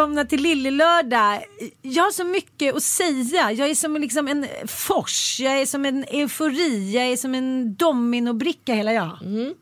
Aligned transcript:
välkomna 0.00 0.24
till 0.24 0.42
Lillelördag. 0.42 1.44
Jag 1.82 2.02
har 2.02 2.10
så 2.10 2.24
mycket 2.24 2.74
att 2.74 2.82
säga. 2.82 3.52
Jag 3.52 3.70
är 3.70 3.74
som 3.74 3.96
liksom 3.96 4.28
en 4.28 4.46
fors, 4.66 5.40
jag 5.40 5.60
är 5.60 5.66
som 5.66 5.84
en 5.84 6.04
eufori, 6.04 6.92
jag 6.92 7.04
är 7.04 7.16
som 7.16 7.34
en 7.34 7.74
dominobricka 7.74 8.74
hela 8.74 8.92
jag. 8.92 9.18
Mm, 9.22 9.54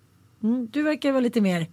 du 0.71 0.83
verkar 0.83 1.13
vara 1.13 1.21
lite 1.21 1.41
mer 1.41 1.67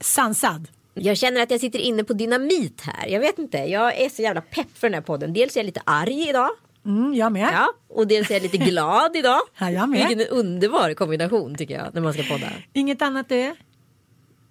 sansad. 0.00 0.68
Jag 0.94 1.16
känner 1.16 1.42
att 1.42 1.50
jag 1.50 1.60
sitter 1.60 1.78
inne 1.78 2.04
på 2.04 2.12
dynamit 2.12 2.80
här. 2.80 3.08
Jag 3.08 3.20
vet 3.20 3.38
inte, 3.38 3.58
jag 3.58 4.00
är 4.00 4.08
så 4.08 4.22
jävla 4.22 4.40
pepp 4.40 4.78
för 4.78 4.86
den 4.86 4.94
här 4.94 5.02
podden. 5.02 5.32
Dels 5.32 5.56
är 5.56 5.60
jag 5.60 5.66
lite 5.66 5.82
arg 5.84 6.28
idag. 6.28 6.50
Mm, 6.86 7.14
jag 7.14 7.32
med. 7.32 7.50
Ja, 7.52 7.68
och 7.88 8.06
dels 8.06 8.30
är 8.30 8.34
jag 8.34 8.42
lite 8.42 8.56
glad 8.56 9.16
idag. 9.16 9.40
Ja, 9.58 9.70
jag 9.70 9.88
med. 9.88 10.08
Vilken 10.08 10.26
underbar 10.26 10.94
kombination 10.94 11.54
tycker 11.54 11.74
jag 11.74 11.94
när 11.94 12.00
man 12.00 12.12
ska 12.12 12.22
podda. 12.22 12.46
Inget 12.72 13.02
annat 13.02 13.28
du 13.28 13.34
är? 13.34 13.54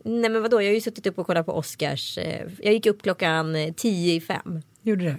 Nej 0.08 0.30
men 0.30 0.42
vadå, 0.42 0.62
jag 0.62 0.70
har 0.70 0.74
ju 0.74 0.82
suttit 0.82 1.08
upp 1.08 1.20
och 1.20 1.28
kollat 1.28 1.46
på 1.46 1.54
Oscars. 1.54 2.18
eh, 2.18 2.48
Jag 2.64 2.74
gick 2.74 2.86
upp 2.86 3.02
klockan 3.02 3.56
eh, 3.56 3.74
tio 3.74 4.14
i 4.14 4.22
fem. 4.22 4.62
Gjorde 4.82 5.04
du? 5.06 5.10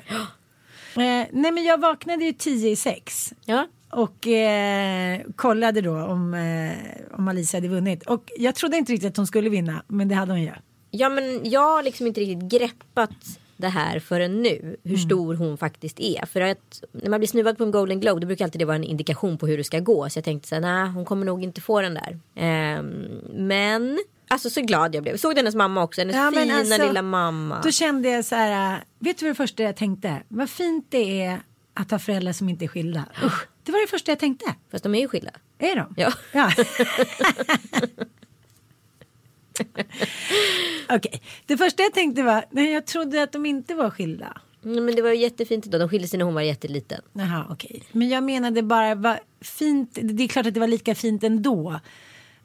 Eh, 0.94 1.26
nej 1.32 1.52
men 1.52 1.64
jag 1.64 1.80
vaknade 1.80 2.24
ju 2.24 2.32
tio 2.32 2.70
i 2.70 2.76
sex. 2.76 3.32
Ja. 3.44 3.66
Och 3.90 4.26
eh, 4.26 5.20
kollade 5.36 5.80
då 5.80 5.96
om, 6.02 6.34
eh, 6.34 7.16
om 7.18 7.28
Alicia 7.28 7.58
hade 7.58 7.68
vunnit. 7.68 8.02
Och 8.06 8.24
jag 8.38 8.54
trodde 8.54 8.76
inte 8.76 8.92
riktigt 8.92 9.08
att 9.10 9.16
hon 9.16 9.26
skulle 9.26 9.48
vinna. 9.50 9.82
Men 9.88 10.08
det 10.08 10.14
hade 10.14 10.32
hon 10.32 10.42
ju. 10.42 10.50
ja 10.90 11.08
men 11.08 11.50
jag 11.50 11.60
har 11.60 11.82
liksom 11.82 12.06
inte 12.06 12.20
riktigt 12.20 12.50
greppat 12.60 13.10
det 13.56 13.68
här 13.68 13.98
förrän 14.00 14.42
nu. 14.42 14.76
Hur 14.84 14.96
stor 14.96 15.34
hon 15.34 15.58
faktiskt 15.58 16.00
är. 16.00 16.26
För 16.26 16.40
att 16.40 16.82
när 16.92 17.10
man 17.10 17.20
blir 17.20 17.28
snuvad 17.28 17.58
på 17.58 17.64
en 17.64 17.70
Golden 17.70 18.00
Globe 18.00 18.20
då 18.20 18.26
brukar 18.26 18.44
alltid 18.44 18.60
det 18.60 18.64
vara 18.64 18.76
en 18.76 18.84
indikation 18.84 19.38
på 19.38 19.46
hur 19.46 19.56
det 19.58 19.64
ska 19.64 19.80
gå. 19.80 20.08
Så 20.10 20.16
jag 20.18 20.24
tänkte 20.24 20.48
så 20.48 20.54
här, 20.54 20.62
nej 20.62 20.88
hon 20.90 21.04
kommer 21.04 21.26
nog 21.26 21.42
inte 21.44 21.60
få 21.60 21.80
den 21.80 21.94
där. 21.94 22.18
Ehm, 22.34 23.04
men 23.32 23.98
alltså 24.28 24.50
så 24.50 24.60
glad 24.60 24.94
jag 24.94 25.02
blev. 25.02 25.16
Såg 25.16 25.36
hennes 25.36 25.54
mamma 25.54 25.82
också, 25.82 26.00
hennes 26.00 26.16
Ja, 26.16 26.32
fina 26.34 26.54
alltså, 26.54 26.86
lilla 26.86 27.02
mamma. 27.02 27.60
Då 27.64 27.70
kände 27.70 28.08
jag 28.08 28.24
så 28.24 28.34
här, 28.34 28.74
äh, 28.74 28.78
vet 28.98 29.18
du 29.18 29.24
vad 29.26 29.30
det 29.30 29.36
första 29.36 29.62
jag 29.62 29.76
tänkte? 29.76 30.22
Vad 30.28 30.50
fint 30.50 30.86
det 30.88 31.22
är 31.22 31.40
att 31.74 31.90
ha 31.90 31.98
föräldrar 31.98 32.32
som 32.32 32.48
inte 32.48 32.64
är 32.64 32.68
skilda. 32.68 33.04
Usch, 33.24 33.46
det 33.62 33.72
var 33.72 33.80
det 33.80 33.86
första 33.86 34.12
jag 34.12 34.18
tänkte. 34.18 34.54
Fast 34.70 34.84
de 34.84 34.94
är 34.94 35.00
ju 35.00 35.08
skilda. 35.08 35.30
Är 35.58 35.76
de? 35.76 35.94
Ja. 35.96 36.12
ja. 36.32 36.52
Okej, 40.88 41.22
det 41.46 41.56
första 41.56 41.82
jag 41.82 41.94
tänkte 41.94 42.22
var, 42.22 42.44
nej 42.50 42.72
jag 42.72 42.86
trodde 42.86 43.22
att 43.22 43.32
de 43.32 43.46
inte 43.46 43.74
var 43.74 43.90
skilda. 43.90 44.40
Mm, 44.64 44.84
Men 44.84 44.94
det 44.94 45.02
var 45.02 45.10
jättefint 45.10 45.66
idag. 45.66 45.80
De 45.80 45.88
skilde 45.88 46.08
sig 46.08 46.18
när 46.18 46.24
hon 46.24 46.34
var 46.34 46.42
jätteliten. 46.42 47.00
Jaha, 47.12 47.46
okej. 47.50 47.82
Men 47.92 48.08
jag 48.08 48.24
menade 48.24 48.62
bara, 48.62 48.94
vad 48.94 49.18
fint, 49.40 49.98
det 50.02 50.24
är 50.24 50.28
klart 50.28 50.46
att 50.46 50.54
det 50.54 50.60
var 50.60 50.66
lika 50.66 50.94
fint 50.94 51.24
ändå. 51.24 51.80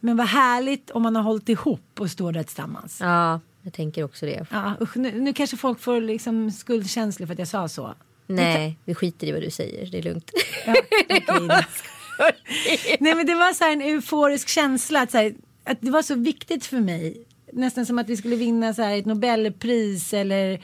Men 0.05 0.17
vad 0.17 0.27
härligt 0.27 0.91
om 0.91 1.01
man 1.01 1.15
har 1.15 1.23
hållit 1.23 1.49
ihop 1.49 1.99
och 1.99 2.11
står 2.11 2.31
där 2.31 2.43
tillsammans. 2.43 2.97
Ja, 3.01 3.39
jag 3.61 3.73
tänker 3.73 4.03
också 4.03 4.25
det. 4.25 4.45
Ja, 4.51 4.73
usch, 4.81 4.97
nu, 4.97 5.21
nu 5.21 5.33
kanske 5.33 5.57
folk 5.57 5.79
får 5.79 6.01
liksom 6.01 6.51
skuldkänslor 6.51 7.27
för 7.27 7.33
att 7.33 7.39
jag 7.39 7.47
sa 7.47 7.67
så. 7.67 7.93
Nej, 8.27 8.79
vi 8.85 8.95
skiter 8.95 9.27
i 9.27 9.31
vad 9.31 9.41
du 9.41 9.51
säger. 9.51 9.85
Det 9.85 9.97
är 9.97 10.03
lugnt. 10.03 10.31
Ja, 10.65 10.75
då. 11.27 11.47
Nej 12.99 13.15
men 13.15 13.25
det 13.25 13.35
var 13.35 13.53
så 13.53 13.71
en 13.71 13.81
euforisk 13.81 14.47
känsla 14.47 15.01
att, 15.01 15.13
här, 15.13 15.33
att 15.63 15.77
det 15.81 15.91
var 15.91 16.01
så 16.01 16.15
viktigt 16.15 16.65
för 16.65 16.79
mig. 16.79 17.25
Nästan 17.53 17.85
som 17.85 17.99
att 17.99 18.09
vi 18.09 18.17
skulle 18.17 18.35
vinna 18.35 18.73
så 18.73 18.83
ett 18.83 19.05
Nobelpris 19.05 20.13
eller 20.13 20.61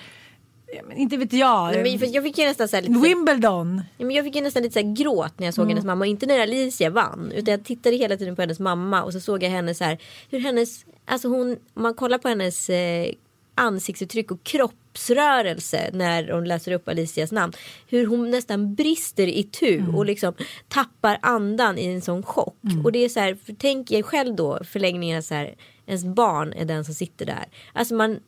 ja, 0.73 0.81
men 0.87 0.97
inte 0.97 1.17
vet 1.17 1.33
jag. 1.33 1.71
Nej, 1.71 1.97
men 1.99 2.11
jag 2.11 2.23
fick 2.23 2.37
ju 2.37 2.45
nästan 2.45 2.67
så 2.67 2.75
här 2.75 2.83
lite... 2.83 2.99
Wimbledon. 2.99 3.81
Ja, 3.97 4.05
men 4.05 4.15
jag 4.15 4.25
fick 4.25 4.35
ju 4.35 4.41
nästan 4.41 4.63
lite 4.63 4.73
så 4.73 4.85
här 4.85 4.95
gråt 4.95 5.39
när 5.39 5.47
jag 5.47 5.53
såg 5.53 5.69
hennes 5.69 5.85
mamma. 5.85 6.05
Inte 6.05 6.25
när 6.25 6.39
Alicia 6.39 6.89
vann. 6.89 7.31
Utan 7.35 7.51
jag 7.51 7.63
tittade 7.63 7.95
hela 7.95 8.17
tiden 8.17 8.35
på 8.35 8.41
hennes 8.41 8.59
mamma. 8.59 9.03
Och 9.03 9.13
så 9.13 9.19
såg 9.19 9.43
jag 9.43 9.49
henne 9.49 9.75
så 9.75 9.83
här. 9.83 9.97
Hur 10.29 10.39
hennes, 10.39 10.85
alltså 11.05 11.27
hon, 11.27 11.57
man 11.73 11.93
kollar 11.93 12.17
på 12.17 12.27
hennes 12.27 12.69
eh, 12.69 13.11
ansiktsuttryck 13.55 14.31
och 14.31 14.43
kroppsrörelse. 14.43 15.89
När 15.93 16.31
hon 16.31 16.45
läser 16.45 16.71
upp 16.71 16.87
Alicias 16.87 17.31
namn. 17.31 17.53
Hur 17.87 18.07
hon 18.07 18.31
nästan 18.31 18.75
brister 18.75 19.27
i 19.27 19.43
tu. 19.43 19.83
Och 19.95 20.05
liksom 20.05 20.33
tappar 20.67 21.19
andan 21.21 21.77
i 21.77 21.85
en 21.85 22.01
sån 22.01 22.23
chock. 22.23 22.57
Och 22.83 22.91
det 22.91 23.05
är 23.05 23.09
så 23.09 23.19
här. 23.19 23.37
Tänk 23.57 23.91
er 23.91 24.01
själv 24.01 24.35
då 24.35 24.59
förlängningen 24.63 25.23
så 25.23 25.33
här. 25.33 25.55
Ens 25.85 26.05
barn 26.05 26.53
är 26.53 26.65
den 26.65 26.85
som 26.85 26.93
sitter 26.93 27.25
där. 27.25 27.45
Alltså 27.73 27.95
man 27.95 28.19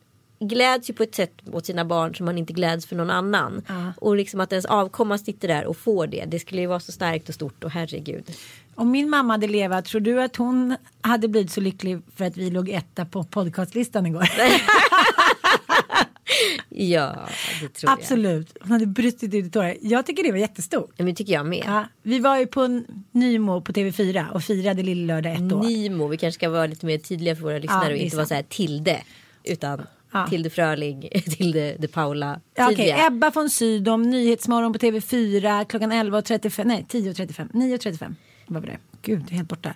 gläds 0.48 0.90
ju 0.90 0.94
på 0.94 1.02
ett 1.02 1.14
sätt 1.14 1.32
åt 1.52 1.66
sina 1.66 1.84
barn 1.84 2.14
som 2.14 2.26
man 2.26 2.38
inte 2.38 2.52
gläds 2.52 2.86
för 2.86 2.96
någon 2.96 3.10
annan. 3.10 3.62
Och 3.96 4.16
liksom 4.16 4.40
att 4.40 4.52
ens 4.52 4.64
avkomma 4.64 5.18
sitter 5.18 5.48
där 5.48 5.64
och 5.66 5.76
får 5.76 6.06
det. 6.06 6.24
Det 6.28 6.38
skulle 6.38 6.60
ju 6.60 6.66
vara 6.66 6.80
så 6.80 6.92
starkt 6.92 7.28
och 7.28 7.34
stort 7.34 7.64
och 7.64 7.70
herregud. 7.70 8.30
Om 8.74 8.90
min 8.90 9.10
mamma 9.10 9.32
hade 9.32 9.48
levat, 9.48 9.84
tror 9.84 10.00
du 10.00 10.22
att 10.22 10.36
hon 10.36 10.76
hade 11.00 11.28
blivit 11.28 11.50
så 11.50 11.60
lycklig 11.60 11.98
för 12.16 12.24
att 12.24 12.36
vi 12.36 12.50
låg 12.50 12.68
etta 12.68 13.04
på 13.04 13.24
podcastlistan 13.24 14.06
igår? 14.06 14.28
Ja, 16.68 17.28
det 17.60 17.68
tror 17.68 17.90
jag. 17.90 17.98
Absolut. 17.98 18.56
Hon 18.60 18.72
hade 18.72 18.86
brutit 18.86 19.34
ut 19.34 19.46
i 19.46 19.50
tårar. 19.50 19.76
Jag 19.80 20.06
tycker 20.06 20.22
det 20.22 20.30
var 20.30 20.38
jättestort. 20.38 20.92
Ja, 20.96 21.04
men 21.04 21.14
tycker 21.14 21.32
jag 21.32 21.46
med. 21.46 21.62
Ja, 21.66 21.84
vi 22.02 22.18
var 22.18 22.38
ju 22.38 22.46
på 22.46 22.82
Nymo 23.10 23.60
på 23.60 23.72
TV4 23.72 24.30
och 24.30 24.42
firade 24.42 24.82
Lillelördag 24.82 25.32
ett 25.32 25.52
år. 25.52 25.62
Nimo, 25.62 26.08
vi 26.08 26.16
kanske 26.16 26.38
ska 26.38 26.48
vara 26.48 26.66
lite 26.66 26.86
mer 26.86 26.98
tydliga 26.98 27.36
för 27.36 27.42
våra 27.42 27.58
lyssnare 27.58 27.88
Ja, 27.88 27.90
och 27.90 27.96
inte 27.96 28.16
vara 28.16 28.26
så 28.26 28.34
här 28.34 28.42
Tilde. 28.42 29.02
Utan 29.44 29.82
Ja. 30.12 30.26
Tilde 30.26 30.50
Fröling, 30.50 31.08
Tilde 31.36 31.76
de 31.78 31.88
Paula. 31.88 32.40
Ja. 32.54 32.68
Tidiga. 32.68 33.06
Ebba 33.06 33.30
von 33.30 33.50
Sydow, 33.50 34.00
Nyhetsmorgon 34.00 34.72
på 34.72 34.78
TV4 34.78 35.64
klockan 35.64 35.92
11.35, 35.92 36.64
nej 36.64 36.86
10.35, 36.88 37.52
9.35 37.52 38.14
var 38.46 38.60
det. 38.60 38.78
Gud, 39.02 39.24
det 39.28 39.34
helt 39.34 39.48
borta. 39.48 39.74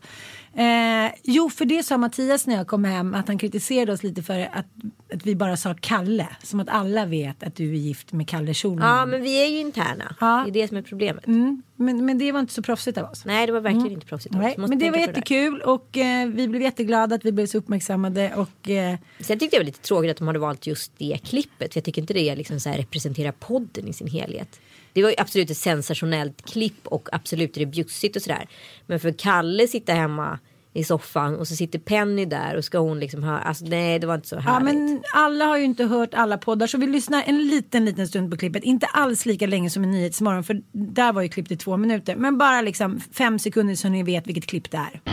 Eh, 0.55 1.13
jo, 1.23 1.51
för 1.51 1.65
det 1.65 1.83
sa 1.83 1.99
Mattias 1.99 2.47
när 2.47 2.57
jag 2.57 2.67
kom 2.67 2.85
hem 2.85 3.15
att 3.15 3.29
han 3.29 3.39
kritiserade 3.39 3.93
oss 3.93 4.03
lite 4.03 4.23
för 4.23 4.49
att 4.53 4.67
att 5.15 5.27
vi 5.27 5.37
bara 5.37 5.57
sa 5.57 5.75
Kalle. 5.81 6.29
Som 6.43 6.61
att 6.61 6.69
alla 6.69 7.07
vet 7.07 7.43
att 7.43 7.55
du 7.55 7.71
är 7.71 7.75
gift 7.75 8.13
med 8.13 8.29
Kalle 8.29 8.55
Schulman. 8.55 8.99
Ja 8.99 9.07
men 9.07 9.23
vi 9.23 9.45
är 9.45 9.47
ju 9.47 9.61
interna. 9.61 10.17
Ja. 10.21 10.43
Det 10.45 10.51
är 10.51 10.63
det 10.63 10.69
som 10.69 10.77
är 10.77 10.83
problemet. 10.83 11.27
Mm, 11.27 11.63
men, 11.77 12.07
men 12.07 12.19
det 12.19 12.33
var 12.33 12.41
inte 12.41 12.53
så 12.53 12.63
proffsigt 12.63 12.99
av 12.99 13.11
oss. 13.11 13.25
Nej 13.25 13.47
det 13.47 13.53
var 13.53 13.61
verkligen 13.61 13.93
inte 13.93 14.07
proffsigt. 14.07 14.35
av 14.35 14.41
oss. 14.41 14.45
Nej, 14.45 14.69
men 14.69 14.79
det 14.79 14.91
var 14.91 14.99
jättekul 14.99 15.61
och 15.61 15.97
eh, 15.97 16.29
vi 16.29 16.49
blev 16.49 16.63
jätteglada 16.63 17.15
att 17.15 17.25
vi 17.25 17.33
blev 17.33 17.47
så 17.47 17.59
uppmärksammade. 17.59 18.35
Och, 18.35 18.71
eh, 18.71 18.97
Sen 19.21 19.39
tyckte 19.39 19.57
jag 19.57 19.61
det 19.61 19.65
var 19.65 19.67
lite 19.67 19.81
tråkigt 19.81 20.11
att 20.11 20.17
de 20.17 20.27
hade 20.27 20.39
valt 20.39 20.67
just 20.67 20.93
det 20.99 21.19
klippet. 21.25 21.73
För 21.73 21.79
jag 21.79 21.85
tycker 21.85 22.03
inte 22.03 22.15
det 22.15 22.35
liksom 22.35 22.61
så 22.61 22.71
representerar 22.71 23.33
podden 23.33 23.89
i 23.89 23.93
sin 23.93 24.09
helhet. 24.09 24.61
Det 24.97 25.03
var 25.03 25.11
ju 25.11 25.17
absolut 25.19 25.51
ett 25.51 25.57
sensationellt 25.57 26.43
klipp 26.43 26.87
och 26.87 27.09
absolut 27.13 27.57
är 27.57 27.61
det 27.61 27.67
bjussigt 27.67 28.17
och 28.17 28.23
sådär. 28.23 28.49
Men 28.87 29.01
för 29.01 29.13
Kalle 29.13 29.69
sitta 29.69 29.93
hemma 29.93 30.39
i 30.73 30.85
soffan 30.85 31.37
och 31.37 31.49
så 31.49 31.57
sitter 31.57 31.79
Penny 31.79 32.25
där 32.25 32.57
och 32.57 32.65
ska 32.65 32.79
hon 32.79 33.01
liksom 33.01 33.23
höra. 33.23 33.39
Alltså 33.39 33.65
nej 33.65 33.99
det 33.99 34.07
var 34.07 34.15
inte 34.15 34.29
så 34.29 34.35
ja, 34.35 34.41
härligt. 34.41 34.75
men 34.75 35.03
alla 35.15 35.45
har 35.45 35.57
ju 35.57 35.65
inte 35.65 35.85
hört 35.85 36.15
alla 36.15 36.39
poddar 36.39 36.67
så 36.67 36.79
vi 36.79 36.87
lyssnar 36.87 37.23
en 37.27 37.49
liten 37.49 37.85
liten 37.85 38.09
stund 38.09 38.31
på 38.31 38.37
klippet. 38.37 38.65
Inte 38.65 38.87
alls 38.87 39.27
lika 39.27 39.47
länge 39.47 39.71
som 39.71 39.85
i 39.85 39.87
Nyhetsmorgon 39.87 40.45
för 40.45 40.63
där 40.73 41.13
var 41.13 41.23
ju 41.23 41.29
klippet 41.29 41.53
i 41.53 41.57
två 41.57 41.77
minuter. 41.77 42.17
Men 42.17 42.39
bara 42.39 42.61
liksom 42.61 43.01
fem 43.01 43.39
sekunder 43.39 43.75
så 43.75 43.89
ni 43.89 44.03
vet 44.03 44.27
vilket 44.27 44.47
klipp 44.47 44.71
det 44.71 44.77
är. 44.77 45.01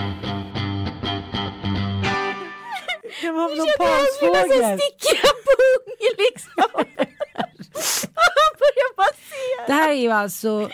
Det 3.21 3.31
var 3.31 3.57
någon 3.57 3.67
pansfågel. 3.77 4.79
Sticka 4.79 5.27
pung 5.45 6.07
liksom. 6.17 7.05
Börjar 8.59 9.13
se. 9.13 9.67
Det 9.67 9.73
här 9.73 9.89
är 9.91 10.01
ju 10.01 10.11
alltså 10.11 10.69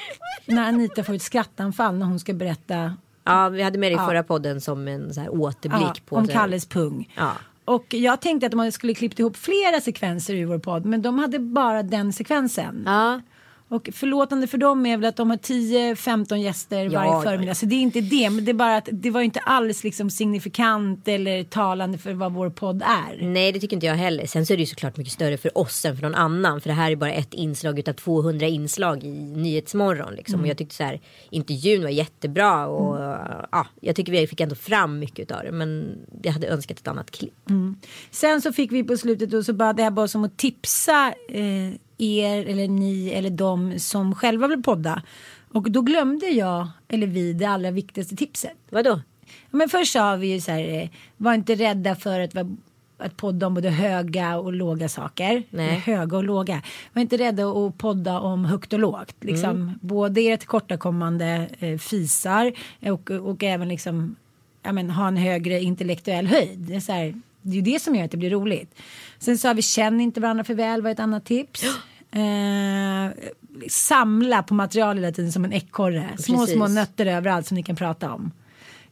när 0.46 0.68
Anita 0.68 1.04
får 1.04 1.14
ett 1.14 1.22
skrattanfall 1.22 1.96
när 1.96 2.06
hon 2.06 2.20
ska 2.20 2.34
berätta 2.34 2.96
Ja 3.24 3.50
vi 3.50 3.62
hade 3.62 3.78
med 3.78 3.92
det 3.92 3.96
i 3.96 3.98
förra 3.98 4.24
podden 4.24 4.62
som 4.62 4.88
en 4.88 5.14
så 5.14 5.22
här 5.22 5.30
återblick 5.30 5.82
ja, 5.82 6.02
på 6.06 6.16
om 6.16 6.28
Kalles 6.28 6.66
pung. 6.66 7.14
Ja. 7.18 7.32
Och 7.66 7.94
jag 7.94 8.22
tänkte 8.22 8.46
att 8.46 8.52
de 8.52 8.72
skulle 8.72 8.94
klippt 8.94 9.20
ihop 9.20 9.38
flera 9.38 9.82
sekvenser 9.82 10.34
i 10.34 10.46
vår 10.46 10.58
podd 10.58 10.86
men 10.86 11.02
de 11.02 11.20
hade 11.20 11.40
bara 11.40 11.84
den 11.84 12.14
sekvensen. 12.14 12.84
Ja. 12.86 13.22
Och 13.71 13.89
förlåtande 13.94 14.48
för 14.48 14.57
dem 14.57 14.86
är 14.86 14.98
väl 14.98 15.06
att 15.10 15.16
de 15.16 15.30
har 15.30 15.38
10-15 15.38 16.36
gäster 16.36 16.83
Ja, 16.86 17.00
varje 17.00 17.24
förmiddag. 17.24 17.50
ja. 17.51 17.56
Så 17.56 17.66
det 17.66 17.75
är 17.75 17.81
inte 17.81 18.01
det. 18.01 18.30
Men 18.30 18.45
det 18.45 18.51
är 18.51 18.54
bara 18.54 18.77
att 18.77 18.89
det 18.92 19.10
var 19.10 19.21
inte 19.21 19.39
alls 19.39 19.83
liksom 19.83 20.10
signifikant 20.10 21.07
eller 21.07 21.44
talande 21.44 21.98
för 21.98 22.13
vad 22.13 22.33
vår 22.33 22.50
podd 22.50 22.81
är. 22.86 23.25
Nej 23.25 23.51
det 23.51 23.60
tycker 23.60 23.75
inte 23.75 23.86
jag 23.86 23.95
heller. 23.95 24.25
Sen 24.25 24.45
så 24.45 24.54
är 24.54 24.57
det 24.57 24.62
ju 24.63 24.68
såklart 24.68 24.98
mycket 24.98 25.13
större 25.13 25.38
för 25.38 25.57
oss 25.57 25.86
än 25.86 25.95
för 25.95 26.04
någon 26.04 26.16
annan. 26.16 26.62
För 26.62 26.69
det 26.69 26.74
här 26.74 26.92
är 26.92 26.95
bara 26.95 27.12
ett 27.12 27.33
inslag 27.33 27.80
utav 27.80 27.94
200 27.94 28.48
inslag 28.48 29.04
i 29.04 29.10
Nyhetsmorgon. 29.36 30.13
Liksom. 30.16 30.33
Mm. 30.33 30.44
Och 30.44 30.50
jag 30.50 30.57
tyckte 30.57 30.75
så 30.75 30.83
här 30.83 31.00
intervjun 31.30 31.83
var 31.83 31.89
jättebra. 31.89 32.68
Och 32.68 33.00
ja, 33.51 33.68
jag 33.81 33.95
tycker 33.95 34.12
vi 34.12 34.27
fick 34.27 34.39
ändå 34.42 34.56
fram 34.56 35.00
mycket 35.00 35.31
av 35.31 35.44
det. 35.44 35.51
Men 35.51 35.98
jag 36.24 36.31
hade 36.31 36.48
önskat 36.48 36.80
ett 36.80 36.88
annat 36.88 37.12
klipp. 37.12 37.33
Sen 38.12 38.42
så 38.42 38.54
fick 38.54 38.71
vi 38.71 38.83
på 38.83 38.98
slutet 38.98 39.33
och 39.33 39.45
så 39.45 39.54
bad 39.54 39.80
jag 39.80 39.94
bara 39.94 40.07
som 40.07 40.24
att 40.24 40.38
tipsa 40.38 41.13
eh, 41.30 41.44
er 42.00 42.46
eller 42.46 42.68
ni 42.68 43.10
eller 43.10 43.30
de 43.30 43.80
som 43.80 44.16
själva 44.16 44.48
vill 44.48 44.63
podda. 44.63 45.01
Och 45.51 45.72
då 45.72 45.81
glömde 45.81 46.25
jag, 46.28 46.68
eller 46.88 47.07
vi, 47.07 47.34
det 47.34 47.46
allra 47.46 47.72
viktigaste 47.72 48.16
tipset. 48.16 48.57
Vadå? 48.69 49.01
Ja, 49.25 49.57
Men 49.57 49.69
först 49.69 49.94
sa 49.94 50.16
vi 50.16 50.28
ju 50.28 50.42
så 50.42 50.51
här, 50.51 50.81
eh, 50.81 50.90
var 51.18 51.34
inte 51.34 51.56
rädda 51.56 51.96
för 51.96 52.19
att, 52.19 52.36
att 52.98 53.18
podda 53.18 53.48
om 53.48 53.54
både 53.54 53.69
höga 53.69 54.38
och 54.38 54.54
låga 54.54 54.90
saker. 54.90 55.44
Nej. 55.50 55.75
Höga 55.80 56.18
och 56.18 56.24
låga. 56.24 56.62
Var 56.94 57.01
inte 57.01 57.18
rädda 57.18 57.50
att 57.51 57.78
podda 57.78 58.19
om 58.19 58.45
högt 58.45 58.74
och 58.74 58.80
lågt. 58.80 59.16
Liksom, 59.22 59.50
Mm. 59.50 59.72
Både 59.81 60.22
era 60.22 60.38
tillkortakommande 60.38 61.50
eh, 61.60 61.78
fisar 61.78 62.54
och, 62.81 63.12
och 63.12 63.44
även 63.44 63.68
liksom, 63.69 64.16
ja, 64.63 64.72
men, 64.72 64.90
ha 64.90 65.07
en 65.07 65.18
högre 65.18 65.60
intellektuell 65.62 66.28
höjd. 66.28 66.60
Det 66.60 66.75
är, 66.75 66.80
så 66.80 66.92
här, 66.92 67.22
det 67.42 67.52
är 67.52 67.56
ju 67.56 67.62
det 67.62 67.81
som 67.81 67.95
gör 67.95 68.06
att 68.06 68.12
det 68.12 68.18
blir 68.18 68.30
roligt. 68.30 68.75
Sen 69.19 69.38
sa 69.38 69.54
vi 69.54 69.62
känn 69.62 70.02
inte 70.02 70.22
varandra 70.22 70.44
för 70.44 70.54
väl 70.54 70.81
var 70.81 70.90
ett 70.90 71.00
annat 71.00 71.25
tips. 71.25 71.63
Eh, 72.12 73.12
samla 73.70 74.44
på 74.44 74.54
material 74.54 74.98
hela 74.98 75.12
tiden 75.12 75.32
som 75.32 75.46
en 75.46 75.54
ekorre. 75.54 76.10
Små, 76.20 76.38
Precis. 76.38 76.56
små 76.56 76.68
nötter 76.68 77.06
överallt 77.06 77.48
som 77.48 77.56
ni 77.56 77.64
kan 77.64 77.76
prata 77.76 78.14
om. 78.14 78.32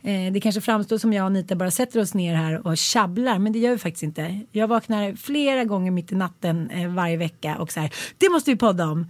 Eh, 0.03 0.33
det 0.33 0.39
kanske 0.39 0.61
framstår 0.61 0.97
som 0.97 1.13
jag 1.13 1.23
och 1.23 1.27
Anita 1.27 1.55
bara 1.55 1.71
sätter 1.71 2.01
oss 2.01 2.13
ner 2.13 2.35
här 2.35 2.67
och 2.67 2.77
tjabblar 2.77 3.39
men 3.39 3.53
det 3.53 3.59
gör 3.59 3.71
vi 3.71 3.77
faktiskt 3.77 4.03
inte. 4.03 4.39
Jag 4.51 4.67
vaknar 4.67 5.15
flera 5.15 5.63
gånger 5.63 5.91
mitt 5.91 6.11
i 6.11 6.15
natten 6.15 6.69
eh, 6.69 6.89
varje 6.89 7.17
vecka 7.17 7.57
och 7.57 7.71
så 7.71 7.79
här, 7.79 7.93
det 8.17 8.29
måste 8.29 8.51
vi 8.51 8.57
podda 8.57 8.85
om. 8.85 9.07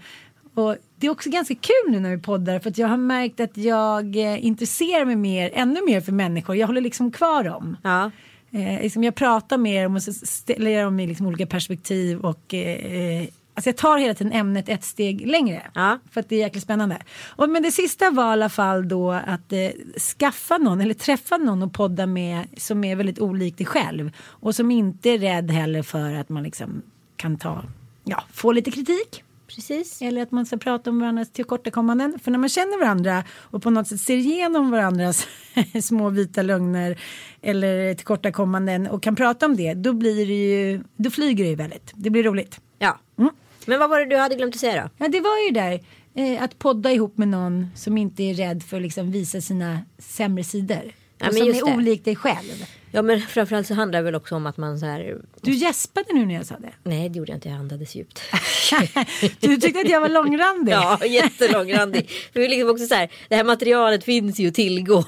Och 0.54 0.76
det 0.96 1.08
är 1.08 1.12
också 1.12 1.30
ganska 1.30 1.56
kul 1.56 1.92
nu 1.92 2.00
när 2.00 2.16
vi 2.16 2.22
poddar 2.22 2.60
för 2.60 2.70
att 2.70 2.78
jag 2.78 2.88
har 2.88 2.98
märkt 2.98 3.40
att 3.40 3.58
jag 3.58 4.16
eh, 4.16 4.46
intresserar 4.46 5.06
mig 5.06 5.16
mer, 5.16 5.52
ännu 5.54 5.82
mer 5.86 6.02
för 6.02 6.12
människor. 6.12 6.56
Jag 6.56 6.68
håller 6.68 6.82
liksom 6.82 7.12
kvar 7.12 7.44
dem. 7.44 7.78
Ja. 7.84 8.12
Eh, 8.52 8.82
liksom 8.82 9.04
jag 9.04 9.16
pratar 9.16 9.58
med 9.58 9.86
dem 9.86 9.96
och 9.96 10.04
så 10.04 10.14
ställer 10.14 10.72
jag 10.72 10.86
dem 10.86 11.00
i 11.00 11.08
liksom 11.08 11.28
olika 11.28 11.46
perspektiv 11.46 12.20
och 12.20 12.54
eh, 12.54 12.96
eh, 12.96 13.28
alltså 13.58 13.70
jag 13.70 13.78
tar 13.78 13.98
hela 13.98 14.14
tiden 14.14 14.34
ämnet 14.34 14.70
ett 14.70 14.84
steg 14.84 15.28
längre. 15.28 15.72
Ja. 15.74 16.00
För 16.12 16.20
att 16.20 16.30
det 16.30 16.36
är 16.36 16.40
jäkligt 16.40 16.64
spännande. 16.64 16.98
Och, 17.36 17.50
men 17.50 17.64
det 17.64 17.72
sista 17.72 18.10
var 18.10 18.24
i 18.24 18.34
alla 18.34 18.50
fall 18.50 18.88
då 18.88 19.12
att 19.12 19.54
eh, 19.54 19.70
skaffa 20.18 20.58
någon 20.58 20.82
eller 20.82 20.94
träffa 20.94 21.38
någon 21.38 21.64
och 21.64 21.74
podda 21.74 22.06
med 22.06 22.48
som 22.58 22.84
är 22.84 22.96
väldigt 22.96 23.20
olik 23.20 23.58
dig 23.58 23.66
själv. 23.66 24.12
Och 24.20 24.56
som 24.56 24.72
inte 24.72 25.10
är 25.10 25.18
rädd 25.18 25.52
heller 25.52 25.84
för 25.84 26.14
att 26.14 26.30
man 26.30 26.44
liksom 26.44 26.82
kan 27.16 27.38
ta, 27.38 27.64
ja, 28.04 28.24
få 28.34 28.52
lite 28.52 28.72
kritik. 28.72 29.24
Precis. 29.48 30.02
Eller 30.02 30.22
att 30.22 30.32
man 30.32 30.46
ska 30.46 30.58
prata 30.58 30.90
om 30.90 31.00
varandras 31.00 31.32
tillkortakommanden. 31.32 32.20
För 32.24 32.32
när 32.32 32.40
man 32.40 32.50
känner 32.50 32.80
varandra 32.80 33.24
och 33.42 33.64
på 33.64 33.70
något 33.70 33.88
sätt 33.88 34.02
ser 34.02 34.18
igenom 34.18 34.72
varandras 34.72 35.28
små 35.84 36.10
vita 36.10 36.42
lögner 36.42 37.00
eller 37.42 37.94
tillkortakommanden 37.94 38.88
och 38.88 39.04
kan 39.04 39.16
prata 39.16 39.46
om 39.46 39.56
det, 39.56 39.74
då 39.74 39.94
blir 39.94 40.28
det 40.28 40.34
ju, 40.34 40.84
då 40.96 41.12
flyger 41.12 41.44
det 41.44 41.50
ju 41.50 41.56
väldigt. 41.56 41.92
Det 41.96 42.10
blir 42.10 42.24
roligt. 42.24 42.62
Ja. 42.80 43.00
Mm. 43.18 43.32
Men 43.68 43.80
vad 43.80 43.90
var 43.90 44.00
det 44.00 44.06
du 44.06 44.18
hade 44.18 44.36
glömt 44.36 44.56
att 44.56 44.62
säga 44.62 44.84
då? 44.84 44.90
Ja, 44.98 45.08
det 45.08 45.22
var 45.22 45.46
ju 45.48 45.52
där. 45.52 45.80
Eh, 46.16 46.44
att 46.44 46.60
podda 46.60 46.92
ihop 46.92 47.18
med 47.18 47.28
någon 47.28 47.68
som 47.76 47.98
inte 47.98 48.24
är 48.24 48.34
rädd 48.34 48.64
för 48.64 48.78
att 48.78 48.84
liksom 48.84 49.12
visa 49.12 49.42
sina 49.42 49.80
sämre 49.98 50.44
sidor. 50.44 50.92
Ja, 51.20 51.28
och 51.28 51.34
men 51.34 51.56
som 51.56 51.70
är 51.70 51.76
olik 51.76 52.06
dig 52.06 52.16
själv. 52.16 52.66
Ja 52.92 53.02
men 53.02 53.22
framförallt 53.22 53.68
så 53.68 53.74
handlar 53.74 54.00
det 54.00 54.04
väl 54.06 54.16
också 54.16 54.36
om 54.36 54.46
att 54.46 54.58
man 54.58 54.80
så 54.80 54.86
här. 54.86 55.18
Du 55.42 55.52
gäspade 55.52 56.14
nu 56.14 56.26
när 56.26 56.36
jag 56.36 56.46
sa 56.46 56.56
det. 56.60 56.72
Nej 56.84 57.10
det 57.10 57.18
gjorde 57.18 57.32
jag 57.32 57.38
inte, 57.38 57.50
jag 57.50 57.58
andades 57.58 57.96
djupt. 57.96 58.22
du 59.40 59.58
tyckte 59.58 59.80
att 59.80 59.90
jag 59.90 60.02
var 60.02 60.10
långrandig. 60.10 60.74
Ja, 60.74 61.06
jättelångrandig. 61.06 62.10
För 62.34 62.40
vi 62.40 62.46
är 62.46 62.50
liksom 62.50 62.70
också 62.70 62.86
så 62.88 62.96
här, 62.96 63.10
det 63.30 63.36
här 63.36 63.44
materialet 63.44 64.04
finns 64.04 64.40
ju 64.40 64.48
att 64.48 64.54
tillgå. 64.54 65.04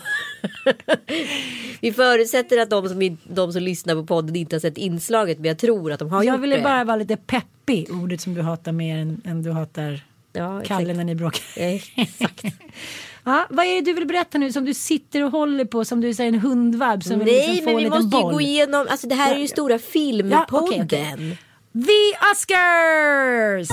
vi 1.81 1.93
förutsätter 1.93 2.57
att 2.57 2.69
de 2.69 2.89
som, 2.89 3.17
de 3.23 3.53
som 3.53 3.61
lyssnar 3.61 3.95
på 3.95 4.05
podden 4.05 4.35
inte 4.35 4.55
har 4.55 4.59
sett 4.59 4.77
inslaget 4.77 5.37
men 5.37 5.45
jag 5.45 5.57
tror 5.57 5.91
att 5.91 5.99
de 5.99 6.09
har 6.09 6.23
jag 6.23 6.33
gjort 6.33 6.43
ville 6.43 6.55
det. 6.55 6.61
bara 6.61 6.83
vara 6.83 6.97
lite 6.97 7.17
peppig, 7.17 7.91
ordet 7.91 8.21
som 8.21 8.33
du 8.33 8.41
hatar 8.41 8.71
mer 8.71 8.97
än, 8.97 9.21
än 9.25 9.43
du 9.43 9.51
hatar 9.51 10.01
Ja, 10.33 10.61
Kalle 10.65 10.93
när 10.93 11.03
ni 11.03 11.15
bråkar. 11.15 11.41
Exakt. 11.55 12.43
Ja, 13.23 13.45
vad 13.49 13.65
är 13.65 13.75
det 13.75 13.81
du 13.81 13.93
vill 13.93 14.07
berätta 14.07 14.37
nu 14.37 14.51
som 14.51 14.65
du 14.65 14.73
sitter 14.73 15.23
och 15.23 15.31
håller 15.31 15.65
på 15.65 15.85
som 15.85 16.01
du 16.01 16.13
säger 16.13 16.33
en 16.33 16.39
hundvalp 16.39 17.03
som 17.03 17.17
Nej 17.19 17.47
liksom 17.47 17.65
men 17.65 17.75
en 17.75 17.83
vi 17.83 17.89
måste 17.89 18.17
ju 18.17 18.23
boll? 18.23 18.33
gå 18.33 18.41
igenom, 18.41 18.87
alltså 18.89 19.07
det 19.07 19.15
här 19.15 19.35
är 19.35 19.39
ju 19.39 19.47
stora 19.47 19.73
Ja, 19.73 19.79
filmpodden. 19.79 20.45
okej, 20.49 20.81
okej. 20.85 21.37
The 21.73 22.31
Oscars! 22.31 23.69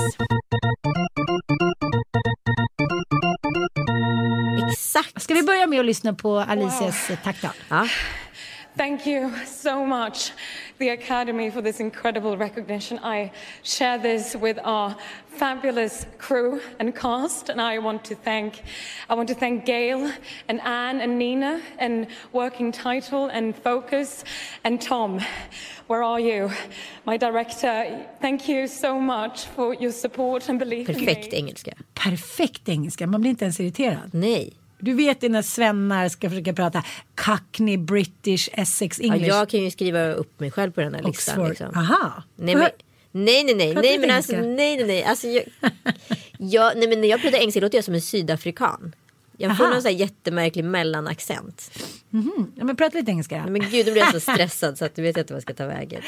Exakt. 4.71 5.21
Ska 5.21 5.33
vi 5.33 5.43
börja 5.43 5.67
med 5.67 5.79
att 5.79 5.85
lyssna 5.85 6.13
på 6.13 6.37
Alicias 6.37 7.09
wow. 7.09 7.17
tacktal? 7.23 7.51
Ja. 7.69 7.87
Thank 8.77 9.07
you 9.07 9.31
so 9.45 9.83
much, 9.83 10.31
the 10.77 10.89
Academy, 10.89 11.49
for 11.49 11.61
this 11.61 11.79
incredible 11.79 12.37
recognition. 12.37 12.99
I 13.01 13.31
share 13.63 13.97
this 13.97 14.35
with 14.35 14.59
our 14.63 14.95
fabulous 15.29 16.05
crew 16.19 16.61
and 16.77 16.95
cast, 16.95 17.49
and 17.49 17.59
I 17.59 17.79
want 17.79 18.03
to 18.05 18.15
thank, 18.15 18.61
I 19.09 19.15
want 19.15 19.29
to 19.29 19.35
thank 19.35 19.65
Gail 19.65 20.11
and 20.47 20.61
Anne 20.61 21.01
and 21.01 21.17
Nina 21.17 21.59
and 21.79 22.05
Working 22.33 22.71
Title 22.71 23.29
and 23.29 23.55
Focus 23.55 24.23
and 24.63 24.79
Tom. 24.79 25.21
Where 25.87 26.03
are 26.03 26.19
you, 26.19 26.51
my 27.03 27.17
director? 27.17 28.05
Thank 28.21 28.47
you 28.47 28.67
so 28.67 28.99
much 28.99 29.47
for 29.47 29.73
your 29.73 29.91
support 29.91 30.49
and 30.49 30.59
belief 30.59 30.87
in 30.87 30.95
Perfekt 30.95 31.31
me. 31.31 31.37
engelska. 31.37 31.71
Perfekt 31.93 32.69
engelska, 32.69 33.07
man 33.07 33.21
blir 33.21 33.29
inte 33.29 33.45
ens 33.45 33.59
irriterad. 33.59 34.13
Nej. 34.13 34.53
Du 34.79 34.93
vet 34.93 35.21
när 35.21 35.41
svennar 35.41 36.09
ska 36.09 36.29
försöka 36.29 36.53
prata 36.53 36.83
Cockney, 37.15 37.77
British, 37.77 38.49
Essex, 38.53 38.99
Ja, 38.99 39.13
English, 39.13 39.27
jag 39.27 39.49
kan 39.49 39.59
ju 39.59 39.71
skriva 39.71 40.11
upp 40.11 40.39
mig 40.39 40.51
själv 40.51 40.71
på 40.71 40.81
den 40.81 40.93
här 40.95 41.03
listan. 41.03 41.49
Liksom. 41.49 41.67
Aha. 41.75 42.23
Nej, 42.35 42.55
men, 42.55 42.69
nej, 43.11 43.43
nej, 43.43 43.55
nej, 43.55 43.75
nej, 43.75 43.99
men 43.99 44.11
alltså, 44.11 44.35
nej, 44.35 44.77
nej, 44.77 44.87
nej, 44.87 45.03
alltså, 45.03 45.27
jag, 45.27 45.43
jag, 46.37 46.77
nej, 46.77 46.87
men 46.87 47.01
när 47.01 47.07
jag 47.07 47.21
pratar 47.21 47.37
engelska 47.37 47.59
låter 47.59 47.77
jag 47.77 47.85
som 47.85 47.93
en 47.93 48.01
sydafrikan. 48.01 48.95
Jag 49.37 49.57
får 49.57 49.63
Aha. 49.63 49.73
någon 49.73 49.81
så 49.81 49.87
här 49.87 49.95
jättemärklig 49.95 50.65
mellanaccent. 50.65 51.71
Ja, 52.55 52.63
men 52.63 52.75
prata 52.75 52.97
lite 52.97 53.11
engelska. 53.11 53.41
Nej, 53.41 53.51
Men 53.51 53.69
gud, 53.69 53.85
då 53.85 53.91
blir 53.91 54.01
jag 54.01 54.11
så 54.11 54.19
stressad 54.33 54.77
så 54.77 54.85
att 54.85 54.95
du 54.95 55.01
vet 55.01 55.17
inte 55.17 55.33
vad 55.33 55.37
jag 55.37 55.43
ska 55.43 55.53
ta 55.53 55.65
vägen. 55.65 56.01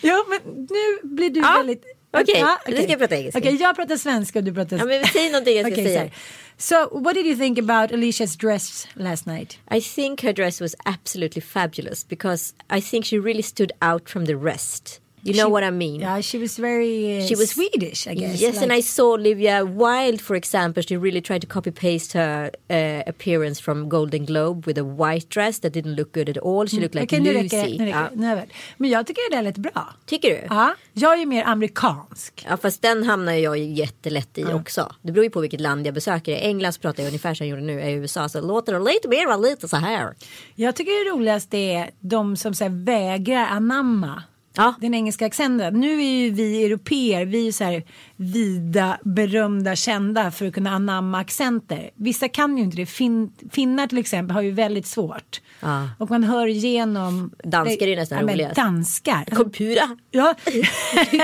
Ja, 0.00 0.24
men 0.28 0.66
nu 0.70 1.08
blir 1.08 1.30
du 1.30 1.40
Ja, 1.40 1.54
väldigt... 1.56 1.84
okej. 2.20 2.44
Nu 2.66 2.76
ska 2.76 2.90
jag 2.90 2.98
prata 2.98 3.16
engelska. 3.16 3.38
Okej, 3.38 3.56
jag 3.60 3.76
pratar 3.76 3.96
svenska 3.96 4.38
och 4.38 4.44
du 4.44 4.54
pratar... 4.54 4.76
Ja, 4.76 4.84
men 4.84 5.04
säg 5.04 5.30
någonting 5.30 5.56
jag 5.56 5.66
ska 5.66 5.74
Okej, 5.74 5.84
säga. 5.84 6.10
So, 6.56 6.98
what 7.00 7.14
did 7.14 7.26
you 7.26 7.36
think 7.36 7.58
about 7.58 7.90
Alicia's 7.90 8.36
dress 8.36 8.88
last 8.94 9.26
night? 9.26 9.58
I 9.70 9.80
think 9.80 10.22
her 10.22 10.32
dress 10.32 10.60
was 10.60 10.74
absolutely 10.84 11.42
fabulous 11.42 12.08
because 12.08 12.54
I 12.70 12.80
think 12.80 13.04
she 13.04 13.18
really 13.18 13.42
stood 13.42 13.72
out 13.80 14.08
from 14.08 14.26
the 14.26 14.36
rest. 14.36 15.00
You 15.24 15.34
know 15.34 15.48
what 15.52 15.64
I 15.64 15.70
mean? 15.70 16.00
Yeah, 16.00 16.20
she 16.20 16.38
was 16.38 16.58
very 16.58 17.18
uh, 17.22 17.26
She 17.26 17.34
was- 17.34 17.50
Swedish, 17.50 18.06
I 18.06 18.14
guess. 18.14 18.40
Yes, 18.40 18.54
like- 18.54 18.62
and 18.62 18.72
I 18.72 18.82
saw 18.82 19.12
Olivia 19.14 19.64
Wilde, 19.64 20.20
for 20.22 20.36
example. 20.36 20.82
She 20.82 20.96
really 20.96 21.20
tried 21.22 21.40
to 21.40 21.46
copy 21.48 21.70
paste 21.70 22.12
her 22.18 22.50
uh, 22.70 23.02
appearance 23.08 23.62
from 23.62 23.88
Golden 23.88 24.24
Globe 24.26 24.66
with 24.66 24.78
a 24.78 24.84
white 24.84 25.26
dress 25.30 25.60
that 25.60 25.72
didn't 25.72 25.94
look 25.96 26.12
good 26.12 26.28
at 26.28 26.36
all. 26.38 26.66
She 26.68 26.80
looked 26.80 26.94
like 27.00 27.18
nu 27.20 27.32
Lucy. 27.32 27.56
räcker. 27.56 27.78
Nu 27.78 27.84
räcker 27.86 27.98
ja. 28.00 28.08
Nu 28.14 28.26
är. 28.26 28.46
Men 28.76 28.90
jag 28.90 29.06
tycker 29.06 29.30
det 29.30 29.36
där 29.36 29.42
lät 29.42 29.56
bra. 29.58 29.94
Tycker 30.06 30.28
du? 30.30 30.40
Ja, 30.50 30.74
jag 30.92 31.12
är 31.14 31.18
ju 31.18 31.26
mer 31.26 31.44
amerikansk. 31.44 32.46
Ja 32.50 32.56
fast 32.56 32.82
den 32.82 33.02
hamnar 33.02 33.32
jag 33.32 33.58
ju 33.58 33.64
jättelätt 33.72 34.38
i 34.38 34.44
också. 34.44 34.92
Det 35.02 35.12
beror 35.12 35.24
ju 35.24 35.30
på 35.30 35.40
vilket 35.40 35.60
land 35.60 35.86
jag 35.86 35.94
besöker. 35.94 36.32
I 36.32 36.40
England 36.40 36.72
så 36.72 36.80
pratar 36.80 37.02
jag 37.02 37.08
ungefär 37.08 37.34
som 37.34 37.46
jag 37.46 37.50
gjorde 37.58 37.74
nu. 37.74 37.80
I 37.82 37.92
USA 37.92 38.28
så 38.28 38.40
låter 38.40 38.72
det 38.72 38.78
lite 38.78 39.08
mer 39.08 39.42
lite 39.50 39.68
så 39.68 39.76
här. 39.76 40.14
Jag 40.54 40.76
tycker 40.76 41.04
det 41.04 41.10
roligaste 41.10 41.56
är 41.58 41.90
de 42.00 42.36
som 42.36 42.54
så 42.54 42.64
här, 42.64 42.84
vägrar 42.84 43.46
anamma 43.46 44.22
Ja. 44.56 44.74
den 44.80 44.94
engelska 44.94 45.26
accenten. 45.26 45.80
Nu 45.80 46.02
är 46.02 46.10
ju 46.10 46.30
vi 46.30 46.64
europeer, 46.64 47.24
vi 47.24 47.40
är 47.40 47.44
ju 47.44 47.52
så 47.52 47.64
här 47.64 47.82
vida, 48.16 48.98
berömda, 49.02 49.76
kända 49.76 50.30
för 50.30 50.46
att 50.46 50.54
kunna 50.54 50.70
anamma 50.70 51.18
accenter. 51.18 51.90
Vissa 51.94 52.28
kan 52.28 52.58
ju 52.58 52.64
inte 52.64 52.76
det. 52.76 52.86
Fin, 52.86 53.32
finnar 53.50 53.86
till 53.86 53.98
exempel 53.98 54.34
har 54.34 54.42
ju 54.42 54.50
väldigt 54.50 54.86
svårt. 54.86 55.40
Ja. 55.60 55.88
Och 55.98 56.10
man 56.10 56.24
hör 56.24 56.46
igenom... 56.46 57.30
Danskar 57.44 57.86
är 57.86 57.90
ju 57.90 57.96
nästan 57.96 58.18
ja, 58.18 58.34
roligast. 58.34 58.56
Danskar. 58.56 59.24
Kompura. 59.24 59.96
Ja. 60.10 60.34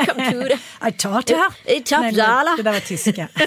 Kompura. 0.07 0.59
I 1.67 1.81
Tapsala. 1.81 2.57
Det 2.57 2.63
där 2.63 2.73
var 2.73 2.81
tyska. 2.81 3.29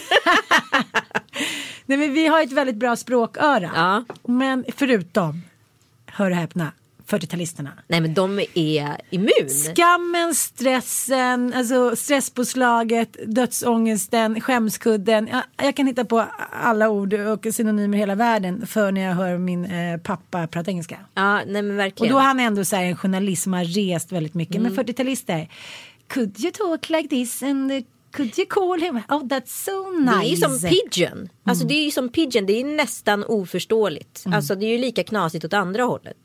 Nej 1.86 1.98
men 1.98 2.14
vi 2.14 2.28
har 2.28 2.42
ett 2.42 2.52
väldigt 2.52 2.76
bra 2.76 2.96
språköra. 2.96 3.72
Ja. 3.76 4.04
Men 4.24 4.66
förutom, 4.76 5.42
hör 6.06 6.32
och 6.32 6.38
häpna, 6.38 6.72
40-talisterna. 7.18 7.70
Nej 7.88 8.02
men 8.02 8.14
de 8.14 8.40
är 8.54 8.98
immun. 9.10 9.50
Skammen, 9.76 10.36
stressen, 10.36 11.54
alltså 11.54 11.96
stresspåslaget, 11.96 13.18
dödsångesten, 13.28 14.42
skämskudden. 14.42 15.28
Jag, 15.32 15.44
jag 15.66 15.76
kan 15.76 15.88
hitta 15.88 16.06
på 16.06 16.26
alla 16.52 16.90
ord 16.90 17.14
och 17.14 17.48
synonymer 17.54 17.98
i 17.98 18.00
hela 18.00 18.16
världen 18.16 18.68
för 18.68 18.92
när 18.92 19.02
jag 19.02 19.14
hör 19.16 19.38
min 19.38 19.66
eh, 19.66 19.98
pappa 19.98 20.48
prata 20.48 20.72
engelska. 20.72 21.00
Ja 21.14 21.36
nej 21.36 21.62
men 21.62 21.72
Och 21.72 21.80
verkligen. 21.80 22.14
då 22.14 22.20
är 22.20 22.24
han 22.24 22.40
ändå 22.40 22.66
så 22.66 22.76
här 22.76 22.84
en 22.84 22.98
journalist 22.98 23.44
som 23.44 23.54
har 23.54 23.64
rest 23.64 24.12
väldigt 24.12 24.34
mycket. 24.34 24.56
Mm. 24.56 24.74
Men 24.74 24.86
40-talister, 24.86 25.48
could 26.08 26.40
you 26.40 26.52
talk 26.52 26.90
like 26.90 27.10
this 27.10 27.44
and 27.44 27.72
could 28.12 28.40
you 28.40 28.48
call 28.50 28.82
him? 28.82 28.96
Oh 28.96 29.24
that's 29.24 29.66
so 29.66 29.92
nice. 30.00 30.12
Det 30.20 30.26
är 30.26 30.30
ju 30.30 30.36
som 30.38 30.70
pidgin. 30.70 31.30
Alltså 31.44 31.66
det 31.66 31.74
är 31.74 31.86
ju 31.86 31.92
som 31.92 32.10
pidgin. 32.10 32.46
Det 32.46 32.62
är 32.62 32.66
nästan 32.66 33.24
oförståeligt. 33.24 34.26
Mm. 34.26 34.36
Alltså 34.36 34.56
det 34.56 34.66
är 34.66 34.70
ju 34.72 34.78
lika 34.78 35.04
knasigt 35.04 35.46
åt 35.46 35.54
andra 35.54 35.84
hållet. 35.84 36.18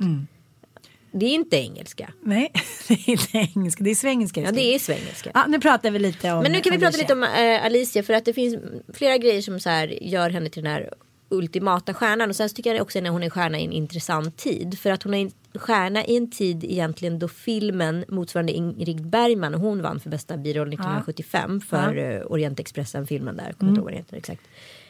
Det 1.13 1.27
är 1.27 1.35
inte 1.35 1.57
engelska. 1.57 2.13
Nej, 2.23 2.53
det 2.89 2.95
är 2.95 3.09
inte 3.11 3.39
engelska, 3.39 3.85
det 3.85 3.91
är 3.91 3.95
svengelska. 3.95 4.41
Ja 4.41 4.53
det 4.53 4.75
är 4.75 4.79
svengelska. 4.79 5.31
Ja, 5.35 5.47
nu 5.49 5.61
pratar 5.61 5.91
vi 5.91 5.99
lite 5.99 6.33
om 6.33 6.43
Men 6.43 6.53
nu 6.53 6.61
kan 6.61 6.73
vi 6.73 6.79
prata 6.79 6.97
lite 6.97 7.13
om 7.13 7.23
äh, 7.23 7.65
Alicia 7.65 8.03
för 8.03 8.15
att 8.15 8.25
det 8.25 8.33
finns 8.33 8.57
flera 8.93 9.19
grejer 9.19 9.43
som 9.43 9.61
så 9.61 9.71
här 9.71 9.99
gör 10.03 10.31
henne 10.31 10.51
till 10.51 10.63
den 10.63 10.73
här 10.73 10.91
ultimata 11.29 11.95
stjärnan 11.95 12.31
och 12.31 12.37
sen 12.37 12.49
så 12.49 12.55
tycker 12.55 12.75
jag 12.75 12.83
också 12.83 13.01
när 13.01 13.11
hon 13.11 13.23
är 13.23 13.31
stjärna 13.31 13.59
i 13.59 13.65
en 13.65 13.73
intressant 13.73 14.37
tid 14.37 14.79
för 14.79 14.91
att 14.91 15.03
hon 15.03 15.15
är 15.15 15.23
en 15.23 15.31
stjärna 15.61 16.05
i 16.05 16.17
en 16.17 16.31
tid 16.31 16.65
egentligen 16.65 17.19
då 17.19 17.29
filmen 17.29 18.05
motsvarande 18.09 18.53
Ingrid 18.53 19.07
Bergman 19.07 19.55
hon 19.55 19.83
vann 19.83 20.01
för 20.01 20.11
bästa 20.11 20.37
biroll 20.37 20.69
1975 20.69 21.61
för 21.61 21.95
ja. 21.95 22.25
Orientexpressen 22.25 23.07
filmen 23.07 23.37
där, 23.37 23.53
kommer 23.53 23.71
inte 23.71 23.79
ihåg 23.79 23.85
vad 23.85 23.93
den 23.93 23.99
heter 23.99 24.17
exakt. 24.17 24.43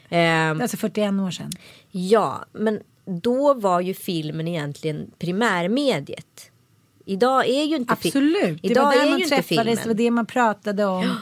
Är 0.08 0.62
alltså 0.62 0.76
41 0.76 1.12
år 1.12 1.30
sedan. 1.30 1.50
Ja, 1.90 2.44
men 2.52 2.80
då 3.08 3.54
var 3.54 3.80
ju 3.80 3.94
filmen 3.94 4.48
egentligen 4.48 5.10
primärmediet. 5.18 6.50
Idag 7.04 7.48
är 7.48 7.64
ju 7.64 7.76
inte 7.76 7.96
fi- 7.96 8.08
Absolut, 8.08 8.62
det 8.62 8.68
Idag 8.68 8.84
var 8.84 8.92
där 8.92 9.06
är 9.06 9.10
man 9.10 9.20
träffades, 9.20 9.46
filmen. 9.48 9.76
det 9.76 9.86
var 9.86 9.94
det 9.94 10.10
man 10.10 10.26
pratade 10.26 10.84
om. 10.84 11.16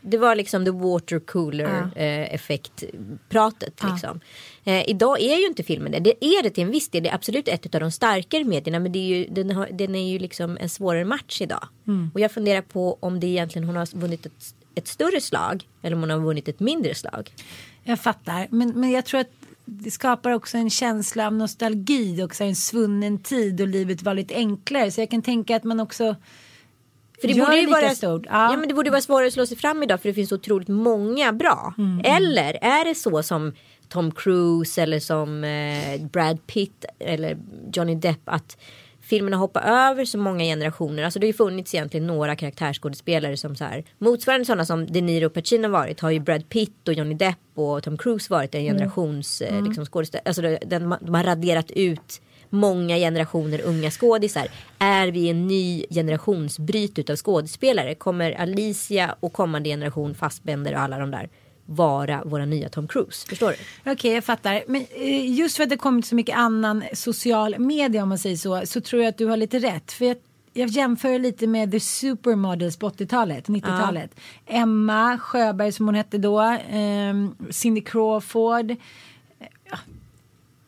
Det 0.00 0.18
var 0.18 0.34
liksom 0.34 0.64
the 0.64 0.70
water 0.70 1.18
cooler 1.18 1.90
eh, 1.96 2.34
effekt 2.34 2.84
pratet 3.28 3.82
liksom. 3.92 4.20
Eh, 4.64 4.88
idag 4.90 5.20
är 5.20 5.36
ju 5.36 5.46
inte 5.46 5.62
filmen 5.62 5.92
det. 5.92 5.98
Det 6.00 6.24
är 6.24 6.42
det 6.42 6.50
till 6.50 6.64
en 6.64 6.70
viss 6.70 6.88
del. 6.88 7.02
Det 7.02 7.08
är 7.08 7.14
absolut 7.14 7.48
ett 7.48 7.74
av 7.74 7.80
de 7.80 7.90
starkare 7.90 8.44
medierna. 8.44 8.78
Men 8.78 8.92
det 8.92 8.98
är 8.98 9.16
ju, 9.18 9.26
den, 9.30 9.50
har, 9.50 9.68
den 9.72 9.94
är 9.94 10.08
ju 10.12 10.18
liksom 10.18 10.58
en 10.60 10.68
svårare 10.68 11.04
match 11.04 11.40
idag. 11.40 11.68
Och 12.14 12.20
jag 12.20 12.32
funderar 12.32 12.62
på 12.62 12.98
om 13.00 13.20
det 13.20 13.26
egentligen 13.26 13.66
hon 13.68 13.76
har 13.76 13.96
vunnit 13.96 14.26
ett, 14.26 14.54
ett 14.74 14.88
större 14.88 15.20
slag. 15.20 15.68
Eller 15.82 15.96
om 15.96 16.00
hon 16.02 16.10
har 16.10 16.18
vunnit 16.18 16.48
ett 16.48 16.60
mindre 16.60 16.94
slag. 16.94 17.30
Jag 17.84 18.00
fattar, 18.00 18.46
men, 18.50 18.80
men 18.80 18.90
jag 18.90 19.04
tror 19.04 19.20
att 19.20 19.30
det 19.70 19.90
skapar 19.90 20.30
också 20.30 20.58
en 20.58 20.70
känsla 20.70 21.26
av 21.26 21.32
nostalgi 21.32 22.22
också 22.22 22.44
en 22.44 22.56
svunnen 22.56 23.18
tid 23.18 23.60
och 23.60 23.68
livet 23.68 24.02
var 24.02 24.14
lite 24.14 24.34
enklare. 24.34 24.90
Så 24.90 25.00
jag 25.00 25.10
kan 25.10 25.22
tänka 25.22 25.56
att 25.56 25.64
man 25.64 25.80
också 25.80 26.16
För 27.20 27.28
det 27.28 27.34
gör 27.34 27.46
borde 27.46 27.58
ju 27.60 27.66
vara, 27.66 27.90
stort. 27.94 28.26
ja. 28.26 28.56
men 28.56 28.68
det 28.68 28.74
borde 28.74 28.90
vara 28.90 29.00
svårare 29.00 29.26
att 29.26 29.32
slå 29.32 29.46
sig 29.46 29.56
fram 29.56 29.82
idag 29.82 30.00
för 30.02 30.08
det 30.08 30.14
finns 30.14 30.28
så 30.28 30.34
otroligt 30.34 30.68
många 30.68 31.32
bra. 31.32 31.74
Mm, 31.78 32.00
Eller 32.04 32.58
är 32.64 32.84
det 32.84 32.94
så 32.94 33.22
som 33.22 33.52
Tom 33.88 34.10
Cruise 34.12 34.82
eller 34.82 35.00
som 35.00 35.44
eh, 35.44 36.00
Brad 36.12 36.46
Pitt 36.46 36.84
eller 36.98 37.38
Johnny 37.72 37.94
Depp 37.94 38.20
att 38.24 38.56
filmerna 39.08 39.36
hoppar 39.36 39.60
över 39.60 40.04
så 40.04 40.18
många 40.18 40.44
generationer. 40.44 41.02
Alltså 41.02 41.18
det 41.18 41.26
har 41.26 41.28
ju 41.28 41.36
funnits 41.36 41.74
egentligen 41.74 42.06
några 42.06 42.36
karaktärsskådespelare 42.36 43.36
som 43.36 43.56
så 43.56 43.64
här 43.64 43.84
motsvarande 43.98 44.44
sådana 44.44 44.64
som 44.64 44.86
De 44.86 45.00
Niro 45.00 45.26
och 45.26 45.34
Pacino 45.34 45.68
varit 45.68 46.00
har 46.00 46.10
ju 46.10 46.20
Brad 46.20 46.48
Pitt 46.48 46.88
och 46.88 46.94
Johnny 46.94 47.14
Depp 47.14 47.38
och 47.54 47.82
Tom 47.82 47.98
Cruise 47.98 48.32
varit 48.32 48.54
en 48.54 48.64
generations 48.64 49.40
eh, 49.40 49.62
liksom 49.62 49.86
skådespelare. 49.86 50.24
Alltså 50.26 50.42
den, 50.42 50.94
de 51.00 51.14
har 51.14 51.24
raderat 51.24 51.70
ut 51.70 52.20
många 52.50 52.96
generationer 52.96 53.60
unga 53.64 53.90
skådisar. 53.90 54.48
Är 54.78 55.08
vi 55.08 55.28
en 55.30 55.46
ny 55.46 55.84
generationsbryt 55.90 56.98
utav 56.98 57.16
skådespelare? 57.16 57.94
Kommer 57.94 58.32
Alicia 58.32 59.14
och 59.20 59.32
kommande 59.32 59.68
generation 59.68 60.14
Fassbender 60.14 60.74
och 60.74 60.80
alla 60.80 60.98
de 60.98 61.10
där 61.10 61.28
vara 61.70 62.22
våra 62.24 62.44
nya 62.44 62.68
Tom 62.68 62.88
Cruise? 62.88 63.26
Förstår 63.28 63.54
du? 63.84 63.92
Okej, 63.92 64.12
jag 64.12 64.24
fattar. 64.24 64.62
Men 64.66 64.86
eh, 64.96 65.34
just 65.34 65.56
för 65.56 65.62
att 65.62 65.70
det 65.70 65.76
kommit 65.76 66.06
så 66.06 66.14
mycket 66.14 66.36
annan 66.36 66.84
social 66.92 67.58
media 67.58 68.02
om 68.02 68.08
man 68.08 68.18
säger 68.18 68.36
så, 68.36 68.62
så 68.66 68.80
tror 68.80 69.02
jag 69.02 69.08
att 69.10 69.18
du 69.18 69.26
har 69.26 69.36
lite 69.36 69.58
rätt. 69.58 69.92
För 69.92 70.04
jag, 70.04 70.16
jag 70.52 70.68
jämför 70.68 71.18
lite 71.18 71.46
med 71.46 71.70
The 71.70 71.80
Supermodels 71.80 72.76
på 72.76 72.88
80-talet, 72.90 73.48
90-talet. 73.48 74.10
Emma 74.46 75.18
Sjöberg 75.18 75.72
som 75.72 75.86
hon 75.86 75.94
hette 75.94 76.18
då, 76.18 76.40
ehm, 76.70 77.34
Cindy 77.50 77.80
Crawford. 77.80 78.76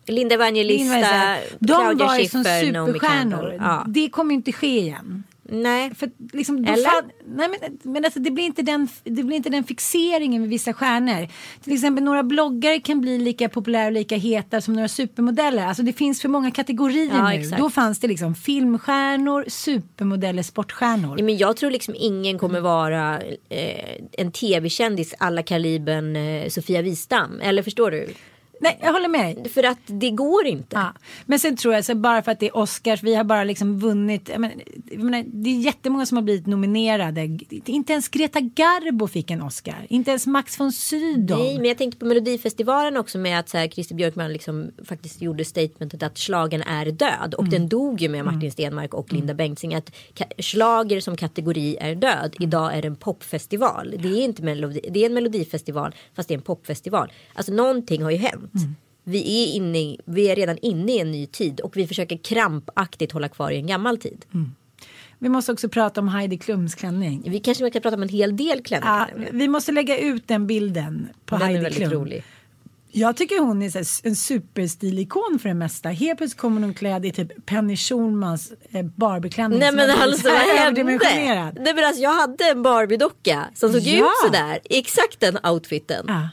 Linda 0.07 0.35
Evangelista, 0.35 1.37
De 1.59 1.67
Claudia 1.67 2.07
var 2.07 2.19
ju 2.19 2.29
som 2.29 2.45
superstjärnor. 2.45 3.57
Ja. 3.59 3.85
Det 3.89 4.09
kommer 4.09 4.35
inte 4.35 4.53
ske 4.53 4.81
igen. 4.81 5.25
Nej, 5.53 5.95
För 5.95 6.11
liksom, 6.33 6.65
Eller? 6.65 6.85
fan- 6.85 7.11
nej 7.27 7.49
men, 7.61 7.79
men 7.93 8.05
alltså, 8.05 8.21
det, 8.21 8.31
blir 8.31 8.45
inte 8.45 8.63
den, 8.63 8.89
det 9.05 9.23
blir 9.23 9.37
inte 9.37 9.51
den 9.51 9.65
fixeringen 9.65 10.43
med 10.43 10.51
vissa 10.51 10.73
stjärnor. 10.73 11.29
Till 11.65 11.73
exempel 11.73 12.05
några 12.05 12.23
bloggare 12.23 12.79
kan 12.81 13.01
bli 13.01 13.19
lika 13.19 13.49
populära 13.49 13.87
och 13.87 13.93
lika 13.93 14.17
heta 14.17 14.61
som 14.61 14.75
några 14.75 14.89
supermodeller. 14.89 15.67
Alltså 15.67 15.83
det 15.83 15.93
finns 15.93 16.23
för 16.23 16.29
många 16.29 16.51
kategorier 16.51 17.11
Ja, 17.17 17.29
nu. 17.29 17.35
exakt. 17.35 17.59
Då 17.63 17.71
fanns 17.71 17.99
det 18.01 18.09
liksom 18.09 18.35
filmstjärnor, 18.35 19.45
supermodeller, 19.49 20.43
sportstjärnor. 20.43 21.19
Ja, 21.19 21.25
men 21.25 21.37
jag 21.37 21.57
tror 21.57 21.71
liksom 21.71 21.95
ingen 21.99 22.39
kommer 22.39 22.61
vara 22.61 23.21
eh, 23.49 23.95
en 24.13 24.33
tv-kändis 24.33 25.15
alla 25.19 25.43
kalibern 25.43 26.17
eh, 26.17 26.49
Sofia 26.49 26.83
Wistam. 26.83 27.41
Eller 27.43 27.63
förstår 27.63 27.91
du? 27.91 28.09
Nej, 28.63 28.79
jag 28.83 28.93
håller 28.93 29.09
med 29.09 29.37
dig. 29.37 29.49
För 29.49 29.63
att 29.63 29.79
det 29.87 30.11
går 30.11 30.47
inte. 30.47 30.77
Ja. 30.77 30.93
Men 31.27 31.39
sen 31.39 31.57
tror 31.57 31.75
jag 31.75 31.85
så 31.85 31.95
bara 31.95 32.23
för 32.23 32.33
att 32.33 32.41
det 32.41 32.47
är 32.47 32.57
Oscars, 32.57 33.03
vi 33.03 33.15
har 33.15 33.25
bara 33.25 33.45
liksom 33.45 33.79
vunnit. 33.79 34.29
Jag 34.29 34.41
menar, 34.41 34.57
jag 34.91 35.03
menar, 35.03 35.25
det 35.27 35.51
är 35.51 35.61
jättemånga 35.61 36.07
som 36.07 36.17
har 36.17 36.23
blivit 36.23 36.47
nominerade. 36.47 37.39
Inte 37.67 37.93
ens 37.93 38.09
Greta 38.09 38.41
Garbo 38.41 39.07
fick 39.07 39.31
en 39.31 39.43
Oscar. 39.43 39.87
Inte 39.89 40.11
ens 40.11 40.27
Max 40.27 40.61
von 40.61 40.73
Sydow. 40.73 41.39
Nej, 41.39 41.57
men 41.57 41.65
jag 41.65 41.79
tänkte 41.79 41.99
på 41.99 42.07
Melodifestivalen 42.07 42.97
också 42.97 43.19
med 43.19 43.39
att 43.39 43.49
så 43.49 43.59
här, 43.59 43.69
Christer 43.69 43.95
Björkman 43.95 44.33
liksom 44.33 44.71
faktiskt 44.85 45.23
gjorde 45.23 45.45
statementet 45.45 46.03
att 46.03 46.19
slagen 46.19 46.63
är 46.63 46.87
död. 46.87 47.35
Och 47.35 47.49
den 47.49 47.69
dog 47.69 48.01
ju 48.01 48.09
med 48.09 48.25
Martin 48.25 48.53
Stenmark 48.53 48.95
och 48.95 49.13
Linda 49.13 49.35
Bengtzing. 49.35 49.75
Att 49.75 49.93
slager 50.39 51.01
som 51.01 51.17
kategori 51.17 51.77
är 51.81 51.95
död. 51.95 52.37
Idag 52.41 52.75
är 52.75 52.83
det 52.83 52.89
en 52.89 52.97
popfestival. 52.97 53.95
Det 53.99 54.09
är 54.09 54.25
inte 54.25 54.43
melodi, 54.43 54.81
det 54.91 55.03
är 55.03 55.07
en 55.07 55.15
melodifestival 55.15 55.95
fast 56.15 56.29
det 56.29 56.35
är 56.35 56.37
en 56.37 56.43
popfestival. 56.43 57.13
Alltså 57.35 57.53
någonting 57.53 58.03
har 58.03 58.11
ju 58.11 58.17
hänt. 58.17 58.50
Vi 59.05 59.19
är, 59.51 59.57
inne 59.57 59.79
i, 59.79 59.99
vi 60.05 60.29
är 60.29 60.37
redan 60.37 60.59
inne 60.59 60.93
i 60.93 60.99
en 61.01 61.11
ny 61.11 61.27
tid 61.27 61.61
och 61.61 61.77
vi 61.77 61.87
försöker 61.87 62.17
krampaktigt 62.17 63.13
hålla 63.13 63.29
kvar 63.29 63.51
i 63.51 63.57
en 63.57 63.67
gammal 63.67 63.99
tid. 63.99 64.25
Vi 65.19 65.29
måste 65.29 65.53
också 65.53 65.69
prata 65.69 66.01
om 66.01 66.09
Heidi 66.09 66.39
Klums 66.39 66.75
klänning. 66.75 67.23
Vi 67.27 67.41
kanske 67.41 67.71
kan 67.71 67.83
prata 67.83 67.97
om 67.97 68.03
en 68.03 68.09
hel 68.09 68.37
del 68.37 68.63
klänningar. 68.63 69.13
Ja, 69.17 69.25
vi 69.33 69.49
måste 69.49 69.73
lägga 69.73 69.99
ut 69.99 70.29
den 70.29 70.47
bilden 70.47 71.09
på 71.27 71.35
Den 71.35 71.43
är 71.43 71.47
Heidi 71.47 71.63
väldigt 71.63 71.79
Klum. 71.89 71.93
rolig. 71.93 72.23
Jag 72.93 73.17
tycker 73.17 73.39
hon 73.39 73.63
är 73.63 73.77
en 74.07 74.17
superstilikon 74.17 75.39
för 75.43 75.49
det 75.49 75.55
mesta. 75.55 75.89
Helt 75.89 76.19
plötsligt 76.19 76.41
kommer 76.41 76.61
hon 76.61 76.75
klädd 76.75 77.07
i 77.07 77.13
typ 77.13 77.47
Penny 77.47 77.77
Schulmans 77.77 78.53
eh, 78.71 78.83
Barbieklänning. 78.83 79.59
Nej 79.59 79.73
men 79.75 79.91
alltså 79.91 80.23
så 80.23 80.29
vad 80.29 80.39
hände? 80.39 80.85
Nej 80.85 81.75
men 81.75 81.85
alltså 81.85 82.03
jag 82.03 82.15
hade 82.15 82.45
en 82.45 82.63
Barbie-docka 82.63 83.45
som 83.55 83.73
såg 83.73 83.81
Ja. 83.83 83.99
ut 84.05 84.27
sådär. 84.27 84.59
Exakt 84.65 85.21
den 85.21 85.39
outfiten. 85.45 86.05
Ja. 86.09 86.29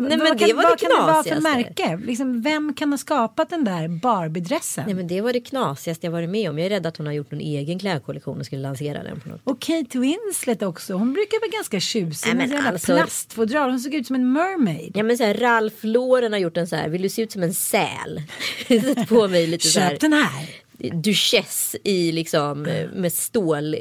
Men, 0.00 0.08
Nej, 0.08 0.18
vad, 0.18 0.28
men 0.28 0.38
kan, 0.38 0.48
det 0.48 0.54
var 0.54 0.62
vad 0.62 0.72
det 0.72 0.86
kan 0.86 0.90
det 0.90 1.12
vara 1.12 1.22
för 1.22 1.40
märke? 1.40 1.98
Liksom, 2.06 2.42
vem 2.42 2.74
kan 2.74 2.92
ha 2.92 2.98
skapat 2.98 3.50
den 3.50 3.64
där 3.64 3.88
Barbie-dressen? 3.88 4.84
Nej 4.86 4.94
men 4.94 5.08
det 5.08 5.20
var 5.20 5.32
det 5.32 5.40
knasigaste 5.40 6.06
jag 6.06 6.12
varit 6.12 6.30
med 6.30 6.50
om. 6.50 6.58
Jag 6.58 6.66
är 6.66 6.70
rädd 6.70 6.86
att 6.86 6.96
hon 6.96 7.06
har 7.06 7.12
gjort 7.12 7.30
någon 7.30 7.40
egen 7.40 7.78
klädkollektion 7.78 8.40
och 8.40 8.46
skulle 8.46 8.62
lansera 8.62 9.02
den 9.02 9.20
på 9.20 9.28
något. 9.28 9.40
Och 9.44 9.60
Kate 9.60 9.98
Winslet 9.98 10.62
också. 10.62 10.94
Hon 10.94 11.12
brukar 11.12 11.40
vara 11.40 11.50
ganska 11.50 11.80
tjusig. 11.80 12.36
Nej, 12.36 12.48
med 12.48 12.66
alltså- 12.66 12.94
plastfodral. 12.94 13.70
Hon 13.70 13.80
såg 13.80 13.94
ut 13.94 14.06
som 14.06 14.16
en 14.16 14.32
mermaid. 14.32 14.92
Ja 14.94 15.02
men 15.02 15.18
så 15.18 15.24
här, 15.24 15.34
Ralph 15.34 15.86
Lauren 15.86 16.32
har 16.32 16.40
gjort 16.40 16.56
en 16.56 16.66
så 16.66 16.76
här, 16.76 16.88
vill 16.88 17.02
du 17.02 17.08
se 17.08 17.22
ut 17.22 17.32
som 17.32 17.42
en 17.42 17.54
säl? 17.54 18.22
Sätt 18.68 19.08
på 19.08 19.28
mig 19.28 19.46
lite 19.46 19.66
så 19.66 19.80
här. 19.80 19.90
Köp 19.90 20.00
den 20.00 20.12
här. 20.12 20.61
Duchess 20.90 21.76
i 21.84 22.12
liksom 22.12 22.66
eh, 22.66 22.88
med 22.94 23.12
stål 23.12 23.76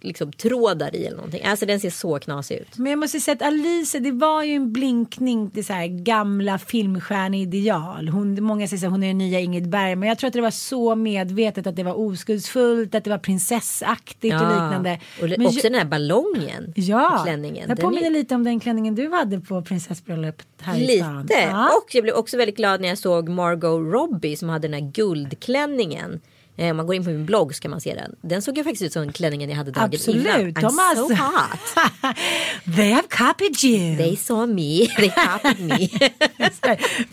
liksom 0.00 0.32
trådar 0.32 0.96
i 0.96 1.06
eller 1.06 1.16
någonting. 1.16 1.44
Alltså 1.44 1.66
den 1.66 1.80
ser 1.80 1.90
så 1.90 2.18
knasig 2.18 2.56
ut. 2.56 2.78
Men 2.78 2.90
jag 2.90 2.98
måste 2.98 3.20
säga 3.20 3.34
att 3.34 3.42
Alice, 3.42 3.98
det 3.98 4.12
var 4.12 4.42
ju 4.42 4.54
en 4.54 4.72
blinkning 4.72 5.50
till 5.50 5.64
så 5.64 5.72
här 5.72 5.86
gamla 5.86 6.58
filmstjärneideal. 6.58 8.08
Hon, 8.08 8.42
många 8.44 8.68
säger 8.68 8.86
att 8.86 8.90
hon 8.92 9.02
är 9.02 9.06
den 9.08 9.18
nya 9.18 9.40
Ingrid 9.40 9.68
Berg, 9.68 9.96
men 9.96 10.08
jag 10.08 10.18
tror 10.18 10.28
att 10.28 10.34
det 10.34 10.40
var 10.40 10.50
så 10.50 10.94
medvetet 10.94 11.66
att 11.66 11.76
det 11.76 11.82
var 11.82 11.98
oskuldsfullt, 11.98 12.94
att 12.94 13.04
det 13.04 13.10
var 13.10 13.18
prinsessaktigt 13.18 14.34
och 14.34 14.40
liknande. 14.40 15.00
Och 15.22 15.28
Men 15.28 15.46
också 15.46 15.58
jag- 15.58 15.72
den 15.72 15.74
här 15.74 15.84
ballongen. 15.84 16.72
Ja, 16.76 17.20
klänningen. 17.24 17.68
jag 17.68 17.80
påminner 17.80 18.06
är- 18.06 18.10
lite 18.10 18.34
om 18.34 18.44
den 18.44 18.60
klänningen 18.60 18.94
du 18.94 19.10
hade 19.10 19.40
på 19.40 19.62
prinsessbröllopet 19.62 20.46
här 20.60 20.78
i 20.80 20.98
stan. 20.98 21.22
Lite. 21.22 21.34
Ja. 21.40 21.66
Och 21.68 21.94
jag 21.94 22.02
blev 22.02 22.14
också 22.14 22.36
väldigt 22.36 22.56
glad 22.56 22.80
när 22.80 22.88
jag 22.88 22.98
såg 22.98 23.28
Margot 23.28 23.92
Robbie 23.92 24.36
som 24.36 24.48
hade 24.48 24.68
den 24.68 24.82
här 24.84 24.90
guldklänningen. 24.92 26.20
Eh, 26.56 26.70
Om 26.70 26.76
man 26.76 26.86
går 26.86 26.94
in 26.94 27.04
på 27.04 27.10
min 27.10 27.26
blogg 27.26 27.54
så 27.54 27.60
kan 27.62 27.70
man 27.70 27.80
se 27.80 27.94
den. 27.94 28.16
Den 28.20 28.42
såg 28.42 28.56
ju 28.58 28.64
faktiskt 28.64 28.82
ut 28.82 28.92
som 28.92 29.12
klänningen 29.12 29.50
jag 29.50 29.56
hade 29.56 29.70
dagen 29.70 29.84
Absolut. 29.94 30.26
innan. 30.26 30.40
I'm 30.40 30.60
De 30.60 30.78
har 30.78 30.94
so 30.94 31.14
hot. 31.14 32.16
They 32.76 32.90
have 32.90 33.08
copied 33.08 33.64
you. 33.64 33.96
They 33.96 34.16
saw 34.16 34.54
me. 34.54 34.86
They 34.96 35.10
copied 35.10 35.60
me. 35.66 35.88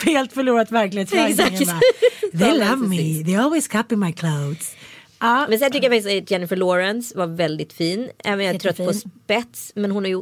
Helt 0.12 0.34
förlorat 0.34 0.72
verklighetsförankringen. 0.72 1.80
They 2.40 2.60
love 2.60 2.88
me. 2.88 3.24
They 3.24 3.36
always 3.36 3.68
copy 3.68 3.96
my 3.96 4.14
clothes. 4.14 4.76
Ja, 5.20 5.46
Men 5.50 5.60
sen 5.60 5.72
tycker 5.72 5.92
jag 5.92 6.04
faktiskt 6.04 6.24
att 6.24 6.32
Jennifer 6.32 6.56
Lawrence 6.56 7.18
var 7.18 7.28
väldigt 7.28 7.74
fin. 7.74 8.10
Även 8.24 8.46
jag 8.46 8.56
är 8.56 8.60
trött 8.60 8.78
på 8.78 8.94
spets. 8.94 9.72
Men 9.76 9.92
hon 9.92 10.06
är 10.06 10.10
ju 10.10 10.22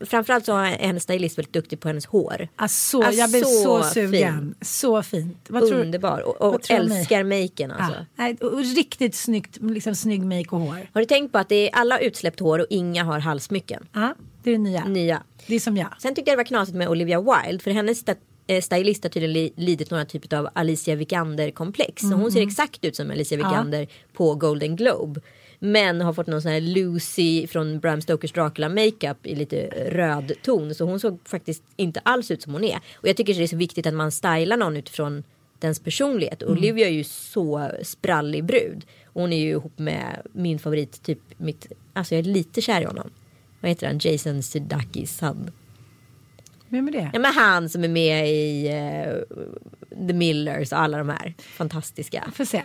Framförallt 0.00 0.44
så 0.44 0.56
är 0.56 0.64
hennes 0.64 1.02
stylist 1.02 1.38
väldigt 1.38 1.52
duktig 1.52 1.80
på 1.80 1.88
hennes 1.88 2.06
hår. 2.06 2.48
alltså, 2.56 3.02
Ah, 3.02 3.10
jag 3.10 3.30
blev 3.30 3.42
så, 3.42 3.82
så 3.82 3.82
sugen. 3.82 4.54
Så 4.60 5.02
fint. 5.02 5.46
Vad 5.48 5.68
tror, 5.68 5.80
Underbar. 5.80 6.20
Och, 6.20 6.54
och 6.54 6.62
tror 6.62 6.78
älskar 6.78 7.24
maken 7.24 7.70
alltså. 7.70 7.98
Ja, 7.98 8.04
nej, 8.16 8.36
och 8.40 8.58
riktigt 8.76 9.14
snyggt, 9.14 9.58
liksom 9.62 9.94
snygg 9.94 10.22
make 10.24 10.48
och 10.50 10.60
hår. 10.60 10.88
Har 10.94 11.00
du 11.00 11.04
tänkt 11.06 11.32
på 11.32 11.38
att 11.38 11.48
det 11.48 11.70
är 11.70 11.74
alla 11.74 11.98
utsläppt 11.98 12.40
hår 12.40 12.58
och 12.58 12.66
inga 12.70 13.04
har 13.04 13.18
halssmycken? 13.18 13.86
Ja, 13.92 14.14
det 14.42 14.50
är 14.50 14.54
det 14.54 14.58
nya. 14.60 14.84
Nya. 14.84 15.22
Det 15.46 15.54
är 15.54 15.60
som 15.60 15.76
jag. 15.76 15.88
Sen 15.98 16.14
tyckte 16.14 16.30
jag 16.30 16.36
det 16.38 16.40
var 16.40 16.44
knasigt 16.48 16.76
med 16.76 16.88
Olivia 16.88 17.20
Wilde. 17.20 17.62
För 17.64 17.70
hennes 17.70 18.04
eh, 18.46 18.60
stylist 18.60 19.02
har 19.02 19.10
tydligen 19.10 19.32
li- 19.32 19.52
lidit 19.56 19.90
några 19.90 20.04
typer 20.04 20.36
av 20.36 20.48
Alicia 20.54 20.94
Vikander-komplex. 20.94 22.02
Så 22.02 22.08
hon 22.14 22.32
ser 22.32 22.42
exakt 22.42 22.84
ut 22.84 22.96
som 22.96 23.10
Alicia 23.10 23.38
Vikander 23.38 23.86
på 24.12 24.34
Golden 24.34 24.76
Globe. 24.76 25.20
Men 25.64 26.00
har 26.00 26.12
fått 26.12 26.26
någon 26.26 26.42
sån 26.42 26.52
här 26.52 26.60
Lucy 26.60 27.46
från 27.46 27.80
Bram 27.80 28.00
Stokers 28.00 28.32
Dracula 28.32 28.68
makeup 28.68 29.26
i 29.26 29.34
lite 29.34 29.66
röd 29.90 30.32
ton. 30.42 30.74
Så 30.74 30.84
hon 30.84 31.00
såg 31.00 31.18
faktiskt 31.24 31.62
inte 31.76 32.00
alls 32.00 32.30
ut 32.30 32.42
som 32.42 32.52
hon 32.52 32.64
är. 32.64 32.80
Och 32.94 33.08
jag 33.08 33.16
tycker 33.16 33.34
det 33.34 33.42
är 33.42 33.46
så 33.46 33.56
viktigt 33.56 33.86
att 33.86 33.94
man 33.94 34.12
stylar 34.12 34.56
någon 34.56 34.76
utifrån 34.76 35.22
dens 35.58 35.80
personlighet. 35.80 36.42
Olivia 36.42 36.86
är 36.88 36.92
ju 36.92 37.04
så 37.04 37.70
sprallig 37.82 38.44
brud. 38.44 38.86
Och 39.06 39.20
hon 39.20 39.32
är 39.32 39.38
ju 39.38 39.50
ihop 39.50 39.78
med 39.78 40.26
min 40.32 40.58
favorit, 40.58 41.02
typ 41.02 41.20
mitt, 41.36 41.72
alltså 41.92 42.14
jag 42.14 42.26
är 42.26 42.30
lite 42.30 42.60
kär 42.60 42.80
i 42.80 42.84
honom. 42.84 43.10
Vad 43.60 43.68
heter 43.68 43.86
han? 43.86 43.98
Jason 44.02 44.42
Sudeikis 44.42 45.16
son. 45.16 45.50
Vem 46.68 46.88
är 46.88 46.92
det? 46.92 47.10
Ja 47.12 47.18
men 47.18 47.32
han 47.32 47.68
som 47.68 47.84
är 47.84 47.88
med 47.88 48.30
i 48.30 48.66
eh, 48.66 49.38
The 50.08 50.14
Millers 50.14 50.72
och 50.72 50.78
alla 50.78 50.98
de 50.98 51.08
här 51.08 51.34
fantastiska. 51.38 52.32
Får 52.34 52.44
se. 52.44 52.62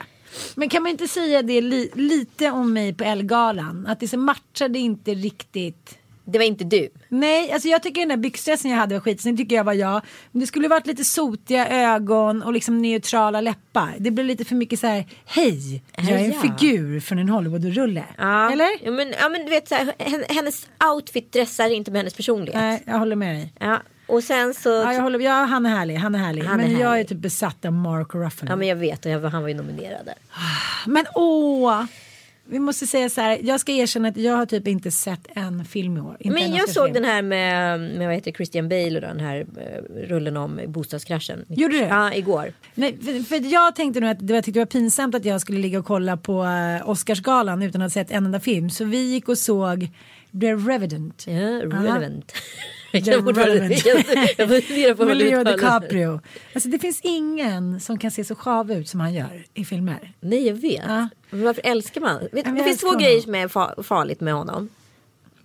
Men 0.56 0.70
kan 0.70 0.84
man 0.84 0.92
inte 0.92 1.08
säga 1.08 1.42
det 1.42 1.62
li 1.62 1.92
lite 1.94 2.50
om 2.52 2.74
mig 2.74 2.94
på 2.94 3.04
Elgalan? 3.04 3.88
Att 3.88 4.00
det 4.00 4.08
så 4.08 4.18
matchade 4.18 4.80
inte 4.80 5.14
riktigt. 5.14 5.96
Det 6.26 6.38
var 6.38 6.46
inte 6.46 6.64
du. 6.64 6.90
Nej, 7.10 7.52
alltså 7.52 7.68
jag 7.68 7.84
tycker 7.84 8.02
den 8.02 8.10
där 8.10 8.18
byxdressen 8.18 8.72
jag 8.72 8.78
hade 8.78 8.96
var 8.96 9.00
skitsnygg, 9.02 9.38
tycker 9.38 9.56
jag 9.56 9.64
var 9.64 9.74
jag. 9.74 10.02
Men 10.32 10.40
det 10.40 10.48
skulle 10.48 10.68
varit 10.68 10.88
lite 10.88 11.04
sotiga 11.04 11.68
ögon 11.94 12.44
och 12.44 12.54
liksom 12.54 12.82
neutrala 12.82 13.42
läppar. 13.42 13.96
Det 14.00 14.12
blev 14.12 14.26
lite 14.26 14.46
för 14.46 14.56
mycket 14.56 14.80
så 14.80 14.88
här, 14.88 15.06
hej, 15.26 15.84
jag 15.98 16.10
är 16.10 16.18
en 16.26 16.32
Ja. 16.32 16.42
figur 16.58 17.00
från 17.00 17.20
en 17.20 17.30
Hollywood-rulle. 17.30 18.04
Ja. 18.18 18.52
Eller? 18.52 18.68
Ja 18.86 18.92
men, 18.92 19.14
ja, 19.20 19.30
men 19.30 19.42
du 19.46 19.50
vet 19.50 19.68
så 19.68 19.76
här, 19.76 19.94
hen- 20.00 20.24
hennes 20.30 20.68
outfit 20.96 21.32
dressar 21.32 21.70
inte 21.70 21.92
med 21.92 22.00
hennes 22.00 22.14
personlighet. 22.14 22.62
Nej, 22.62 22.84
jag 22.86 23.00
håller 23.00 23.16
med 23.16 23.36
dig. 23.36 23.54
Ja, 23.60 23.80
och 24.10 24.24
sen 24.24 24.54
så. 24.54 24.70
Ja, 24.70 24.94
jag 24.94 25.02
håller, 25.02 25.20
ja, 25.20 25.32
han 25.32 25.66
är 25.66 25.70
härlig, 25.70 25.96
han 25.96 26.16
är 26.16 26.20
härlig. 26.20 26.44
Han 26.44 26.60
är 26.60 26.64
men 26.64 26.72
jag 26.72 26.82
är 26.82 26.88
härlig. 26.90 27.08
typ 27.08 27.18
besatt 27.18 27.66
av 27.66 27.74
Mark 27.74 28.16
Ruffalo. 28.16 28.52
Ja 28.52 28.56
men 28.56 28.68
jag 28.68 28.76
vet 28.76 29.06
och 29.06 29.12
jag, 29.12 29.22
han 29.22 29.42
var 29.42 29.50
ju 29.50 29.56
nominerad 29.56 30.06
där. 30.06 30.16
Men 30.86 31.06
åh! 31.16 31.84
Vi 32.52 32.60
måste 32.60 32.88
säga 32.88 33.10
så 33.10 33.22
här, 33.22 33.40
jag 33.44 33.60
ska 33.60 33.72
erkänna 33.72 34.08
att 34.08 34.18
jag 34.18 34.36
har 34.36 34.46
typ 34.46 34.68
inte 34.68 34.92
sett 34.92 35.28
en 35.34 35.66
film 35.66 35.98
i 35.98 36.00
år. 36.00 36.18
Inte 36.20 36.40
en 36.40 36.50
Men 36.50 36.58
jag 36.58 36.70
såg 36.70 36.94
den 36.94 37.04
här 37.04 37.22
med, 37.22 37.80
med 37.80 38.08
vad 38.08 38.16
heter 38.16 38.32
Christian 38.32 38.70
Bale 38.70 38.96
och 38.96 39.02
den 39.02 39.20
här 39.20 39.46
eh, 39.58 40.08
rullen 40.08 40.38
om 40.38 40.62
bostadskraschen. 40.68 41.46
Gjorde 41.48 41.74
du? 41.78 41.84
Ja, 41.84 42.14
igår. 42.14 42.54
Nej, 42.74 42.98
för, 42.98 43.24
för 43.24 43.54
jag 43.54 43.76
tänkte 43.76 44.00
nog 44.00 44.10
att 44.10 44.20
det 44.20 44.34
var, 44.34 44.36
jag 44.36 44.44
tyckte 44.44 44.60
det 44.60 44.64
var 44.64 44.72
pinsamt 44.72 45.16
att 45.16 45.26
jag 45.26 45.42
skulle 45.42 45.60
ligga 45.60 45.80
och 45.80 45.86
kolla 45.86 46.18
på 46.18 46.44
uh, 46.44 46.90
Oscarsgalan 46.90 47.62
utan 47.62 47.82
att 47.82 47.86
ha 47.86 47.90
sett 48.02 48.12
en 48.12 48.26
enda 48.26 48.40
film. 48.40 48.70
Så 48.70 48.86
vi 48.86 49.12
gick 49.14 49.30
och 49.30 49.38
såg 49.38 49.90
The 50.42 50.54
Revenant. 50.54 51.26
Ja, 51.28 51.34
relevant. 51.34 52.34
Fortfarande- 52.92 53.54
Revenant. 53.54 53.86
jag 54.38 54.50
funderar 54.50 54.94
på 54.96 55.04
Leo. 55.04 55.44
DiCaprio. 55.44 56.20
Alltså 56.54 56.70
det 56.70 56.80
finns 56.80 57.02
ingen 57.04 57.80
som 57.80 58.00
kan 58.00 58.12
se 58.12 58.24
så 58.24 58.36
sjav 58.36 58.72
ut 58.72 58.90
som 58.90 59.00
han 59.00 59.14
gör 59.14 59.46
i 59.54 59.66
filmer. 59.66 60.14
Nej 60.20 60.48
jag 60.48 60.54
vet. 60.54 60.84
Ja. 60.88 61.10
Men 61.30 61.44
varför 61.44 61.62
älskar 61.66 62.02
man? 62.02 62.20
Vet, 62.32 62.46
det 62.46 62.64
finns 62.64 62.78
två 62.82 62.88
älskar 62.88 63.00
grejer 63.00 63.12
honom. 63.12 63.24
som 63.24 63.36
är 63.36 63.48
fa- 63.48 63.84
farligt 63.84 64.22
med 64.22 64.34
honom. 64.34 64.70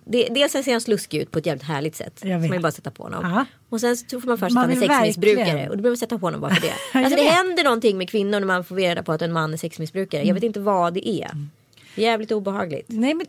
Det, 0.07 0.27
dels 0.31 0.51
ser 0.51 0.71
han 0.71 0.81
sluskig 0.81 1.21
ut 1.21 1.31
på 1.31 1.39
ett 1.39 1.45
jävligt 1.45 1.63
härligt 1.63 1.95
sätt. 1.95 2.19
Jag 2.23 2.49
man 2.49 2.61
bara 2.61 2.71
sätta 2.71 2.91
på 2.91 3.03
honom. 3.03 3.31
Ja. 3.31 3.45
Och 3.69 3.81
sen 3.81 3.97
så 3.97 4.21
får 4.21 4.27
man 4.27 4.37
först 4.37 4.53
Man 4.53 4.63
att 4.69 4.73
han 4.73 4.83
är 4.83 4.87
sexmissbrukare. 4.87 5.45
verkligen. 5.45 5.69
Och 5.69 5.77
då 5.77 5.81
behöver 5.81 5.89
man 5.89 5.97
sätta 5.97 6.17
på 6.19 6.25
honom 6.25 6.41
bara 6.41 6.55
för 6.55 6.61
det. 6.61 6.73
Alltså 6.99 7.15
det 7.15 7.23
händer 7.29 7.63
någonting 7.63 7.97
med 7.97 8.09
kvinnor 8.09 8.39
när 8.39 8.47
man 8.47 8.63
får 8.63 8.75
reda 8.75 9.03
på 9.03 9.11
att 9.11 9.21
en 9.21 9.33
man 9.33 9.53
är 9.53 9.57
sexmissbrukare. 9.57 10.23
Jag 10.27 10.33
vet 10.33 10.43
inte 10.43 10.59
vad 10.59 10.93
det 10.93 11.09
är. 11.09 11.31
Jävligt 11.95 12.31
obehagligt. 12.31 12.85
Nej 12.87 13.13
men 13.13 13.25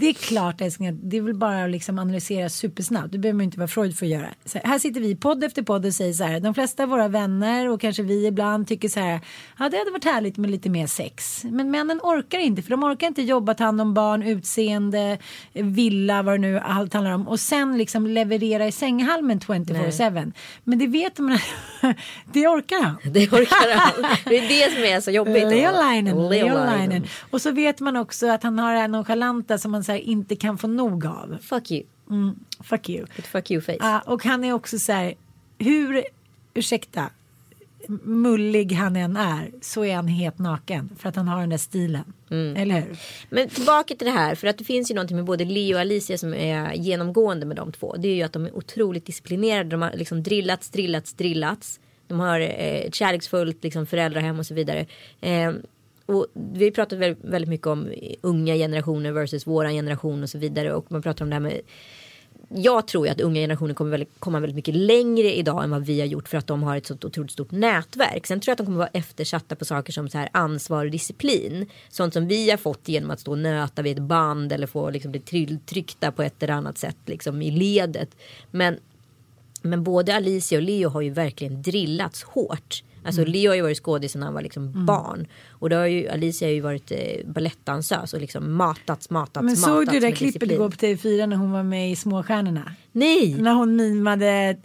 det 0.00 0.08
är 0.08 0.12
klart 0.12 0.60
älskling, 0.60 1.00
det 1.02 1.16
är 1.16 1.22
väl 1.22 1.34
bara 1.34 1.64
att 1.64 1.70
liksom 1.70 1.98
analysera 1.98 2.48
supersnabbt. 2.48 3.12
Det 3.12 3.18
behöver 3.18 3.36
man 3.36 3.44
inte 3.44 3.58
vara 3.58 3.68
Freud 3.68 3.96
för 3.96 4.06
att 4.06 4.12
göra. 4.12 4.28
Så 4.44 4.58
här, 4.64 4.78
sitter 4.78 5.00
vi 5.00 5.16
podd 5.16 5.44
efter 5.44 5.62
podd 5.62 5.86
och 5.86 5.94
säger 5.94 6.12
så 6.12 6.24
här. 6.24 6.40
De 6.40 6.54
flesta 6.54 6.82
av 6.82 6.88
våra 6.88 7.08
vänner 7.08 7.68
och 7.68 7.80
kanske 7.80 8.02
vi 8.02 8.26
ibland 8.26 8.68
tycker 8.68 8.88
så 8.88 9.00
här. 9.00 9.20
Ja 9.58 9.68
det 9.68 9.78
hade 9.78 9.90
varit 9.90 10.04
härligt 10.04 10.36
med 10.36 10.50
lite 10.50 10.70
mer 10.70 10.86
sex. 10.86 11.44
Men 11.44 11.70
männen 11.70 12.00
orkar 12.02 12.38
inte 12.38 12.62
för 12.62 12.70
de 12.70 12.84
orkar 12.84 13.06
inte 13.06 13.22
jobba, 13.22 13.54
ta 13.54 13.64
hand 13.64 13.80
om 13.80 13.94
barn, 13.94 14.22
utseende, 14.22 15.18
villa, 15.52 16.22
vad 16.22 16.34
det 16.34 16.38
nu 16.38 16.58
allt 16.58 16.94
handlar 16.94 17.12
om. 17.12 17.28
Och 17.28 17.40
sen 17.40 17.78
liksom 17.78 18.06
leverera 18.06 18.66
i 18.66 18.72
sänghalmen 18.72 19.40
24-7. 19.40 20.32
Men 20.64 20.78
det 20.78 20.86
vet 20.86 21.18
man, 21.18 21.38
det 22.32 22.48
orkar 22.48 22.82
han. 22.82 22.96
Det 23.04 23.32
orkar 23.32 23.76
han. 23.76 24.16
Det 24.24 24.38
är 24.38 24.48
det 24.48 24.74
som 24.74 24.84
är 24.84 25.00
så 25.00 25.10
jobbigt. 25.10 25.48
Leolainen. 25.48 26.28
Leolainen. 26.28 27.06
Och 27.30 27.42
så 27.42 27.50
vet 27.50 27.80
man 27.80 27.96
också 27.96 28.30
att 28.30 28.42
han 28.42 28.58
har 28.58 28.74
det 28.74 28.80
här 28.80 28.88
nonchalanta 28.88 29.58
som 29.58 29.70
man 29.70 29.84
så 29.88 29.92
här 29.92 29.98
inte 29.98 30.36
kan 30.36 30.58
få 30.58 30.66
nog 30.66 31.06
av. 31.06 31.38
Fuck 31.42 31.70
you. 31.70 31.82
Mm, 32.10 32.38
fuck 32.60 32.88
you. 32.88 33.06
Ett 33.16 33.26
fuck 33.26 33.50
you 33.50 33.60
face. 33.60 33.76
Ja, 33.80 34.02
och 34.06 34.24
han 34.24 34.44
är 34.44 34.52
också 34.52 34.78
så 34.78 34.92
här, 34.92 35.14
hur, 35.58 36.04
ursäkta, 36.54 37.10
mullig 38.02 38.72
han 38.72 38.96
än 38.96 39.16
är 39.16 39.50
så 39.60 39.84
är 39.84 39.96
han 39.96 40.08
helt 40.08 40.38
naken 40.38 40.90
för 40.98 41.08
att 41.08 41.16
han 41.16 41.28
har 41.28 41.40
den 41.40 41.50
där 41.50 41.58
stilen. 41.58 42.12
Mm. 42.30 42.56
Eller 42.56 42.80
hur? 42.80 42.98
Men 43.30 43.48
tillbaka 43.48 43.94
till 43.94 44.06
det 44.06 44.12
här, 44.12 44.34
för 44.34 44.46
att 44.46 44.58
det 44.58 44.64
finns 44.64 44.90
ju 44.90 44.94
någonting 44.94 45.16
med 45.16 45.24
både 45.24 45.44
Leo 45.44 45.74
och 45.74 45.80
Alicia 45.80 46.18
som 46.18 46.34
är 46.34 46.74
genomgående 46.74 47.46
med 47.46 47.56
de 47.56 47.72
två. 47.72 47.96
Det 47.98 48.08
är 48.08 48.14
ju 48.14 48.22
att 48.22 48.32
de 48.32 48.46
är 48.46 48.56
otroligt 48.56 49.06
disciplinerade. 49.06 49.70
De 49.70 49.82
har 49.82 49.92
liksom 49.92 50.22
drillats, 50.22 50.70
drillats, 50.70 51.14
drillats. 51.14 51.80
De 52.06 52.20
har 52.20 52.40
eh, 52.40 52.86
ett 52.86 52.94
kärleksfullt 52.94 53.64
liksom, 53.64 53.86
föräldrahem 53.86 54.38
och 54.38 54.46
så 54.46 54.54
vidare. 54.54 54.86
Eh, 55.20 55.52
och 56.08 56.26
vi 56.34 56.64
har 56.64 56.70
pratat 56.70 56.98
väldigt, 56.98 57.24
väldigt 57.24 57.48
mycket 57.48 57.66
om 57.66 57.92
unga 58.20 58.54
generationer 58.54 59.12
versus 59.12 59.46
våran 59.46 59.72
generation 59.72 60.22
och 60.22 60.30
så 60.30 60.38
vidare. 60.38 60.74
Och 60.74 60.92
man 60.92 61.02
pratar 61.02 61.24
om 61.24 61.30
det 61.30 61.34
här 61.34 61.40
med 61.40 61.60
jag 62.48 62.88
tror 62.88 63.06
ju 63.06 63.12
att 63.12 63.20
unga 63.20 63.40
generationer 63.40 63.74
kommer 63.74 63.90
väldigt, 63.90 64.10
komma 64.18 64.40
väldigt 64.40 64.56
mycket 64.56 64.74
längre 64.74 65.34
idag 65.34 65.64
än 65.64 65.70
vad 65.70 65.86
vi 65.86 66.00
har 66.00 66.06
gjort 66.06 66.28
för 66.28 66.38
att 66.38 66.46
de 66.46 66.62
har 66.62 66.76
ett 66.76 66.86
så 66.86 66.94
otroligt 66.94 67.30
stort 67.30 67.50
nätverk. 67.50 68.26
Sen 68.26 68.40
tror 68.40 68.50
jag 68.50 68.52
att 68.52 68.58
de 68.58 68.66
kommer 68.66 68.78
vara 68.78 68.90
eftersatta 68.92 69.56
på 69.56 69.64
saker 69.64 69.92
som 69.92 70.08
så 70.08 70.18
här 70.18 70.28
ansvar 70.32 70.84
och 70.84 70.90
disciplin. 70.90 71.66
Sånt 71.88 72.14
som 72.14 72.28
vi 72.28 72.50
har 72.50 72.56
fått 72.56 72.88
genom 72.88 73.10
att 73.10 73.20
stå 73.20 73.30
och 73.30 73.38
nöta 73.38 73.82
vid 73.82 73.98
ett 73.98 74.02
band 74.02 74.52
eller 74.52 74.66
få 74.66 74.90
liksom 74.90 75.10
bli 75.12 75.20
tryckta 75.66 76.12
på 76.12 76.22
ett 76.22 76.42
eller 76.42 76.54
annat 76.54 76.78
sätt 76.78 76.98
liksom 77.06 77.42
i 77.42 77.50
ledet. 77.50 78.16
Men, 78.50 78.76
men 79.62 79.84
både 79.84 80.16
Alicia 80.16 80.58
och 80.58 80.64
Leo 80.64 80.88
har 80.88 81.00
ju 81.00 81.10
verkligen 81.10 81.62
drillats 81.62 82.22
hårt. 82.22 82.82
Alltså 83.04 83.20
Mm. 83.20 83.32
Leo 83.32 83.50
har 83.50 83.56
ju 83.56 83.62
varit 83.62 83.82
skådis 83.82 84.14
när 84.14 84.24
han 84.24 84.34
var 84.34 84.42
liksom 84.42 84.86
barn. 84.86 85.26
Och 85.58 85.70
då 85.70 85.76
har 85.76 85.86
ju 85.86 86.08
Alicia 86.08 86.48
har 86.48 86.52
ju 86.52 86.60
varit 86.60 86.90
eh, 86.90 86.98
balettdansös 87.24 88.14
och 88.14 88.20
liksom 88.20 88.56
matats, 88.56 89.10
matats, 89.10 89.34
Men 89.34 89.44
matats 89.44 89.62
såg 89.62 89.88
du 89.88 90.00
det 90.00 90.12
klippet 90.12 90.50
igår 90.50 90.70
på 90.70 90.76
TV4 90.76 91.26
när 91.26 91.36
hon 91.36 91.52
var 91.52 91.62
med 91.62 91.92
i 91.92 91.96
Småstjärnorna? 91.96 92.72
Nej. 92.92 93.34
När 93.34 93.52
hon 93.52 93.76
mimade 93.76 94.56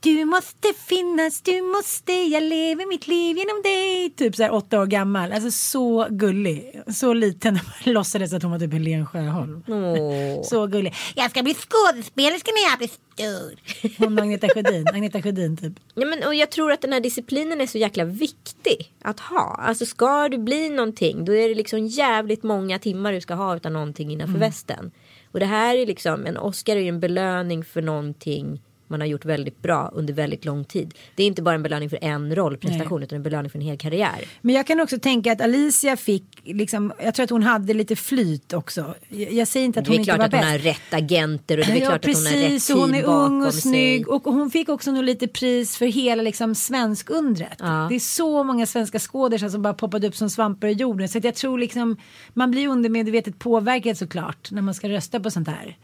Du 0.00 0.24
måste 0.24 0.68
finnas, 0.88 1.40
du 1.40 1.62
måste, 1.62 2.12
jag 2.12 2.42
lever 2.42 2.88
mitt 2.88 3.08
liv 3.08 3.36
genom 3.36 3.62
dig. 3.62 4.10
Typ 4.16 4.36
så 4.36 4.42
här 4.42 4.52
åtta 4.52 4.80
år 4.80 4.86
gammal. 4.86 5.32
Alltså 5.32 5.50
så 5.50 6.06
gullig. 6.10 6.82
Så 6.94 7.12
liten. 7.12 7.58
Låtsades 7.84 8.32
att 8.32 8.42
hon 8.42 8.52
var 8.52 8.58
typ 8.58 8.72
Helen 8.72 9.06
Sjöholm. 9.06 9.62
Åh. 9.68 10.42
Så 10.42 10.66
gullig. 10.66 10.94
Jag 11.14 11.30
ska 11.30 11.42
bli 11.42 11.54
skådespelerska 11.54 12.50
när 12.50 12.70
jag 12.70 12.78
blir 12.78 12.88
stor. 12.88 14.04
Hon 14.04 14.18
Agneta 14.18 14.48
Sjödin. 14.48 14.88
Agneta 14.88 15.22
Sjödin 15.22 15.56
typ. 15.56 15.72
Ja, 15.94 16.06
men, 16.06 16.24
och 16.24 16.34
jag 16.34 16.50
tror 16.50 16.72
att 16.72 16.80
den 16.80 16.92
här 16.92 17.00
disciplinen 17.00 17.60
är 17.60 17.66
så 17.66 17.78
jäkla 17.78 18.04
viktig 18.04 18.92
att 19.02 19.20
ha. 19.20 19.60
Alltså 19.62 19.86
ska 19.86 20.28
du 20.36 20.42
bli 20.42 20.68
någonting 20.68 21.24
då 21.24 21.34
är 21.34 21.48
det 21.48 21.54
liksom 21.54 21.86
jävligt 21.86 22.42
många 22.42 22.78
timmar 22.78 23.12
du 23.12 23.20
ska 23.20 23.34
ha 23.34 23.56
utan 23.56 23.72
någonting 23.72 24.12
innanför 24.12 24.38
västen. 24.38 24.90
Och 25.32 25.40
det 25.40 25.46
här 25.46 25.76
är 25.76 25.86
liksom 25.86 26.26
en 26.26 26.36
Oscar 26.36 26.76
är 26.76 26.80
ju 26.80 26.88
en 26.88 27.00
belöning 27.00 27.64
för 27.64 27.82
någonting 27.82 28.60
man 28.94 29.00
har 29.00 29.08
gjort 29.08 29.24
väldigt 29.24 29.62
bra 29.62 29.90
under 29.94 30.14
väldigt 30.14 30.44
lång 30.44 30.64
tid. 30.64 30.94
Det 31.14 31.22
är 31.22 31.26
inte 31.26 31.42
bara 31.42 31.54
en 31.54 31.62
belöning 31.62 31.90
för 31.90 31.98
en 32.02 32.34
rollprestation 32.34 33.02
utan 33.02 33.16
en 33.16 33.22
belöning 33.22 33.50
för 33.50 33.58
en 33.58 33.64
hel 33.64 33.78
karriär. 33.78 34.24
Men 34.40 34.54
jag 34.54 34.66
kan 34.66 34.80
också 34.80 34.98
tänka 34.98 35.32
att 35.32 35.40
Alicia 35.40 35.96
fick, 35.96 36.24
liksom, 36.44 36.92
jag 37.02 37.14
tror 37.14 37.24
att 37.24 37.30
hon 37.30 37.42
hade 37.42 37.74
lite 37.74 37.96
flyt 37.96 38.52
också. 38.52 38.94
Jag, 39.08 39.32
jag 39.32 39.48
säger 39.48 39.66
inte 39.66 39.78
att 39.80 39.84
Det 39.84 39.90
hon 39.90 39.94
är 39.94 39.98
inte 39.98 40.08
klart 40.14 40.18
var 40.18 40.24
att 40.26 40.32
hon 40.32 40.40
bäst. 40.40 40.64
har 40.64 40.72
rätt 40.72 40.94
agenter 41.02 41.58
och 41.58 41.64
det 41.66 41.72
är 41.72 41.76
Ja, 41.76 41.86
klart 41.86 42.04
att 42.04 42.14
hon 42.16 42.26
har 42.26 42.32
rätt 42.32 42.42
precis, 42.50 42.70
och 42.70 42.78
hon 42.80 42.94
är 42.94 43.00
team 43.02 43.10
ung 43.12 43.44
och 43.46 43.54
snygg 43.54 44.04
sig. 44.04 44.12
och 44.14 44.22
hon 44.24 44.50
fick 44.50 44.68
också 44.68 44.90
nog 44.92 45.04
lite 45.04 45.28
pris 45.28 45.76
för 45.76 45.86
hela 45.86 46.22
liksom 46.22 46.54
svenskundret. 46.54 47.56
Ja. 47.58 47.86
Det 47.88 47.94
är 47.94 48.00
så 48.00 48.44
många 48.44 48.66
svenska 48.66 48.98
skådespelare 48.98 49.50
som 49.52 49.62
bara 49.62 49.74
poppade 49.74 50.06
upp 50.08 50.16
som 50.16 50.30
svampar 50.30 50.68
i 50.68 50.72
jorden 50.72 51.08
så 51.08 51.18
att 51.18 51.24
jag 51.24 51.34
tror 51.34 51.58
liksom 51.58 51.96
man 52.32 52.50
blir 52.50 52.68
undermedvetet 52.68 53.38
påverkad 53.38 53.98
såklart 53.98 54.50
när 54.50 54.62
man 54.62 54.74
ska 54.74 54.88
rösta 54.88 55.20
på 55.20 55.30
sånt 55.30 55.48
här. 55.48 55.76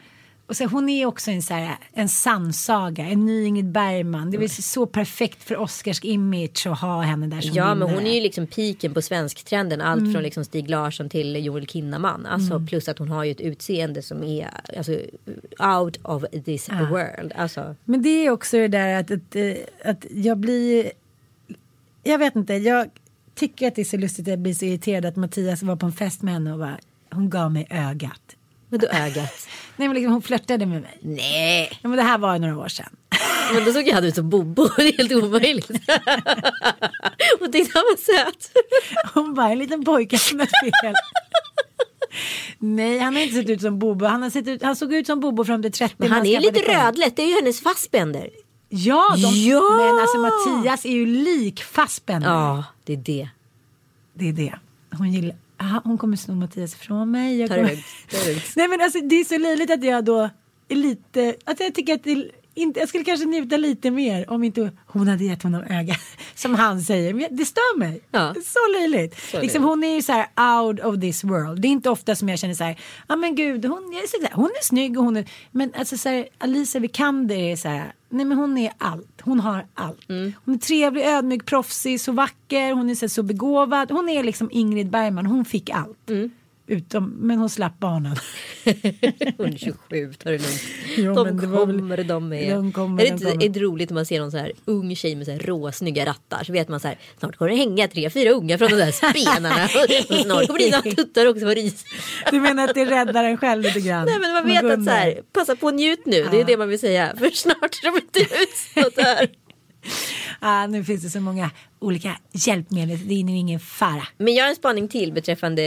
Och 0.51 0.57
så 0.57 0.65
hon 0.65 0.89
är 0.89 1.07
också 1.07 1.31
en, 1.31 1.43
så 1.43 1.55
här, 1.55 1.77
en 1.93 2.09
sannsaga, 2.09 3.05
en 3.05 3.27
ny 3.27 3.45
Ingrid 3.45 3.71
Bergman. 3.71 4.31
Det 4.31 4.37
är 4.37 4.49
så 4.63 4.87
perfekt 4.87 5.43
för 5.43 5.57
Oscars 5.57 6.01
image 6.05 6.67
att 6.67 6.79
ha 6.81 7.03
henne 7.03 7.27
där 7.27 7.41
som 7.41 7.51
Ja 7.55 7.65
men 7.75 7.79
vinnare. 7.79 7.95
hon 7.95 8.07
är 8.07 8.15
ju 8.15 8.21
liksom 8.21 8.47
piken 8.47 8.95
på 8.95 9.03
svensktrenden. 9.03 9.81
Allt 9.81 10.01
Mm. 10.01 10.13
från 10.13 10.23
liksom 10.23 10.45
Stig 10.45 10.71
Larsson 10.71 11.09
till 11.09 11.45
Joel 11.45 11.67
Kinnaman. 11.67 12.27
Alltså 12.27 12.61
plus 12.69 12.89
att 12.89 12.99
hon 12.99 13.09
har 13.09 13.25
ju 13.25 13.31
ett 13.31 13.41
utseende 13.41 14.03
som 14.03 14.23
är 14.23 14.51
alltså, 14.79 14.93
out 15.79 15.99
of 16.03 16.25
this 16.45 16.69
world. 16.69 17.33
Alltså, 17.37 17.75
Men 17.85 18.03
det 18.03 18.27
är 18.27 18.31
också 18.31 18.57
det 18.57 18.69
där 18.69 19.01
att, 19.01 19.11
att, 19.11 19.37
eh, 19.37 19.53
att 19.85 20.05
jag 20.11 20.39
blir... 20.39 20.91
Jag 22.03 22.19
vet 22.19 22.37
inte, 22.37 22.55
jag 22.55 22.91
tycker 23.35 23.69
att 23.69 23.75
det 23.75 23.83
är 23.83 23.85
så 23.85 23.97
lustigt 23.97 24.25
att 24.25 24.31
jag 24.31 24.39
blir 24.39 24.55
så 24.55 24.65
irriterad 24.65 25.05
att 25.05 25.17
Mattias 25.17 25.63
var 25.63 25.77
på 25.77 25.87
en 25.87 25.93
fest 25.93 26.23
med 26.23 26.35
henne 26.35 26.53
och 26.53 26.59
bara, 26.59 26.79
hon 27.11 27.31
gav 27.31 27.53
mig 27.53 27.67
ögat. 27.71 28.37
Vadå 28.71 28.87
ögat? 28.87 29.49
Nej 29.77 29.89
men 29.89 29.95
liksom 29.95 30.13
hon 30.13 30.23
flörtade 30.23 30.67
med 30.67 30.83
mig. 30.83 30.99
Nej. 31.01 31.79
Ja, 31.83 31.89
men 31.89 31.97
det 31.99 32.03
här 32.03 32.19
var 32.19 32.33
ju 32.33 32.39
några 32.39 32.59
år 32.59 32.69
sedan. 32.69 32.97
Men 33.55 33.65
då 33.65 33.73
såg 33.73 33.89
jag 33.89 33.95
han 33.95 34.05
ut 34.05 34.15
som 34.15 34.31
Bobo. 34.31 34.69
Det 34.77 34.89
är 34.89 34.99
helt 34.99 35.13
omöjligt. 35.13 35.71
och 37.41 37.53
tyckte 37.53 37.79
han 37.79 37.85
var 37.85 37.97
söt. 37.97 38.51
Hon 39.15 39.35
bara, 39.35 39.51
en 39.51 39.59
liten 39.59 39.85
pojke 39.85 40.19
som 40.19 40.41
ett 40.41 40.51
fel. 40.83 40.95
Nej, 42.59 42.99
han 42.99 43.15
har 43.17 43.23
inte 43.23 43.35
sett 43.35 43.49
ut 43.49 43.61
som 43.61 43.79
Bobo. 43.79 44.05
Han, 44.05 44.23
har 44.23 44.31
sett 44.31 44.49
ut, 44.49 44.63
han 44.63 44.77
såg 44.77 44.95
ut 44.95 45.07
som 45.07 45.21
Bobo 45.21 45.45
fram 45.45 45.63
till 45.63 45.73
30. 45.73 45.95
Men 45.99 46.11
han 46.11 46.27
är 46.27 46.41
lite 46.41 46.61
rödlätt. 46.61 47.17
Det 47.17 47.23
är 47.23 47.27
ju 47.27 47.35
hennes 47.35 47.61
Fassbender. 47.61 48.31
Ja, 48.69 49.15
de, 49.17 49.49
Ja! 49.51 49.77
men 49.77 49.99
alltså 49.99 50.19
Mattias 50.19 50.85
är 50.85 50.91
ju 50.91 51.07
lik 51.07 51.63
Fassbender. 51.63 52.29
Ja, 52.29 52.65
det 52.85 52.93
är 52.93 52.97
det. 52.97 53.29
Det 54.15 54.29
är 54.29 54.33
det. 54.33 54.55
Hon 54.99 55.13
gillar... 55.13 55.37
Aha, 55.61 55.81
hon 55.85 55.99
kommer 55.99 56.17
sno 56.17 56.35
Mattias 56.35 56.75
ifrån 56.75 57.11
mig. 57.11 57.39
Jag 57.41 57.49
kommer... 57.49 57.69
Ta 57.69 58.19
det 58.19 58.27
lugnt. 58.29 58.43
Nej 58.57 58.69
men 58.69 58.81
alltså 58.81 59.01
det 59.01 59.17
är 59.17 59.25
så 59.25 59.39
löjligt 59.39 59.71
att 59.71 59.85
jag 59.85 60.05
då 60.05 60.31
är 60.69 60.77
lite, 60.77 61.35
att 61.45 61.61
jag 61.61 61.75
tycker 61.75 61.95
att 61.95 62.05
det 62.05 62.31
inte, 62.55 62.81
jag 62.81 62.89
skulle 62.89 63.05
kanske 63.05 63.27
njuta 63.27 63.57
lite 63.57 63.91
mer 63.91 64.31
om 64.31 64.45
inte 64.45 64.71
hon 64.87 65.09
hade 65.09 65.25
gett 65.25 65.43
honom 65.43 65.63
öga. 65.63 65.97
Som 66.35 66.55
han 66.55 66.83
säger, 66.83 67.15
men 67.15 67.27
det 67.31 67.45
stör 67.45 67.79
mig. 67.79 68.01
Ja. 68.11 68.35
Så 68.35 68.59
löjligt. 68.79 69.31
Så 69.31 69.41
liksom, 69.41 69.65
hon 69.65 69.85
är 69.85 69.95
ju 69.95 70.03
så 70.03 70.13
här 70.13 70.27
out 70.63 70.81
of 70.81 71.01
this 71.01 71.25
world. 71.25 71.63
Det 71.63 71.69
är 71.69 71.71
inte 71.71 71.91
ofta 71.91 72.17
som 72.17 72.29
jag 72.29 72.39
känner 72.39 72.55
så 72.55 72.65
här, 72.65 72.81
ja 73.09 73.17
men 73.17 73.35
gud, 73.35 73.65
hon, 73.65 73.93
jag 73.93 74.03
är 74.03 74.07
så 74.07 74.23
här, 74.23 74.35
hon 74.35 74.51
är 74.51 74.65
snygg 74.65 74.99
och 74.99 75.05
hon 75.05 75.17
är, 75.17 75.31
men 75.51 75.73
alltså 75.77 75.97
så 75.97 76.09
här, 76.09 76.29
Alicia 76.39 76.81
Vikander 76.81 77.37
är 77.37 77.57
så 77.57 77.69
här, 77.69 77.93
nej 78.09 78.25
men 78.25 78.39
hon 78.39 78.59
är 78.59 78.73
allt. 78.79 79.21
Hon 79.21 79.41
har 79.41 79.67
allt. 79.75 80.09
Mm. 80.09 80.33
Hon 80.45 80.55
är 80.55 80.59
trevlig, 80.59 81.05
ödmjuk, 81.05 81.47
proffsig, 81.47 82.01
så 82.01 82.13
vacker, 82.13 82.73
hon 82.73 82.91
är 82.91 82.95
så, 82.95 83.01
här, 83.01 83.09
så 83.09 83.23
begåvad. 83.23 83.91
Hon 83.91 84.09
är 84.09 84.23
liksom 84.23 84.49
Ingrid 84.53 84.91
Bergman, 84.91 85.27
hon 85.27 85.45
fick 85.45 85.71
allt. 85.71 86.11
Mm. 86.11 86.31
Utom, 86.71 87.15
men 87.19 87.39
hon 87.39 87.51
slapp 87.51 87.79
barnen. 87.79 88.17
Hon 89.37 89.53
är 89.53 89.59
27, 89.59 90.13
ta 90.13 90.31
det 90.31 90.39
lugnt. 90.39 90.63
Jo, 90.97 91.15
de 91.15 91.51
var 91.51 91.67
väl- 91.67 91.79
kommer, 91.79 92.05
de 92.05 92.29
med. 92.29 92.57
de 92.57 92.73
kommer, 92.73 93.03
är 93.03 93.07
det 93.07 93.17
de 93.17 93.25
kommer. 93.25 93.45
är 93.45 93.49
det 93.49 93.61
roligt 93.61 93.91
när 93.91 93.95
man 93.95 94.07
ser 94.07 94.21
någon 94.21 94.31
så 94.31 94.39
här 94.39 94.53
ung 94.65 94.97
tjej 94.97 95.15
med 95.17 95.27
så 95.27 95.33
här 95.33 95.39
råsnygga 95.39 96.07
rattar. 96.07 96.45
Så 96.45 96.53
vet 96.53 96.69
man 96.69 96.81
så 96.81 96.89
här, 96.89 96.99
snart 97.19 97.37
kommer 97.37 97.51
det 97.51 97.57
hänga 97.57 97.89
tre, 97.89 98.11
fyra 98.11 98.31
unga 98.31 98.59
från 98.59 98.69
de 98.71 98.77
där 98.77 98.91
spenarna. 98.93 99.65
och 100.09 100.25
snart 100.25 100.47
kommer 100.47 100.59
dina 100.59 100.83
tuttar 100.83 101.27
också 101.27 101.45
vara 101.45 101.55
ris. 101.55 101.85
Du 102.31 102.41
menar 102.41 102.65
att 102.65 102.75
det 102.75 102.85
räddar 102.85 103.25
en 103.25 103.37
själv 103.37 103.63
lite 103.63 103.81
grann? 103.81 104.07
Nej 104.07 104.19
men 104.21 104.33
man 104.33 104.47
vet 104.47 104.79
att 104.79 104.85
så 104.85 104.91
här, 104.91 105.21
passa 105.33 105.57
på 105.57 105.71
njut 105.71 106.07
nu. 106.07 106.29
Det 106.31 106.41
är 106.41 106.45
det 106.45 106.57
man 106.57 106.69
vill 106.69 106.81
säga. 106.81 107.15
För 107.19 107.31
snart 107.31 107.81
är 107.83 107.93
de 107.93 107.97
inte 107.99 108.21
ut 108.21 108.57
så 108.75 109.03
där. 109.03 109.31
Ah, 110.41 110.67
nu 110.67 110.85
finns 110.85 111.03
det 111.03 111.11
så 111.11 111.21
många 111.21 111.51
olika 111.79 112.17
hjälpmedel. 112.33 113.09
Det 113.09 113.15
är 113.15 113.25
nu 113.25 113.33
ingen 113.33 113.61
fara. 113.61 114.03
Men 114.19 114.35
jag 114.35 114.45
har 114.45 114.51
en 114.51 114.57
spaning 114.57 114.89
till 114.89 115.13
beträffande 115.13 115.63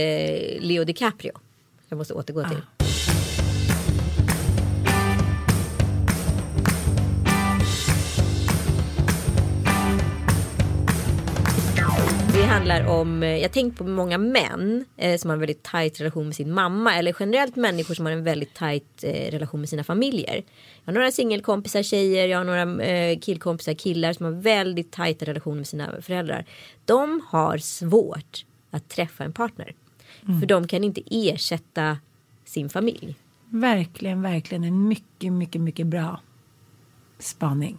Leo 0.60 0.84
DiCaprio. 0.84 1.32
Jag 1.90 1.98
måste 1.98 2.14
återgå 2.14 2.50
till. 2.50 2.62
Det 12.43 12.47
handlar 12.47 12.86
om, 12.88 13.23
eh, 13.23 13.29
jag 13.29 13.41
har 13.41 13.47
tänkt 13.49 13.77
på 13.77 13.84
många 13.84 14.17
män 14.17 14.86
eh, 14.97 15.17
som 15.17 15.29
har 15.29 15.34
en 15.36 15.39
väldigt 15.39 15.63
tajt 15.63 16.01
relation 16.01 16.25
med 16.25 16.36
sin 16.36 16.53
mamma 16.53 16.95
eller 16.95 17.15
generellt 17.19 17.56
människor 17.56 17.93
som 17.95 18.06
har 18.06 18.13
en 18.13 18.23
väldigt 18.23 18.53
tajt 18.53 19.03
eh, 19.03 19.32
relation 19.32 19.60
med 19.60 19.69
sina 19.69 19.84
familjer. 19.84 20.36
Jag 20.84 20.86
har 20.86 20.93
några 20.93 21.12
singelkompisar 21.12 21.84
tjejer, 21.84 22.27
jag 22.27 22.38
har 22.38 22.45
några 22.45 22.84
eh, 22.84 23.19
killkompisar 23.19 23.73
killar 23.73 24.13
som 24.13 24.25
har 24.25 24.32
väldigt 24.34 24.91
tajta 24.91 25.25
relationer 25.25 25.58
med 25.58 25.67
sina 25.67 26.01
föräldrar. 26.01 26.45
De 26.86 27.21
har 27.29 27.58
svårt 27.58 28.45
att 28.71 28.89
träffa 28.89 29.23
en 29.23 29.34
partner. 29.34 29.73
För 30.39 30.45
de 30.47 30.67
kan 30.67 30.84
inte 30.84 31.01
ersätta 31.12 31.97
sin 32.45 32.69
familj. 32.69 33.15
Verkligen, 33.49 34.21
verkligen 34.21 34.63
en 34.63 34.88
mycket, 34.88 35.34
mycket, 35.34 35.62
mycket 35.62 35.88
bra 35.88 36.21
spaning. 37.19 37.77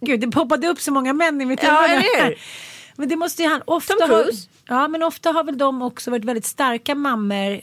Gud, 0.00 0.20
det 0.20 0.30
poppade 0.30 0.68
upp 0.68 0.80
så 0.80 0.92
många 0.92 1.12
män 1.12 1.40
i 1.40 1.44
mitt 1.44 1.62
Ja, 1.62 1.86
huvud. 1.88 2.04
eller 2.16 2.24
hur? 2.28 2.38
Men 2.96 3.08
det 3.08 3.16
måste 3.16 3.42
ju 3.42 3.48
han 3.48 3.62
ofta 3.64 3.94
Tom 3.94 4.08
Cruise. 4.08 4.48
Ja, 4.68 4.88
men 4.88 5.02
ofta 5.02 5.30
har 5.30 5.44
väl 5.44 5.58
de 5.58 5.82
också 5.82 6.10
varit 6.10 6.24
väldigt 6.24 6.46
starka 6.46 6.94
mammor 6.94 7.60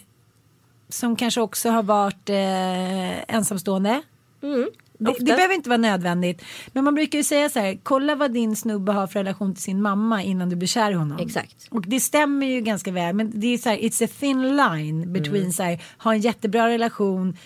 som 0.89 1.15
kanske 1.15 1.41
också 1.41 1.69
har 1.69 1.83
varit 1.83 2.29
eh, 2.29 3.35
ensamstående. 3.35 4.01
det, 4.41 4.47
Mm, 4.47 4.69
oftast. 4.99 5.19
det 5.19 5.35
behöver 5.35 5.53
inte 5.55 5.69
vara 5.69 5.77
nödvändigt. 5.77 6.41
Men 6.73 6.83
man 6.83 6.95
brukar 6.95 7.17
ju 7.17 7.23
säga 7.23 7.49
så 7.49 7.59
här, 7.59 7.77
kolla 7.83 8.15
vad 8.15 8.31
din 8.33 8.55
snubbe 8.55 8.91
har 8.91 9.07
för 9.07 9.19
relation 9.19 9.53
till 9.53 9.63
sin 9.63 9.81
mamma 9.81 10.23
innan 10.23 10.49
du 10.49 10.55
blir 10.55 10.67
kär 10.67 10.91
i 10.91 10.93
honom. 10.93 11.19
Exakt. 11.19 11.67
Och 11.71 11.81
det 11.87 11.99
stämmer 11.99 12.47
ju 12.47 12.61
ganska 12.61 12.91
väl. 12.91 13.15
Men 13.15 13.31
det 13.39 13.47
är 13.47 13.57
så 13.57 13.69
här, 13.69 13.77
it's 13.77 14.05
a 14.05 14.09
thin 14.19 14.55
line 14.57 15.13
between 15.13 15.41
Mm. 15.41 15.51
så 15.53 15.63
här, 15.63 15.83
ha 15.97 16.13
en 16.13 16.19
jättebra 16.21 16.67
relation 16.67 17.37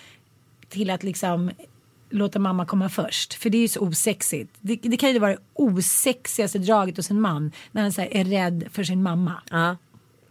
till 0.70 0.90
att 0.90 1.04
liksom 1.04 1.52
låta 2.18 2.40
mamma 2.40 2.66
komma 2.66 2.90
först. 2.90 3.34
För 3.34 3.50
det 3.50 3.58
är 3.58 3.62
ju 3.62 3.68
så 3.68 3.80
osexigt. 3.80 4.56
Det, 4.62 4.76
det 4.76 4.98
kan 4.98 5.14
ju 5.14 5.20
vara 5.20 5.32
det 5.32 5.38
osexigaste 5.54 6.60
draget 6.60 6.98
hos 6.98 7.12
en 7.12 7.22
man 7.22 7.52
när 7.72 7.82
han 7.82 7.92
så 7.92 8.02
är 8.02 8.24
rädd 8.26 8.64
för 8.72 8.84
sin 8.84 9.04
mamma. 9.04 9.34
Ja, 9.50 9.76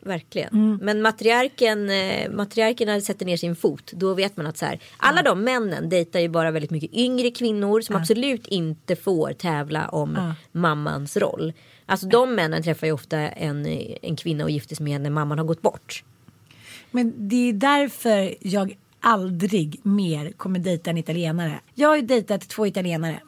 verkligen. 0.01 0.49
Mm. 0.55 0.79
Men 0.83 1.03
matriarken, 1.03 1.91
eh, 1.91 2.31
matriarkerna 2.31 3.01
sätter 3.01 3.27
ner 3.27 3.37
sin 3.37 3.57
fot. 3.57 3.93
Då 3.93 4.15
vet 4.15 4.37
man 4.37 4.47
att 4.47 4.57
så 4.59 4.67
här, 4.67 4.81
alla 4.97 5.23
de 5.23 5.41
männen 5.45 5.89
dejtar 5.89 6.21
ju 6.21 6.29
bara 6.29 6.51
väldigt 6.51 6.71
mycket 6.71 6.95
yngre 6.95 7.31
kvinnor 7.31 7.81
som 7.81 7.97
absolut 7.97 8.47
inte 8.47 8.97
får 8.97 9.33
tävla 9.33 9.89
om 9.89 10.15
Ja. 10.17 10.35
mammans 10.61 11.17
roll. 11.17 11.53
Alltså 11.87 12.07
de 12.07 12.35
männen 12.35 12.63
träffar 12.63 12.87
ju 12.87 12.93
ofta 12.93 13.19
en, 13.19 13.67
en 14.03 14.17
kvinna 14.17 14.45
och 14.45 14.51
gifter 14.51 14.77
sig 14.77 14.85
med 14.85 15.01
när 15.01 15.11
mamman 15.11 15.39
har 15.39 15.45
gått 15.45 15.63
bort. 15.63 16.05
Men 16.91 17.29
det 17.29 17.49
är 17.49 17.53
därför 17.53 18.35
jag 18.41 18.77
aldrig 19.05 19.81
mer 19.83 20.33
kommer 20.33 20.59
dejta 20.59 20.91
en 20.91 20.99
italienare. 20.99 21.61
Jag 21.75 21.89
har 21.89 21.97
ju 21.97 22.03
dejtat 22.03 22.49
två 22.49 22.67
italienare. 22.67 23.21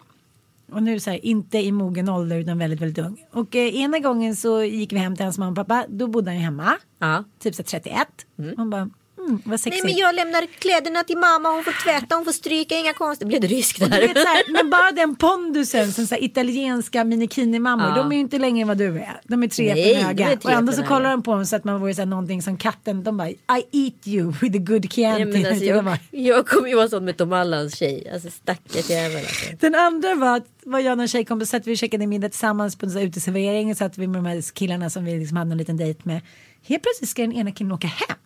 Och 0.73 0.83
nu 0.83 1.01
så 1.01 1.11
här, 1.11 1.27
inte 1.27 1.59
i 1.59 1.73
mogen 1.73 2.09
ålder 2.09 2.37
utan 2.39 2.59
väldigt, 2.59 2.81
väldigt 2.81 3.05
ung. 3.05 3.27
Och 3.31 3.57
eh, 3.57 3.77
ena 3.77 3.99
gången 3.99 4.37
så 4.37 4.63
gick 4.63 4.93
vi 4.93 4.99
hem 4.99 5.17
till 5.17 5.25
hans 5.25 5.39
mamma 5.39 5.51
och 5.51 5.69
pappa. 5.69 5.87
Då 5.89 6.07
bodde 6.07 6.31
han 6.31 6.37
ju 6.37 6.43
hemma. 6.45 6.77
Ja. 6.99 7.25
Typ 7.39 7.55
så 7.55 7.63
här 7.63 7.67
31. 7.67 8.09
Man 8.57 8.71
bara, 8.71 8.91
Mm, 9.27 9.41
vad 9.45 9.51
Nej 9.51 9.59
sexigt. 9.59 9.85
men 9.85 9.97
jag 9.97 10.15
lämnar 10.15 10.47
kläderna 10.59 11.03
till 11.05 11.19
mamma, 11.19 11.49
hon 11.49 11.65
får 11.65 11.83
tvätta, 11.85 12.15
hon 12.15 12.25
får 12.25 12.33
stryka, 12.33 12.75
inga 12.79 12.93
konstigt. 12.93 13.29
Blev 13.29 13.41
det 13.41 13.47
ryskt 13.47 13.79
Du 13.81 13.87
där? 13.87 14.01
så 14.15 14.29
här, 14.29 14.53
men 14.53 14.71
bara 14.71 14.91
den 14.93 15.17
pondusen 15.17 15.93
som 15.93 16.07
så 16.07 16.15
här, 16.15 16.25
italienska 16.25 17.05
minikini-mammor, 17.05 17.89
Ja. 17.89 17.95
de 17.95 18.13
är 18.13 18.15
ju 18.17 18.21
inte 18.21 18.39
längre 18.39 18.63
än 18.63 18.69
vad 18.69 18.79
du 18.79 18.99
är. 18.99 19.21
De 19.25 19.43
är 19.43 19.49
tre 19.49 19.75
Nej, 19.75 19.95
de 19.95 20.03
höga. 20.03 20.39
Och 20.45 20.51
ändå 20.51 20.73
så 20.73 20.83
kollar 20.83 21.11
de 21.11 21.23
på 21.23 21.33
en 21.33 21.47
så 21.47 21.57
att 21.57 21.65
man 21.65 21.81
vore 21.81 21.95
så 21.95 22.01
här, 22.01 22.07
någonting 22.07 22.43
som 22.43 22.57
katten. 22.57 23.05
De 23.05 23.17
bara 23.17 23.29
I 23.31 23.37
eat 23.73 24.07
you 24.07 24.33
with 24.41 24.57
a 24.57 24.63
good 24.67 24.93
Chianti. 24.93 25.41
Ja, 25.43 25.49
alltså, 25.51 25.65
jag, 25.65 25.99
jag 26.11 26.47
kommer 26.47 26.69
ju 26.69 26.75
vara 26.77 26.89
sån 26.89 27.05
med 27.05 27.17
Tom 27.17 27.33
Allans 27.33 27.77
tjej. 27.77 28.11
Alltså 28.13 28.31
stackars 28.31 28.91
jävel 28.91 29.17
alltså. 29.19 29.45
Den 29.61 29.75
andra 29.75 30.15
var 30.15 30.37
att 30.37 30.47
var 30.65 30.79
jag 30.79 30.97
och 30.99 31.03
en 31.03 31.09
tjejkompis 31.09 31.51
satt 31.51 31.67
vi 31.67 31.75
och 31.75 31.79
käkade 31.79 32.07
middag 32.07 32.29
tillsammans 32.29 32.77
på 32.77 32.87
en 32.87 32.97
uteservering 32.99 33.71
och 33.71 33.77
satt 33.77 33.99
vi 33.99 34.07
med 34.07 34.19
de 34.23 34.27
här 34.27 34.53
killarna 34.55 34.91
som 34.91 35.05
vi 35.05 35.19
liksom 35.19 35.37
hade 35.37 35.53
en 35.53 35.59
liten 35.59 35.77
dejt 35.77 36.01
med. 36.03 36.21
Helt 36.63 36.83
plötsligt 36.83 37.11
ska 37.11 37.23
den 37.23 37.33
ena 37.33 37.51
killen 37.53 37.73
åka 37.73 37.87
hem. 37.87 38.17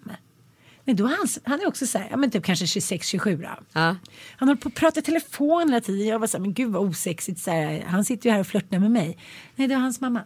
Men 0.84 0.96
då 0.96 1.04
är 1.06 1.08
han, 1.08 1.26
han 1.44 1.60
är 1.60 1.68
också 1.68 1.86
så 1.86 1.98
här, 1.98 2.08
ja 2.10 2.16
men 2.16 2.30
typ 2.30 2.44
kanske 2.44 2.64
26-27 2.64 3.36
då. 3.42 3.48
Ja. 3.72 3.96
Han 4.36 4.48
håller 4.48 4.60
på 4.60 4.68
att 4.68 4.74
prata 4.74 5.00
i 5.00 5.02
telefon 5.02 5.68
hela 5.68 5.80
tiden. 5.80 6.06
Jag 6.06 6.18
var 6.18 6.26
så 6.26 6.36
här, 6.36 6.42
men 6.42 6.54
gud 6.54 6.72
vad 6.72 6.82
osexigt. 6.88 7.40
Så 7.40 7.50
här, 7.50 7.84
han 7.86 8.04
sitter 8.04 8.28
ju 8.28 8.32
här 8.32 8.40
och 8.40 8.46
flörtar 8.46 8.78
med 8.78 8.90
mig. 8.90 9.18
Nej, 9.56 9.68
det 9.68 9.74
var 9.74 9.82
hans 9.82 10.00
mamma. 10.00 10.22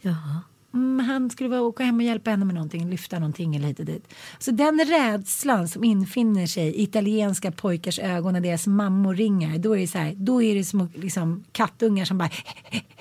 Jaha. 0.00 0.40
Mm, 0.74 1.06
han 1.06 1.30
skulle 1.30 1.48
bara 1.48 1.60
åka 1.62 1.84
hem 1.84 1.96
och 1.96 2.02
hjälpa 2.02 2.30
henne 2.30 2.44
med 2.44 2.54
någonting, 2.54 2.90
lyfta 2.90 3.18
någonting 3.18 3.56
eller 3.56 3.68
hit 3.68 3.78
och 3.78 3.84
dit. 3.84 4.14
Så 4.38 4.50
den 4.50 4.80
rädslan 4.86 5.68
som 5.68 5.84
infinner 5.84 6.46
sig 6.46 6.66
i 6.68 6.82
italienska 6.82 7.50
pojkars 7.52 7.98
ögon 7.98 8.32
när 8.32 8.40
deras 8.40 8.66
mammor 8.66 9.14
ringer, 9.14 9.58
då 9.58 9.76
är 9.76 9.80
det 9.80 9.86
så 9.86 9.98
här, 9.98 10.14
då 10.16 10.42
är 10.42 10.54
det 10.54 10.64
små 10.64 10.88
liksom, 10.94 11.44
kattungar 11.52 12.04
som 12.04 12.18
bara, 12.18 12.30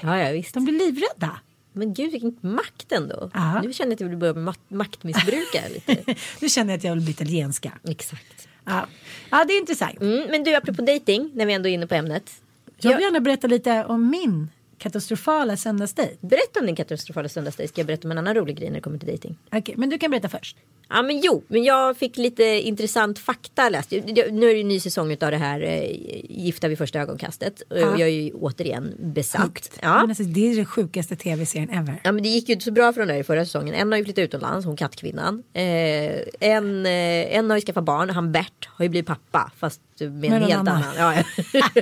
Ja, 0.01 0.17
ja 0.19 0.31
visst. 0.31 0.53
de 0.53 0.65
blir 0.65 0.73
livrädda. 0.85 1.39
Men 1.77 1.93
gud 1.93 2.11
vilken 2.11 2.37
makt 2.41 2.91
ändå. 2.91 3.29
Ja. 3.33 3.61
Nu 3.61 3.73
känner 3.73 3.89
jag 3.91 3.93
att 3.95 4.01
jag 4.01 4.07
vill 4.07 4.17
börja 4.17 4.33
med 4.33 4.43
mak- 4.43 4.59
maktmissbruka 4.67 5.61
lite. 5.73 6.15
Nu 6.41 6.49
känner 6.49 6.73
jag 6.73 6.77
att 6.77 6.83
jag 6.83 6.93
vill 6.93 7.03
bli 7.03 7.11
italienska. 7.11 7.71
Exakt. 7.89 8.47
Ja, 8.65 8.87
ja 9.31 9.45
det 9.47 9.53
är 9.53 9.59
intressant. 9.59 10.01
Mm, 10.01 10.27
men 10.31 10.43
du 10.43 10.55
apropå 10.55 10.81
dating, 10.81 11.31
när 11.33 11.45
vi 11.45 11.53
ändå 11.53 11.69
är 11.69 11.73
inne 11.73 11.87
på 11.87 11.95
ämnet. 11.95 12.31
Jag 12.79 12.91
vill 12.97 13.03
gärna 13.03 13.19
berätta 13.19 13.47
lite 13.47 13.85
om 13.85 14.09
min 14.09 14.49
katastrofala 14.77 15.57
söndagsdejt. 15.57 16.17
Berätta 16.21 16.59
om 16.59 16.65
din 16.65 16.75
katastrofala 16.75 17.29
söndagsdejt. 17.29 17.69
Ska 17.73 17.79
jag 17.81 17.87
berätta 17.87 18.07
om 18.07 18.11
en 18.11 18.17
annan 18.17 18.35
rolig 18.35 18.57
grej 18.57 18.69
när 18.69 18.75
det 18.75 18.81
kommer 18.81 18.97
till 18.97 19.11
dating? 19.11 19.37
Okej, 19.51 19.75
men 19.77 19.89
du 19.89 19.97
kan 19.97 20.11
berätta 20.11 20.29
först. 20.29 20.57
Ja 20.89 21.01
men 21.01 21.19
jo, 21.21 21.43
men 21.47 21.63
jag 21.63 21.97
fick 21.97 22.17
lite 22.17 22.43
intressant 22.43 23.19
fakta 23.19 23.69
läst. 23.69 23.91
Nu 23.91 24.49
är 24.49 24.53
det 24.53 24.61
en 24.61 24.67
ny 24.67 24.79
säsong 24.79 25.11
av 25.11 25.31
det 25.31 25.37
här 25.37 25.61
eh, 25.61 25.91
Gifta 26.29 26.67
vid 26.67 26.77
första 26.77 26.99
ögonkastet. 26.99 27.61
Och 27.69 27.77
Jag 27.77 28.01
är 28.01 28.07
ju 28.07 28.31
återigen 28.31 28.93
besatt. 28.99 29.69
Men 29.81 29.89
Ja. 29.91 29.99
alltså, 29.99 30.23
det 30.23 30.51
är 30.51 30.55
den 30.55 30.65
sjukaste 30.65 31.15
tv-serien 31.15 31.69
ever. 31.69 32.01
Ja 32.03 32.11
men 32.11 32.23
det 32.23 32.29
gick 32.29 32.49
ju 32.49 32.53
inte 32.53 32.65
så 32.65 32.71
bra 32.71 32.93
för 32.93 32.99
den 33.01 33.07
där 33.07 33.15
i 33.15 33.23
förra 33.23 33.45
säsongen. 33.45 33.73
En 33.75 33.91
har 33.91 33.97
ju 33.99 34.03
flyttat 34.05 34.21
utomlands, 34.21 34.65
hon 34.65 34.75
kattkvinnan. 34.77 35.43
Eh, 35.53 35.63
en, 36.39 36.85
eh, 36.85 37.35
en 37.37 37.49
har 37.49 37.57
ju 37.57 37.61
skaffat 37.61 37.83
barn, 37.83 38.09
han 38.09 38.31
Bert 38.31 38.69
har 38.69 38.85
ju 38.85 38.89
blivit 38.89 39.07
pappa. 39.07 39.51
Fast 39.57 39.81
med 39.99 40.23
en 40.23 40.41
helt 40.41 40.53
annan. 40.53 40.83
Ja, 40.97 41.13
ja. 41.15 41.23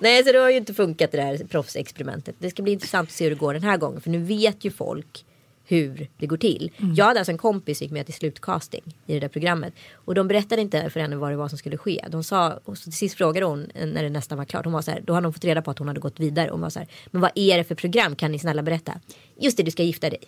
Nej 0.00 0.24
så 0.24 0.32
det 0.32 0.38
har 0.38 0.50
ju 0.50 0.56
inte 0.56 0.74
funkat 0.74 1.12
det 1.12 1.18
där 1.18 1.44
proffsexperimentet. 1.44 2.34
Det 2.38 2.50
ska 2.50 2.62
bli 2.62 2.72
intressant 2.72 3.08
att 3.08 3.14
se 3.14 3.24
hur 3.24 3.30
det 3.30 3.36
går 3.36 3.54
den 3.54 3.62
här 3.62 3.76
gången. 3.76 4.00
För 4.00 4.10
nu 4.10 4.18
vet 4.18 4.64
ju 4.64 4.70
folk 4.70 5.24
hur 5.66 6.08
det 6.18 6.26
går 6.26 6.36
till. 6.36 6.70
Mm. 6.76 6.94
Jag 6.94 7.04
hade 7.04 7.20
alltså 7.20 7.32
en 7.32 7.38
kompis 7.38 7.78
som 7.78 7.84
gick 7.84 7.92
med 7.92 8.06
till 8.06 8.14
slutcasting 8.14 8.82
i 9.06 9.14
det 9.14 9.20
där 9.20 9.28
programmet. 9.28 9.74
Och 9.94 10.14
de 10.14 10.28
berättade 10.28 10.62
inte 10.62 10.90
för 10.90 11.00
henne 11.00 11.16
vad 11.16 11.30
det 11.30 11.36
var 11.36 11.48
som 11.48 11.58
skulle 11.58 11.76
ske. 11.76 12.04
De 12.10 12.24
sa, 12.24 12.60
och 12.64 12.76
till 12.76 12.92
sist 12.92 13.16
frågade 13.16 13.46
hon 13.46 13.70
när 13.74 14.02
det 14.02 14.10
nästan 14.10 14.38
var 14.38 14.44
klart. 14.44 14.64
Hon 14.64 14.72
var 14.72 14.82
så 14.82 14.90
här, 14.90 15.00
då 15.00 15.12
hade 15.12 15.26
de 15.26 15.32
fått 15.32 15.44
reda 15.44 15.62
på 15.62 15.70
att 15.70 15.78
hon 15.78 15.88
hade 15.88 16.00
gått 16.00 16.20
vidare. 16.20 16.50
Hon 16.50 16.60
var 16.60 16.70
så 16.70 16.78
här, 16.78 16.88
men 17.06 17.20
vad 17.20 17.30
är 17.34 17.58
det 17.58 17.64
för 17.64 17.74
program? 17.74 18.16
Kan 18.16 18.32
ni 18.32 18.38
snälla 18.38 18.62
berätta? 18.62 19.00
Just 19.40 19.56
det, 19.56 19.62
du 19.62 19.70
ska 19.70 19.82
gifta 19.82 20.10
dig. 20.10 20.20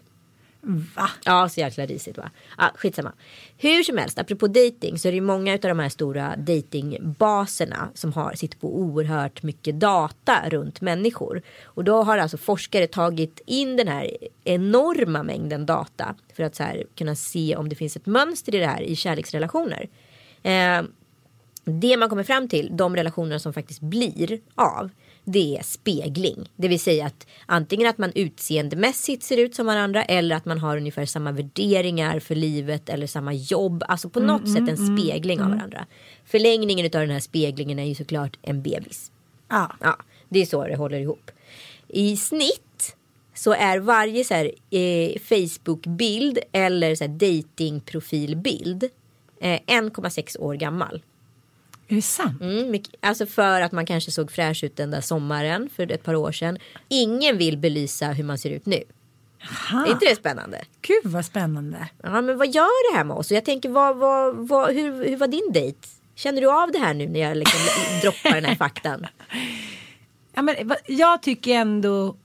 Va? 0.71 1.11
Ja, 1.25 1.49
så 1.49 1.61
jäkla 1.61 1.87
risigt 1.87 2.19
va. 2.19 2.31
Ja, 2.59 2.71
skitsamma. 2.75 3.13
Hur 3.57 3.83
som 3.83 3.99
helst, 3.99 4.19
apropå 4.19 4.47
dating 4.47 4.99
så 4.99 5.09
är 5.09 5.13
det 5.13 5.17
ju 5.17 5.23
många 5.23 5.53
av 5.53 5.59
de 5.59 5.79
här 5.79 5.89
stora 5.89 6.37
datingbaserna 6.37 7.89
som 7.95 8.13
har, 8.13 8.35
sitter 8.35 8.59
på 8.59 8.79
oerhört 8.79 9.43
mycket 9.43 9.81
data 9.81 10.49
runt 10.49 10.81
människor. 10.81 11.43
Och 11.65 11.85
då 11.85 12.03
har 12.03 12.19
alltså 12.19 12.37
forskare 12.37 12.87
tagit 12.87 13.41
in 13.47 13.77
den 13.77 13.89
här 13.89 14.17
enorma 14.45 15.23
mängden 15.23 15.67
data 15.67 16.15
för 16.37 16.43
att 16.43 16.55
så 16.55 16.63
här, 16.63 16.85
kunna 16.97 17.15
se 17.15 17.57
om 17.57 17.69
det 17.69 17.77
finns 17.77 17.97
ett 17.97 18.07
mönster 18.07 18.55
i 18.55 18.59
det 18.59 18.67
här 18.67 18.83
i 18.83 18.97
kärleksrelationer. 18.97 19.89
Eh, 20.43 20.83
det 21.69 21.97
man 21.97 22.09
kommer 22.09 22.25
fram 22.25 22.49
till, 22.49 22.71
de 22.73 22.97
relationer 22.97 23.39
som 23.39 23.53
faktiskt 23.53 23.81
blir 23.81 24.41
av, 24.55 24.91
det 25.25 25.57
är 25.57 25.63
spegling. 25.63 26.51
Det 26.57 26.69
vill 26.69 26.81
säga 26.81 27.07
att 27.07 27.27
antingen 27.47 27.89
att 27.89 27.99
man 27.99 28.13
utseendemässigt 28.15 29.23
ser 29.23 29.37
ut 29.37 29.55
som 29.55 29.67
varandra 29.67 30.05
eller 30.05 30.37
att 30.37 30.45
man 30.45 30.59
har 30.59 30.77
ungefär 30.77 31.07
samma 31.07 31.33
värderingar 31.33 32.21
för 32.21 32.35
livet 32.35 32.89
eller 32.89 33.07
samma 33.07 33.33
jobb. 33.33 33.83
Alltså 33.89 34.09
på 34.09 34.21
något 34.21 34.53
sätt 34.53 34.69
en 34.69 34.99
spegling 34.99 35.41
av 35.41 35.51
varandra. 35.51 35.87
Förlängningen 36.25 36.85
av 36.87 36.91
den 36.91 37.11
här 37.11 37.21
speglingen 37.21 37.79
är 37.79 37.85
ju 37.85 37.95
såklart 37.95 38.39
en 38.43 38.63
bebis. 38.63 39.13
Ja. 39.49 39.73
Ja, 39.81 39.97
det 40.29 40.41
är 40.41 40.47
så 40.47 40.67
det 40.67 40.77
håller 40.77 40.99
ihop. 40.99 41.31
I 41.89 42.17
snitt 42.17 42.97
så 43.35 43.53
är 43.53 43.79
varje 43.79 44.25
så 44.25 44.35
här, 44.35 44.45
eh, 44.71 45.19
Facebook-bild 45.21 46.39
eller 46.53 46.95
så 46.95 47.05
här, 47.05 47.11
datingprofilbild 47.11 48.85
eh, 49.41 49.61
1,6 49.67 50.39
år 50.39 50.55
gammal. 50.55 51.03
Är 51.89 51.95
det 51.95 52.03
sant? 52.03 52.43
Mm, 52.43 52.83
alltså 53.01 53.27
för 53.27 53.61
att 53.61 53.73
man 53.73 53.87
kanske 53.87 54.11
såg 54.11 54.33
fräsch 54.33 54.65
ut 54.65 54.77
den 54.77 54.91
där 54.91 55.01
sommaren 55.01 55.71
för 55.77 55.93
ett 55.93 56.03
par 56.03 56.15
år 56.15 56.33
sedan. 56.33 56.59
Ingen 56.89 57.39
vill 57.39 57.59
belysa 57.59 58.07
hur 58.07 58.25
man 58.25 58.39
ser 58.39 58.51
ut 58.51 58.67
nu. 58.67 58.83
Aha. 59.43 59.87
Är 59.87 59.91
inte 59.91 60.07
det 60.07 60.17
spännande? 60.17 60.65
Gud 60.83 61.13
vad 61.13 61.25
spännande. 61.25 61.89
Ja, 62.03 62.21
men 62.21 62.39
vad 62.39 62.49
gör 62.49 62.93
det 62.93 62.97
här 62.97 63.05
med 63.05 63.17
oss? 63.17 63.31
Och 63.31 63.37
jag 63.37 63.45
tänker, 63.45 63.69
vad, 63.69 63.97
vad, 63.97 64.37
vad, 64.37 64.75
hur, 64.75 65.05
hur 65.05 65.17
var 65.17 65.29
din 65.29 65.53
dejt? 65.53 65.79
Känner 66.15 66.41
du 66.41 66.51
av 66.51 66.73
det 66.73 66.79
här 66.79 66.95
nu 66.95 67.09
när 67.09 67.21
jag 67.21 67.37
liksom 67.37 67.61
droppar 68.03 68.35
den 68.35 68.45
här 68.45 68.55
faktan? 68.55 69.07
Ja, 70.35 70.43
men, 70.43 70.57
jag 70.87 71.23
tycker 71.23 71.55
ändå 71.55 72.17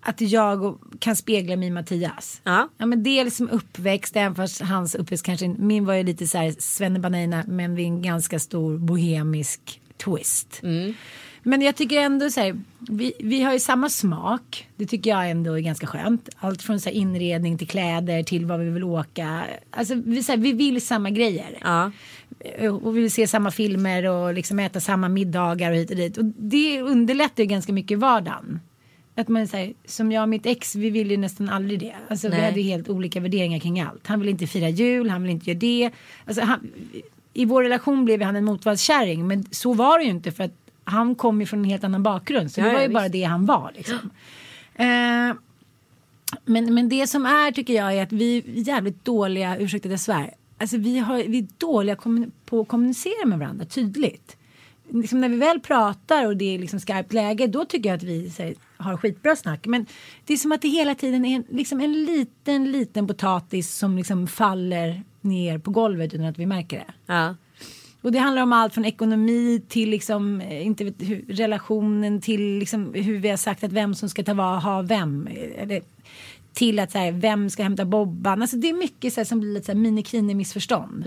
att 0.00 0.20
jag 0.20 0.78
kan 0.98 1.16
spegla 1.16 1.56
mig 1.56 1.68
i 1.68 1.70
Mattias. 1.70 2.40
Ja. 2.44 2.68
Ja, 2.78 2.86
men 2.86 3.02
dels 3.02 3.36
som 3.36 3.50
uppväxt, 3.50 4.16
även 4.16 4.34
fast 4.34 4.60
hans 4.60 4.94
uppväxt 4.94 5.26
kanske, 5.26 5.48
min 5.48 5.84
var 5.86 5.94
ju 5.94 6.02
lite 6.02 6.26
så 6.26 6.38
här 6.38 6.54
svennebanana 6.58 7.44
men 7.48 7.74
vid 7.74 7.86
en 7.86 8.02
ganska 8.02 8.38
stor 8.38 8.78
bohemisk 8.78 9.80
twist. 10.04 10.60
Men 11.42 11.62
jag 11.62 11.76
tycker 11.76 12.00
ändå 12.00 12.30
så 12.30 12.40
här, 12.40 12.60
vi, 12.78 13.12
vi 13.20 13.42
har 13.42 13.52
ju 13.52 13.58
samma 13.60 13.88
smak. 13.88 14.68
Det 14.76 14.86
tycker 14.86 15.10
jag 15.10 15.30
ändå 15.30 15.52
är 15.58 15.60
ganska 15.60 15.86
skönt. 15.86 16.28
Allt 16.36 16.62
från 16.62 16.80
så 16.80 16.88
här 16.88 16.96
inredning 16.96 17.58
till 17.58 17.68
kläder 17.68 18.22
till 18.22 18.46
vad 18.46 18.60
vi 18.60 18.70
vill 18.70 18.84
åka. 18.84 19.44
Alltså 19.70 19.94
vi, 19.94 20.22
så 20.22 20.32
här, 20.32 20.36
vi 20.38 20.52
vill 20.52 20.86
samma 20.86 21.10
grejer. 21.10 21.58
Ja. 21.60 21.90
Eh, 22.40 22.74
Och 22.74 22.96
vi 22.96 23.00
vill 23.00 23.10
se 23.10 23.26
samma 23.26 23.50
filmer 23.50 24.06
och 24.08 24.34
liksom 24.34 24.58
äta 24.58 24.80
samma 24.80 25.08
middagar 25.08 25.70
och 25.70 25.76
hit 25.76 25.90
och 25.90 25.96
dit. 25.96 26.18
Och 26.18 26.24
det 26.24 26.82
underlättar 26.82 27.42
ju 27.42 27.46
ganska 27.48 27.72
mycket 27.72 27.98
vardagen. 27.98 28.60
Att 29.20 29.28
man 29.28 29.48
säger, 29.48 29.74
som 29.84 30.12
jag 30.12 30.22
och 30.22 30.28
mitt 30.28 30.46
ex, 30.46 30.74
vi 30.74 30.90
vill 30.90 31.10
ju 31.10 31.16
nästan 31.16 31.48
aldrig 31.48 31.80
det. 31.80 31.94
Alltså 32.08 32.28
vi 32.28 32.34
Nej. 32.36 32.44
hade 32.44 32.60
ju 32.60 32.70
helt 32.70 32.88
olika 32.88 33.20
värderingar 33.20 33.58
kring 33.58 33.80
allt. 33.80 34.06
Han 34.06 34.20
vill 34.20 34.28
inte 34.28 34.46
fira 34.46 34.68
jul, 34.68 35.10
han 35.10 35.22
vill 35.22 35.30
inte 35.30 35.50
göra 35.50 35.58
det. 35.58 35.90
Alltså, 36.26 36.42
han, 36.42 36.68
I 37.32 37.44
vår 37.44 37.62
relation 37.62 38.04
blev 38.04 38.22
han 38.22 38.36
en 38.36 38.44
motvallskärring, 38.44 39.26
men 39.26 39.44
så 39.50 39.72
var 39.72 39.98
det 39.98 40.04
ju 40.04 40.10
inte 40.10 40.32
för 40.32 40.44
att 40.44 40.54
han 40.84 41.14
kom 41.14 41.40
ju 41.40 41.46
från 41.46 41.58
en 41.58 41.64
helt 41.64 41.84
annan 41.84 42.02
bakgrund. 42.02 42.52
Så 42.52 42.60
Ja, 42.60 42.64
det 42.64 42.72
var 42.72 42.80
ja, 42.80 42.86
ju 42.86 42.92
bara 42.92 43.02
visst. 43.02 43.12
det 43.12 43.22
han 43.22 43.46
var 43.46 43.72
liksom. 43.74 44.10
Eh, 44.74 45.34
men, 46.44 46.74
men 46.74 46.88
det 46.88 47.06
som 47.06 47.26
är 47.26 47.52
tycker 47.52 47.74
jag 47.74 47.94
är 47.94 48.02
att 48.02 48.12
vi 48.12 48.38
är 48.38 48.42
jävligt 48.46 49.04
dåliga, 49.04 49.56
ursäkta 49.58 49.88
jag 49.88 50.00
svär, 50.00 50.34
alltså 50.58 50.76
vi, 50.76 50.98
har, 50.98 51.16
vi 51.16 51.38
är 51.38 51.46
dåliga 51.58 51.96
på 52.44 52.60
att 52.60 52.68
kommunicera 52.68 53.26
med 53.26 53.38
varandra 53.38 53.64
tydligt. 53.64 54.36
Liksom 54.92 55.20
när 55.20 55.28
vi 55.28 55.36
väl 55.36 55.60
pratar 55.60 56.26
och 56.26 56.36
det 56.36 56.54
är 56.54 56.58
liksom 56.58 56.80
skarpt 56.80 57.12
läge 57.12 57.46
då 57.46 57.64
tycker 57.64 57.88
jag 57.88 57.96
att 57.96 58.02
vi 58.02 58.32
här, 58.38 58.54
har 58.80 58.96
skitbra 58.96 59.36
snack. 59.36 59.66
Men 59.66 59.86
det 60.26 60.32
är 60.32 60.36
som 60.36 60.52
att 60.52 60.62
det 60.62 60.68
hela 60.68 60.94
tiden 60.94 61.24
är 61.24 61.36
en, 61.36 61.44
liksom 61.50 61.80
en 61.80 62.04
liten, 62.04 62.72
liten 62.72 63.06
potatis 63.06 63.74
som 63.74 63.96
liksom 63.96 64.26
faller 64.26 65.02
ner 65.20 65.58
på 65.58 65.70
golvet 65.70 66.14
utan 66.14 66.26
att 66.26 66.38
vi 66.38 66.46
märker 66.46 66.78
det. 66.78 66.92
Ja. 67.12 67.36
Och 68.02 68.12
det 68.12 68.18
handlar 68.18 68.42
om 68.42 68.52
allt 68.52 68.74
från 68.74 68.84
ekonomi 68.84 69.62
till 69.68 69.90
liksom, 69.90 70.40
eh, 70.40 70.66
inte 70.66 70.84
vet, 70.84 70.94
hur, 70.98 71.24
relationen 71.28 72.20
till 72.20 72.58
liksom, 72.58 72.94
hur 72.94 73.18
vi 73.18 73.28
har 73.28 73.36
sagt 73.36 73.64
att 73.64 73.72
vem 73.72 73.94
som 73.94 74.08
ska 74.08 74.22
ta 74.22 74.34
va- 74.34 74.58
ha 74.58 74.82
vem. 74.82 75.26
eh, 75.26 75.62
Eller, 75.62 75.82
till 76.52 76.78
att 76.78 76.92
så 76.92 76.98
här, 76.98 77.12
vem 77.12 77.50
ska 77.50 77.62
hämta 77.62 77.84
Bobban. 77.84 78.42
Alltså, 78.42 78.56
det 78.56 78.68
är 78.68 78.74
mycket 78.74 79.12
så 79.12 79.20
här, 79.20 79.24
som 79.24 79.40
blir 79.40 79.52
lite 79.54 79.66
så 79.66 79.72
här, 79.72 79.78
minikini 79.78 80.34
missförstånd. 80.34 81.04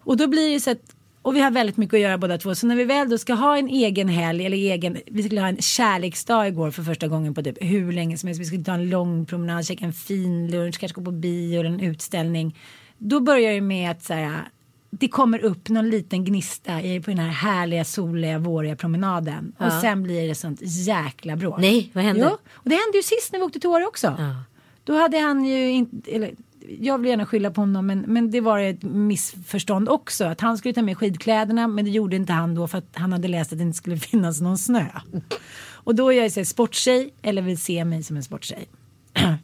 Och 0.00 0.16
då 0.16 0.26
blir 0.26 0.50
det 0.54 0.60
så 0.60 0.70
att 0.70 0.93
och 1.24 1.36
vi 1.36 1.40
har 1.40 1.50
väldigt 1.50 1.76
mycket 1.76 1.94
att 1.94 2.00
göra 2.00 2.18
båda 2.18 2.38
två. 2.38 2.54
Så 2.54 2.66
när 2.66 2.76
vi 2.76 2.84
väl 2.84 3.08
då 3.08 3.18
ska 3.18 3.34
ha 3.34 3.58
en 3.58 3.68
egen 3.68 4.08
helg 4.08 4.46
eller 4.46 4.56
egen, 4.56 4.98
vi 5.06 5.22
skulle 5.22 5.40
ha 5.40 5.48
en 5.48 5.62
kärleksdag 5.62 6.48
igår 6.48 6.70
för 6.70 6.82
första 6.82 7.08
gången 7.08 7.34
på 7.34 7.42
typ 7.42 7.56
hur 7.60 7.92
länge 7.92 8.18
som 8.18 8.26
helst. 8.26 8.40
Vi 8.40 8.44
skulle 8.44 8.64
ta 8.64 8.72
en 8.72 8.90
lång 8.90 9.26
promenad, 9.26 9.66
käka 9.66 9.84
en 9.84 9.92
fin 9.92 10.50
lunch, 10.50 10.78
kanske 10.78 11.00
gå 11.00 11.04
på 11.04 11.10
bio 11.10 11.60
eller 11.60 11.70
en 11.70 11.80
utställning. 11.80 12.58
Då 12.98 13.20
börjar 13.20 13.52
det 13.52 13.60
med 13.60 13.90
att 13.90 14.04
så 14.04 14.14
här, 14.14 14.48
det 14.90 15.08
kommer 15.08 15.44
upp 15.44 15.68
någon 15.68 15.90
liten 15.90 16.24
gnista 16.24 16.82
i, 16.82 17.00
på 17.00 17.10
den 17.10 17.18
här 17.18 17.28
härliga 17.28 17.84
soliga 17.84 18.38
våriga 18.38 18.76
promenaden. 18.76 19.52
Och 19.58 19.72
sen 19.72 20.02
blir 20.02 20.28
det 20.28 20.34
sånt 20.34 20.60
jäkla 20.62 21.36
bråk. 21.36 21.60
Nej, 21.60 21.90
vad 21.92 22.04
hände? 22.04 22.28
Jo, 22.30 22.38
och 22.52 22.70
det 22.70 22.76
hände 22.76 22.96
ju 22.96 23.02
sist 23.02 23.32
när 23.32 23.38
vi 23.38 23.44
åkte 23.44 23.60
till 23.60 23.70
Åre 23.70 23.86
också. 23.86 24.16
Ja. 24.18 24.42
Då 24.84 24.98
hade 24.98 25.18
han 25.18 25.44
ju 25.44 25.70
inte, 25.70 26.10
eller 26.10 26.30
jag 26.68 26.98
vill 26.98 27.10
gärna 27.10 27.26
skylla 27.26 27.50
på 27.50 27.60
honom 27.60 27.86
men, 27.86 28.00
men 28.00 28.30
det 28.30 28.40
var 28.40 28.58
ett 28.58 28.82
missförstånd 28.82 29.88
också. 29.88 30.24
Att 30.24 30.40
han 30.40 30.58
skulle 30.58 30.74
ta 30.74 30.82
med 30.82 30.98
skidkläderna 30.98 31.68
men 31.68 31.84
det 31.84 31.90
gjorde 31.90 32.16
inte 32.16 32.32
han 32.32 32.54
då 32.54 32.68
för 32.68 32.78
att 32.78 32.88
han 32.92 33.12
hade 33.12 33.28
läst 33.28 33.52
att 33.52 33.58
det 33.58 33.64
inte 33.64 33.76
skulle 33.76 33.96
finnas 34.10 34.40
någon 34.40 34.58
snö. 34.58 34.86
Och 35.72 35.94
då 35.94 36.12
är 36.12 36.22
jag 36.22 36.32
så 36.32 36.40
här, 36.40 36.44
sporttjej 36.44 37.14
eller 37.22 37.42
vill 37.42 37.58
se 37.58 37.84
mig 37.84 38.02
som 38.02 38.16
en 38.16 38.22
sporttjej. 38.22 38.68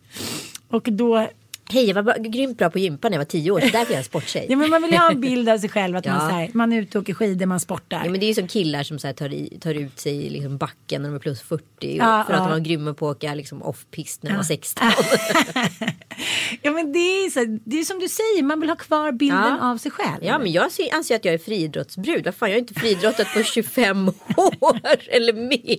och 0.69 0.89
då 0.93 1.29
Hej, 1.73 1.89
jag 1.89 2.03
var 2.03 2.19
grymt 2.19 2.59
bra 2.59 2.71
på 2.71 2.79
gympa 2.79 3.09
när 3.09 3.15
jag 3.17 3.21
var 3.21 3.25
tio 3.25 3.51
år. 3.51 3.61
Så 3.61 3.67
därför 3.67 3.79
är 3.79 3.91
jag 3.91 3.99
en 3.99 4.05
sporttjej. 4.05 4.47
Ja 4.51 4.57
men 4.57 4.71
man 4.71 4.83
vill 4.83 4.95
ha 4.97 5.11
en 5.11 5.21
bild 5.21 5.49
av 5.49 5.59
sig 5.59 5.69
själv 5.69 5.97
att 5.97 6.07
Ja. 6.07 6.13
man, 6.13 6.29
så 6.31 6.35
här, 6.37 6.51
man 6.53 6.73
är 6.73 6.81
ute 6.83 6.99
och 6.99 7.03
åker 7.03 7.15
skidor, 7.15 7.47
man 7.47 7.61
sportar. 7.61 8.03
Ja, 8.05 8.11
men 8.11 8.21
det 8.21 8.27
är 8.27 8.29
ju 8.29 8.35
som 8.35 8.49
killar 8.49 8.83
som 8.83 8.99
så 8.99 9.07
här, 9.07 9.15
tar, 9.15 9.33
i, 9.33 9.59
tar 9.61 9.75
ut 9.75 10.01
sig 10.01 10.27
i 10.27 10.31
liksom 10.31 10.59
backen 10.59 11.03
när 11.03 11.09
de 11.09 11.15
är 11.15 11.19
plus 11.21 11.41
40. 11.43 11.63
Ja, 11.81 12.25
för 12.27 12.33
att 12.35 12.39
ja. 12.41 12.45
de 12.45 12.51
var 12.51 12.59
grymma 12.59 12.95
på 12.95 13.11
att 13.11 13.17
åka 13.17 13.35
liksom 13.35 13.63
off-pist 13.63 14.23
när 14.23 14.31
de 14.31 14.37
var 14.37 14.43
16. 14.45 14.87
Ja 16.63 16.71
men 16.71 16.93
det 16.93 16.99
är, 16.99 17.31
så, 17.31 17.59
det 17.65 17.81
är 17.81 17.85
som 17.85 17.99
du 17.99 18.09
säger, 18.09 18.43
man 18.43 18.61
vill 18.61 18.69
ha 18.69 18.77
kvar 18.77 19.13
bilden 19.13 19.61
av 19.61 19.77
sig 19.79 19.91
själv. 19.91 20.19
Ja 20.25 20.39
men 20.39 20.53
jag 20.53 20.73
ser- 20.73 20.95
anser 20.95 21.17
att 21.17 21.25
jag 21.25 21.35
är 21.35 21.39
friidrottsbrud. 21.39 22.25
Vad 22.25 22.35
fan 22.35 22.49
jag 22.51 22.57
har 22.57 22.61
inte 22.61 22.75
friidrottat 22.75 23.27
på 23.35 23.43
25 23.43 24.09
år 24.61 24.81
eller 25.09 25.33
mer. 25.33 25.79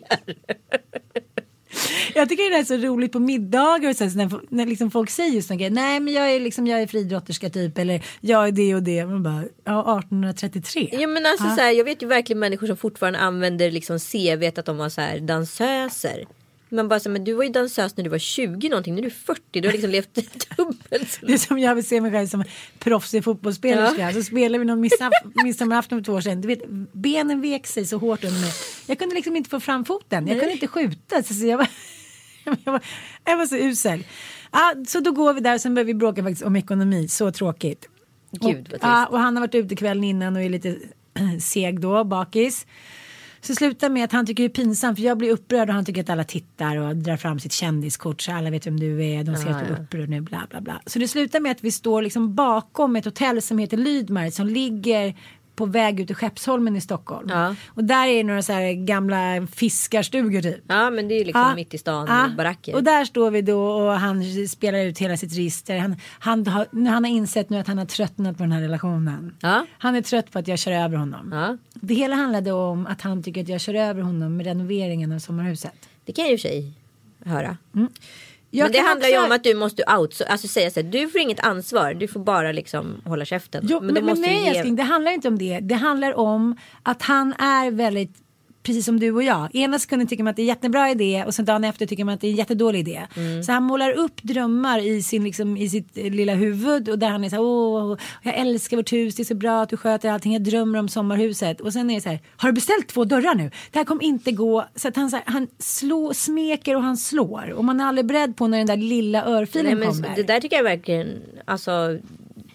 Jag 2.16 2.30
tycker 2.30 2.52
det 2.52 2.58
är 2.58 2.64
så 2.64 2.78
roligt 2.78 3.12
på 3.12 3.20
middagar 3.20 3.90
och 3.90 3.96
så, 3.96 4.04
här, 4.04 4.12
så 4.12 4.18
när, 4.18 4.30
när 4.50 4.66
liksom 4.66 4.92
folk 4.92 5.10
säger 5.10 5.32
just 5.32 5.50
grejer. 5.50 5.70
Nej 5.70 6.00
men 6.00 6.14
jag 6.14 6.32
är, 6.32 6.40
liksom, 6.40 6.68
jag 6.68 6.82
är 6.82 6.88
friidrotterska 6.88 7.50
typ 7.50 7.78
eller 7.78 8.06
jag 8.20 8.48
är 8.48 8.52
det 8.52 8.76
och 8.76 8.84
det. 8.84 9.06
Man 9.06 9.24
bara, 9.24 9.44
ja 9.64 10.00
1833. 10.00 10.90
Ja 10.92 11.08
men 11.08 11.26
alltså 11.26 11.46
så 11.46 11.62
här, 11.62 11.72
jag 11.72 11.86
vet 11.86 12.04
ju 12.04 12.08
verkligen 12.08 12.40
människor 12.40 12.68
som 12.68 12.78
fortfarande 12.78 13.20
använder 13.20 13.72
liksom 13.72 14.00
CV 14.00 14.60
att 14.60 14.66
de 14.66 14.78
var 14.78 14.90
så 14.90 15.02
här 15.02 15.20
dansöser. 15.20 16.26
Man 16.72 16.88
bara 16.88 17.00
så 17.00 17.10
men 17.10 17.24
du 17.24 17.34
var 17.34 17.44
ju 17.44 17.50
dansös 17.50 17.98
när 17.98 18.04
du 18.04 18.10
var 18.10 18.18
20 18.18 18.70
någonting, 18.70 18.96
nu 18.96 19.00
är 19.00 19.04
du 19.04 19.10
40, 19.10 19.42
du 19.62 19.68
har 19.68 19.74
liksom 19.74 19.90
levt 19.92 20.14
dubbelt 20.58 21.20
Det 21.22 21.34
är 21.34 21.38
som 21.38 21.60
jag 21.60 21.76
vill 21.76 21.86
se 21.86 22.02
mig 22.02 22.12
själv 22.12 22.28
som 22.28 22.44
proffsig 22.80 23.24
fotbollsspelerska. 23.24 24.14
Så 24.14 24.24
spelade 24.24 24.60
vi 24.60 24.66
någon 24.66 24.82
midsommar- 24.86 25.44
midsommarafton 25.44 26.00
för 26.00 26.04
två 26.06 26.14
år 26.14 26.22
sedan. 26.22 26.42
Du 26.42 26.48
vet, 26.48 26.62
benen 26.94 27.42
vek 27.42 27.68
sig 27.68 27.86
så 27.86 27.98
hårt 27.98 28.24
under 28.24 28.40
mig. 28.42 28.52
Jag 28.86 29.00
kunde 29.00 29.16
liksom 29.16 29.36
inte 29.36 29.50
få 29.50 29.60
fram 29.60 29.86
foten. 29.86 30.28
Jag 30.28 30.40
kunde 30.40 30.54
inte 30.54 30.68
skjuta. 30.68 31.24
Så 31.24 31.34
så 31.34 31.46
jag, 31.46 31.58
var, 31.58 31.68
jag, 32.64 32.72
var, 32.72 32.82
jag 33.26 33.38
var 33.38 33.46
så 33.46 33.56
usel. 33.58 34.04
Ja, 34.52 34.74
så 34.88 35.00
då 35.00 35.12
går 35.12 35.34
vi 35.34 35.42
där 35.42 35.54
och 35.56 35.62
sen 35.62 35.74
börjar 35.76 35.86
vi 35.86 35.94
bråka 35.94 36.24
faktiskt 36.24 36.42
om 36.44 36.56
ekonomi. 36.56 37.08
Så 37.08 37.32
tråkigt. 37.32 37.88
Gud 38.32 38.42
vad 38.44 38.58
och, 38.60 38.66
trist. 38.70 38.80
ja, 38.82 39.06
och 39.08 39.20
han 39.20 39.36
har 39.36 39.42
varit 39.42 39.56
ute 39.56 39.76
kvällen 39.76 40.04
innan 40.04 40.36
och 40.36 40.42
är 40.42 40.50
lite 40.50 40.78
seg 41.42 41.80
då, 41.80 42.04
bakis. 42.04 42.66
Så 43.42 43.56
slutar 43.56 43.90
med 43.90 44.04
att 44.04 44.12
han 44.12 44.26
tycker 44.26 44.44
det 44.44 44.48
är 44.48 44.64
pinsamt 44.64 44.98
för 44.98 45.06
jag 45.06 45.18
blir 45.18 45.32
upprörd 45.32 45.70
och 45.70 45.76
han 45.76 45.86
tycker 45.86 46.02
att 46.02 46.10
alla 46.10 46.24
tittar 46.24 46.78
och 46.78 46.96
drar 46.96 47.18
fram 47.18 47.40
sitt 47.40 47.52
kändiskort 47.52 48.22
så 48.22 48.32
alla 48.32 48.50
vet 48.50 48.68
vem 48.68 48.80
du 48.80 49.06
är. 49.06 49.24
De 49.24 49.36
ser 49.36 49.50
att 49.50 49.68
du 49.68 49.74
är 49.74 49.80
upprörd 49.82 50.10
nu 50.10 50.22
bla 50.22 50.48
bla 50.50 50.62
bla. 50.62 50.82
Så 50.86 51.00
det 51.00 51.08
slutar 51.08 51.40
med 51.40 51.52
att 51.52 51.64
vi 51.64 51.72
står 51.72 52.02
liksom 52.02 52.36
bakom 52.36 52.96
ett 52.96 53.06
hotell 53.06 53.42
som 53.42 53.58
heter 53.58 53.78
Lydmar 53.78 54.30
som 54.30 54.48
ligger 54.48 55.16
på 55.62 55.66
väg 55.66 56.00
ut 56.00 56.12
i 56.12 56.14
Skeppsholmen 56.14 56.76
i 56.76 56.82
Stockholm. 56.82 57.28
Ja. 57.30 57.56
Och 57.68 57.84
där 57.84 58.08
är 58.08 58.24
några 58.24 58.42
så 58.42 58.54
här 58.54 58.74
gamla 58.86 59.48
fiskarstugor 59.54 60.42
typ. 60.42 60.64
Ja 60.68 60.90
men 60.90 61.08
det 61.08 61.14
är 61.16 61.20
ju 61.20 61.24
liksom 61.26 61.42
Ja. 61.42 61.56
mitt 61.56 61.74
i 61.74 61.78
stan 61.78 62.08
Ja. 62.10 62.30
baracker. 62.38 62.76
Och 62.76 62.84
där 62.84 63.06
står 63.06 63.32
vi 63.32 63.42
då 63.42 63.62
och 63.72 63.92
han 63.94 64.24
spelar 64.48 64.80
ut 64.80 64.98
hela 65.00 65.18
sitt 65.18 65.34
register. 65.38 65.78
Han, 65.78 65.96
han, 66.20 66.48
har, 66.48 66.68
han 66.74 67.04
har 67.04 67.12
insett 67.12 67.50
nu 67.50 67.58
att 67.58 67.68
han 67.68 67.78
har 67.78 67.86
tröttnat 67.86 68.38
på 68.38 68.44
den 68.44 68.52
här 68.52 68.62
relationen. 68.62 69.36
Ja. 69.42 69.66
Han 69.78 69.96
är 69.96 70.02
trött 70.02 70.32
på 70.32 70.40
att 70.40 70.48
jag 70.48 70.60
kör 70.60 70.72
över 70.72 70.98
honom. 70.98 71.58
Det 71.74 71.94
hela 71.94 72.16
handlade 72.16 72.52
om 72.52 72.88
att 72.88 73.02
han 73.02 73.24
tycker 73.24 73.42
att 73.42 73.50
jag 73.50 73.62
kör 73.62 73.74
över 73.74 74.02
honom 74.02 74.38
med 74.38 74.46
renoveringen 74.46 75.12
av 75.12 75.20
sommarhuset. 75.20 75.90
Det 76.06 76.12
kan 76.14 76.26
jag 76.26 76.32
i 76.34 76.36
och 76.36 76.40
för 76.40 76.48
sig 76.50 76.72
höra. 77.26 77.58
Jag 78.54 78.66
men 78.66 78.72
det 78.72 78.78
handlar 78.80 79.08
också- 79.08 79.20
ju 79.20 79.26
om 79.26 79.32
att 79.32 79.44
du 79.44 79.54
måste 79.56 79.84
out, 79.98 80.22
alltså 80.28 80.48
säga 80.48 80.72
så 80.72 80.80
här, 80.82 80.88
du 80.88 81.08
får 81.08 81.22
inget 81.22 81.40
ansvar, 81.40 81.94
du 81.94 82.08
får 82.08 82.20
bara 82.20 82.52
liksom 82.52 83.02
hålla 83.06 83.26
käften. 83.26 83.66
Jo, 83.70 83.80
men, 83.82 83.94
men, 83.94 84.06
måste 84.06 84.28
du 84.28 84.34
nej 84.34 84.44
ge- 84.44 84.50
älskling, 84.50 84.76
det 84.76 84.84
handlar 84.84 85.12
inte 85.12 85.28
om 85.28 85.38
det. 85.38 85.60
Det 85.60 85.76
handlar 85.76 86.14
om 86.20 86.56
att 86.84 87.02
han 87.02 87.34
är 87.34 87.72
väldigt 87.72 88.18
Precis 88.64 88.86
som 88.86 89.00
du 89.00 89.12
och 89.12 89.24
jag. 89.24 89.56
Ena 89.56 89.80
sekunden 89.80 90.08
tycker 90.08 90.24
man 90.24 90.32
att 90.32 90.36
det 90.36 90.42
är 90.42 90.44
en 90.44 90.48
jättebra 90.48 90.90
idé 90.92 91.24
och 91.28 91.36
sen 91.36 91.46
dagen 91.46 91.64
efter 91.64 91.86
tycker 91.86 92.04
man 92.04 92.14
att 92.14 92.22
det 92.22 92.28
är 92.28 92.32
en 92.32 92.36
jättedålig 92.36 92.80
idé. 92.80 93.08
Mm. 93.16 93.44
Så 93.44 93.52
han 93.52 93.64
målar 93.64 93.92
upp 93.92 94.24
drömmar 94.24 94.80
i, 94.80 95.02
sin, 95.02 95.24
liksom, 95.24 95.58
i 95.58 95.70
sitt 95.70 95.98
eh, 95.98 96.12
lilla 96.12 96.34
huvud 96.34 96.90
och 96.90 97.00
där 97.00 97.10
han 97.10 97.24
är 97.24 97.30
så 97.30 97.36
här, 97.36 97.44
åh, 97.44 97.98
jag 98.24 98.36
älskar 98.36 98.78
vårt 98.78 98.94
hus, 98.94 99.16
det 99.16 99.24
är 99.24 99.26
så 99.26 99.36
bra 99.36 99.62
att 99.62 99.70
du 99.70 99.78
sköter 99.78 100.10
allting, 100.10 100.34
jag 100.34 100.44
drömmer 100.44 100.80
om 100.80 100.90
sommarhuset. 100.90 101.62
Och 101.62 101.74
sen 101.74 101.90
är 101.90 101.96
det 101.96 102.02
så 102.02 102.10
här, 102.10 102.20
har 102.38 102.50
du 102.50 102.54
beställt 102.54 102.88
två 102.88 103.06
dörrar 103.06 103.36
nu? 103.36 103.52
Det 103.72 103.80
här 103.80 103.86
kommer 103.86 104.04
inte 104.04 104.32
gå. 104.32 104.66
Så 104.76 104.88
att 104.88 104.96
han, 104.96 105.10
så 105.10 105.16
här, 105.16 105.24
han 105.28 105.48
slår, 105.60 106.14
smeker 106.14 106.76
och 106.76 106.84
han 106.84 106.98
slår. 106.98 107.52
Och 107.52 107.66
man 107.66 107.80
är 107.80 107.86
aldrig 107.86 108.06
beredd 108.06 108.36
på 108.36 108.48
när 108.48 108.58
den 108.58 108.68
där 108.68 108.78
lilla 108.78 109.26
örfilen 109.26 109.66
Nej, 109.66 109.76
men 109.76 109.88
kommer. 109.88 110.16
det 110.16 110.24
där 110.24 110.40
tycker 110.40 110.56
jag 110.56 110.64
verkligen, 110.64 111.22
alltså 111.46 111.98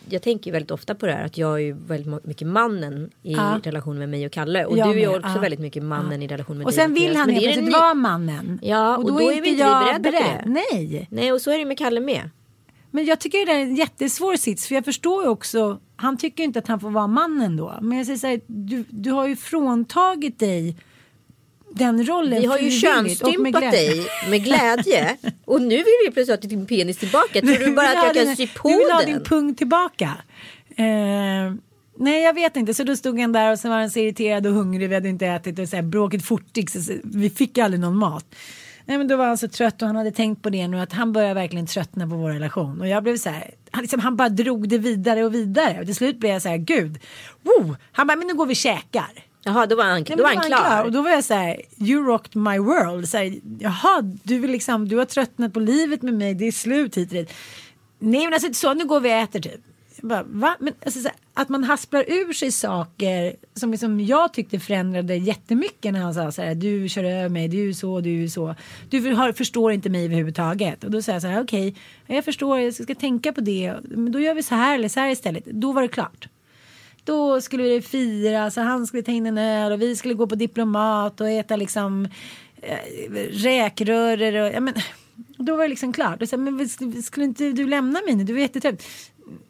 jag 0.09 0.23
tänker 0.23 0.47
ju 0.47 0.53
väldigt 0.53 0.71
ofta 0.71 0.95
på 0.95 1.07
det 1.07 1.13
här 1.13 1.25
att 1.25 1.39
jag 1.39 1.55
är 1.55 1.59
ju 1.59 1.77
väldigt 1.87 2.25
mycket 2.25 2.49
mannen 2.49 3.11
i 3.23 3.33
Ja. 3.33 3.61
relation 3.63 3.99
med 3.99 4.09
mig 4.09 4.27
och 4.27 4.33
Kalle. 4.33 4.65
Och 4.65 4.79
Jag 4.79 4.89
du 4.89 4.93
är 4.93 4.99
ju 5.01 5.09
också 5.09 5.29
ja. 5.35 5.41
väldigt 5.41 5.61
mycket 5.61 5.83
mannen 5.83 6.23
i 6.23 6.29
relation 6.29 6.59
med 6.59 6.67
och 6.67 6.73
dig 6.73 6.81
sen 6.81 6.95
vill 6.95 7.17
han 7.17 7.31
helt 7.31 7.45
plötsligt 7.45 7.73
vara 7.73 7.95
mannen. 7.95 8.59
Ja, 8.63 8.97
och 8.97 9.13
då 9.13 9.33
är 9.33 9.41
vi 9.43 9.49
inte 9.49 9.65
beredda 9.65 10.11
på 10.13 10.25
det. 10.25 10.43
Nej. 10.47 11.07
Nej 11.11 11.33
och 11.33 11.41
så 11.41 11.51
är 11.51 11.59
det 11.59 11.65
med 11.65 11.79
Kalle 11.79 12.01
med. 12.01 12.31
Men 12.91 13.05
jag 13.05 13.21
tycker 13.21 13.47
det 13.47 13.53
är 13.53 13.61
en 13.63 13.77
jättesvår 13.77 14.37
sits 14.37 14.69
för 14.69 14.75
jag 14.75 14.85
förstår 14.85 15.23
ju 15.25 15.29
också, 15.29 15.79
han 15.97 16.17
tycker 16.17 16.45
inte 16.45 16.59
att 16.59 16.67
han 16.69 16.81
får 16.81 16.91
vara 16.91 17.07
mannen 17.07 17.57
då. 17.57 17.75
Men 17.81 17.99
jag 17.99 18.07
säger 18.07 18.19
så 18.19 18.27
här, 18.27 18.41
du, 18.47 18.85
du 18.91 19.11
har 19.11 19.27
ju 19.27 19.37
fråntagit 19.37 20.39
dig 20.39 20.77
den 21.77 22.07
rollen 22.07 22.41
Vi 22.41 22.47
har 22.47 22.59
ju 22.59 22.71
könsstympat 22.71 23.61
dig 23.61 24.07
med 24.31 24.45
glädje. 24.45 25.17
och 25.45 25.63
nu 25.63 25.77
vill 25.77 25.95
vi 26.07 26.13
plötsligt 26.13 26.43
ha 26.43 26.49
din 26.49 26.67
penis 26.67 26.97
tillbaka. 26.99 27.41
Tror 27.41 27.67
du 27.67 27.75
bara 27.75 27.89
att 27.89 28.17
jag 28.17 28.27
kan 28.27 28.37
sy 28.37 28.47
på 28.47 28.69
Du 28.69 28.77
vill 28.77 28.91
ha 28.91 29.01
den? 29.01 29.13
din 29.13 29.25
pung 29.25 29.55
tillbaka. 29.55 30.17
Eh, 30.77 30.85
nej 31.99 32.23
jag 32.23 32.35
vet 32.35 32.57
inte, 32.57 32.75
så 32.75 32.85
då 32.85 32.97
stod 32.97 33.21
han 33.21 33.33
där 33.33 33.53
och 33.53 33.59
så 33.59 33.69
var 33.69 33.77
han 33.77 33.91
så 33.91 33.99
irriterad 33.99 34.47
och 34.47 34.53
hungrig, 34.53 34.89
vi 34.89 34.95
hade 34.95 35.09
inte 35.09 35.27
ätit 35.27 35.59
och 35.59 35.69
så 35.69 35.77
här, 35.77 35.83
bråket 35.83 36.25
fortgick 36.25 36.71
så 36.71 36.93
vi 37.05 37.31
fick 37.31 37.59
aldrig 37.59 37.81
någon 37.81 37.97
mat. 37.97 38.35
Nej 38.85 38.99
men 38.99 39.09
då 39.09 39.17
var 39.17 39.27
han 39.27 39.39
så 39.39 39.49
trött 39.49 39.83
och 39.83 39.89
han 39.89 39.97
hade 39.97 40.11
tänkt 40.11 40.43
på 40.43 40.51
det 40.51 40.69
nu 40.69 40.81
att 40.81 40.93
han 40.93 41.13
börjar 41.13 41.35
verkligen 41.35 41.67
tröttna 41.67 42.09
på 42.09 42.15
vår 42.17 42.31
relation 42.31 42.81
och 42.81 42.89
jag 42.89 43.03
blev 43.03 43.17
så 43.17 43.31
här, 43.31 43.51
han, 43.71 43.83
liksom, 43.83 44.01
han 44.01 44.17
bara 44.17 44.29
drog 44.29 44.69
det 44.69 44.79
vidare 44.79 45.25
och 45.25 45.35
vidare 45.35 45.81
och 45.81 45.87
till 45.87 45.95
slut 45.95 46.19
blev 46.19 46.33
jag 46.33 46.43
så 46.43 46.49
här, 46.49 46.57
gud, 46.57 46.99
wow! 47.43 47.77
han 47.93 48.07
bara 48.07 48.17
men 48.17 48.27
nu 48.27 48.35
går 48.35 48.47
vi 48.47 48.53
och 48.53 48.57
käkar. 48.57 49.11
Jaha, 49.47 49.67
då 49.67 49.77
var 49.77 49.85
han, 49.85 50.05
Nej, 50.09 50.17
då 50.17 50.23
var 50.23 50.35
han 50.35 50.45
klar. 50.45 50.85
Och 50.85 50.93
då 50.93 51.03
var 51.03 51.11
jag 51.11 51.25
så 51.25 51.35
här, 51.35 51.61
you 51.79 52.07
rocked 52.07 52.37
my 52.37 52.59
world. 52.59 53.09
Så 53.09 53.17
här, 53.17 53.35
Jaha, 53.59 54.03
du, 54.03 54.39
vill 54.39 54.51
liksom, 54.51 54.89
du 54.89 54.97
har 54.97 55.05
tröttnat 55.05 55.53
på 55.53 55.61
livet 55.61 56.03
med 56.03 56.15
mig, 56.15 56.35
det 56.35 56.47
är 56.47 56.53
slut 56.53 56.97
hit 56.97 57.09
och 57.09 57.15
dit. 57.15 57.33
Nej 57.99 58.25
men 58.25 58.33
alltså 58.33 58.53
så, 58.53 58.75
nu 58.75 58.85
går 58.85 59.01
vi 59.01 59.09
och 59.09 59.13
äter 59.13 59.41
typ. 59.41 59.61
Bara, 60.03 60.23
va? 60.23 60.57
Men, 60.61 60.75
alltså, 60.85 61.01
så 61.01 61.09
här, 61.09 61.17
att 61.35 61.49
man 61.49 61.65
hasplar 61.65 62.05
ur 62.09 62.33
sig 62.33 62.53
saker 62.53 63.37
som 63.55 63.71
liksom 63.71 64.01
jag 64.01 64.33
tyckte 64.33 64.59
förändrade 64.59 65.17
jättemycket 65.17 65.93
när 65.93 66.01
han 66.01 66.15
sa 66.15 66.33
så 66.33 66.43
här, 66.43 66.55
du 66.55 66.89
kör 66.89 67.05
över 67.05 67.29
mig, 67.29 67.49
du 67.49 67.69
är 67.69 67.73
så, 67.73 68.01
du 68.01 68.25
är 68.25 68.29
så. 68.29 68.55
Du 68.91 69.15
har, 69.15 69.33
förstår 69.33 69.73
inte 69.73 69.89
mig 69.89 70.05
överhuvudtaget. 70.05 70.85
Och 70.85 70.91
då 70.91 71.03
säger 71.03 71.15
jag 71.15 71.23
så 71.23 71.29
här, 71.29 71.43
okej, 71.43 71.75
jag 72.07 72.25
förstår, 72.25 72.61
jag 72.61 72.75
ska 72.75 72.95
tänka 72.95 73.33
på 73.33 73.41
det. 73.41 73.75
Men 73.83 74.13
då 74.13 74.21
gör 74.21 74.35
vi 74.35 74.43
så 74.43 74.55
här 74.55 74.75
eller 74.75 74.89
så 74.89 75.01
här 75.01 75.11
istället. 75.11 75.45
Då 75.45 75.73
var 75.73 75.83
det 75.83 75.89
klart. 75.89 76.29
Då 77.07 77.41
skulle 77.41 77.65
det 77.65 77.83
firas 77.83 78.57
och 78.57 78.63
han 78.63 78.87
skulle 78.87 79.03
ta 79.03 79.13
in 79.13 79.27
en 79.27 79.39
öl 79.39 79.73
och 79.73 79.83
vi 79.83 79.97
skulle 79.97 80.15
gå 80.15 80.27
på 80.27 80.35
diplomat 80.35 81.21
och 81.21 81.29
äta 81.29 81.57
liksom 81.57 82.09
eh, 82.63 83.11
räkröror 83.31 84.43
och 84.43 84.53
ja 84.55 84.61
men 84.61 84.75
då 85.39 85.57
var 85.57 85.63
det 85.63 85.69
liksom 85.69 85.93
klart. 85.93 86.23
Och 86.23 86.29
så, 86.29 86.37
men 86.37 86.59
vi 86.59 87.03
skulle, 87.03 87.27
inte 87.27 87.53
du 87.53 87.67
lämna 87.67 88.01
mig 88.07 88.15
nu? 88.15 88.25
Du 88.25 88.33
var 88.33 88.41
jättetrött. 88.41 88.83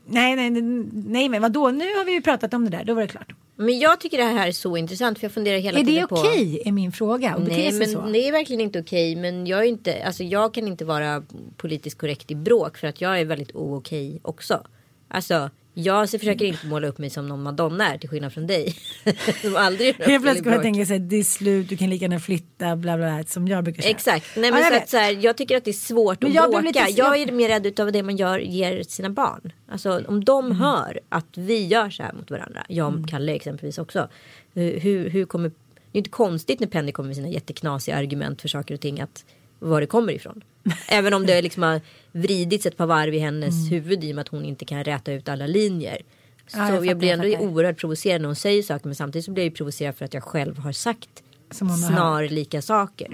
Nej, 0.07 0.37
nej, 0.37 0.51
nej, 0.93 1.29
men 1.29 1.43
vadå? 1.43 1.71
Nu 1.71 1.85
har 1.85 2.05
vi 2.05 2.13
ju 2.13 2.23
pratat 2.23 2.55
om 2.55 2.65
det 2.65 2.71
där. 2.71 2.85
Då 2.85 2.95
var 2.95 3.03
det 3.03 3.09
klart. 3.09 3.33
Men 3.57 3.79
jag 3.79 4.01
tycker 4.01 4.19
det 4.19 4.25
här 4.25 4.49
är 4.49 4.53
så 4.53 4.77
intressant 4.77 5.19
för 5.19 5.25
jag 5.25 5.33
funderar 5.33 5.59
hela 5.59 5.79
Är 5.79 5.85
det 5.85 5.91
tiden 5.91 6.09
på. 6.09 6.15
okej? 6.15 6.63
Är 6.65 6.73
min 6.73 6.93
fråga. 6.93 7.37
Nej 7.49 7.73
men 7.73 7.89
så. 7.89 8.01
det 8.01 8.29
är 8.29 8.33
verkligen 8.33 8.61
inte 8.61 8.81
okej. 8.81 9.17
Men 9.17 9.47
jag 9.47 9.61
är 9.61 9.65
inte, 9.65 10.05
alltså 10.05 10.25
jag 10.25 10.55
kan 10.55 10.67
inte 10.67 10.85
vara 10.85 11.23
politiskt 11.57 11.99
korrekt 11.99 12.31
i 12.31 12.35
bråk 12.35 12.79
för 12.79 12.87
att 12.87 13.01
jag 13.01 13.21
är 13.21 13.25
väldigt 13.25 13.51
okej 13.55 14.21
också. 14.23 14.67
Alltså 15.09 15.51
jag 15.79 16.09
så 16.09 16.19
försöker 16.19 16.45
inte 16.45 16.67
måla 16.67 16.87
upp 16.89 16.99
mig 16.99 17.11
som 17.11 17.29
någon 17.29 17.43
madonna 17.43 17.95
är 17.95 17.99
till 17.99 18.09
skillnad 18.09 18.33
från 18.33 18.47
dig. 18.47 18.75
som 19.43 19.57
aldrig 19.57 19.95
Helt 19.95 20.23
plötsligt 20.23 20.45
kommer 20.45 20.57
jag 20.57 20.63
tänka 20.63 20.87
sig 20.87 20.99
det 20.99 21.17
är 21.17 21.23
slut, 21.23 21.69
du 21.69 21.77
kan 21.77 21.91
lika 21.91 22.05
gärna 22.05 22.21
flytta, 22.21 22.77
bla 22.77 22.97
bla 22.97 23.17
bla, 23.17 23.25
som 23.25 23.49
jag 23.49 23.65
brukar 23.65 23.83
säga. 23.83 23.95
Exakt. 23.95 24.37
Nej, 24.37 24.45
Ja, 24.49 24.55
men 24.55 24.63
jag 24.63 24.73
så 24.73 24.79
att, 24.79 24.89
så 24.89 24.97
här, 24.97 25.19
jag 25.21 25.37
tycker 25.37 25.57
att 25.57 25.65
det 25.65 25.71
är 25.71 25.73
svårt 25.73 26.23
Men 26.23 26.31
att 26.31 26.35
jag 26.35 26.51
bråka. 26.51 26.89
Jag 26.89 26.91
jag- 27.17 27.29
är 27.29 27.33
mer 27.33 27.49
rädd 27.49 27.81
av 27.81 27.93
det 27.93 28.03
man 28.03 28.17
gör, 28.17 28.39
ger 28.39 28.83
sina 28.83 29.11
barn. 29.11 29.53
Alltså 29.69 30.03
om 30.09 30.25
de 30.25 30.45
Mm. 30.47 30.59
hör 30.59 31.01
att 31.09 31.29
vi 31.39 31.67
gör 31.67 31.91
så 31.91 32.03
här 32.03 32.13
mot 32.13 32.31
varandra. 32.31 32.65
Jag 32.69 32.95
och 33.01 33.09
Kalle 33.09 33.33
exempelvis 33.35 33.79
också. 33.79 34.09
Hur, 34.55 35.11
hur 35.11 35.25
kommer, 35.25 35.49
det 35.49 35.55
är 35.93 35.99
inte 35.99 36.11
konstigt 36.11 36.61
när 36.61 36.67
Penny 36.67 36.93
kommer 36.93 37.07
med 37.07 37.17
sina 37.17 37.29
jätteknasiga 37.29 37.97
argument 37.97 38.41
för 38.43 38.49
saker 38.49 38.75
och 38.75 38.81
ting. 38.81 39.01
Att 39.01 39.25
var 39.59 39.81
det 39.81 39.87
kommer 39.87 40.13
ifrån. 40.13 40.45
Även 40.89 41.15
om 41.15 41.27
det 41.27 41.43
liksom 41.43 41.63
har 41.63 41.81
vridits 42.13 42.67
ett 42.67 42.77
par 42.77 42.87
varv 42.87 43.15
i 43.15 43.19
hennes 43.19 43.55
Mm. 43.55 43.71
huvud 43.71 44.05
i 44.05 44.11
och 44.13 44.15
med 44.15 44.23
att 44.23 44.29
hon 44.29 44.45
inte 44.45 44.65
kan 44.65 44.85
räta 44.85 45.13
ut 45.13 45.29
alla 45.29 45.47
linjer. 45.47 45.99
Så 46.47 46.59
Ja, 46.59 46.75
jag 46.75 46.87
jag, 46.87 46.99
blir 46.99 47.13
ändå 47.13 47.27
jag 47.29 47.43
oerhört 47.43 47.77
provocerad 47.79 48.21
när 48.21 48.27
hon 48.29 48.37
säger 48.37 48.63
saker 48.63 48.87
men 48.87 48.95
samtidigt 48.95 49.25
så 49.25 49.31
blir 49.33 49.45
jag 49.45 49.51
ju 49.51 49.57
provocerad 49.57 49.95
för 49.97 50.05
att 50.05 50.15
jag 50.15 50.23
själv 50.23 50.59
har 50.59 50.73
sagt 50.73 51.23
snarlika 51.51 52.63
saker. 52.63 53.11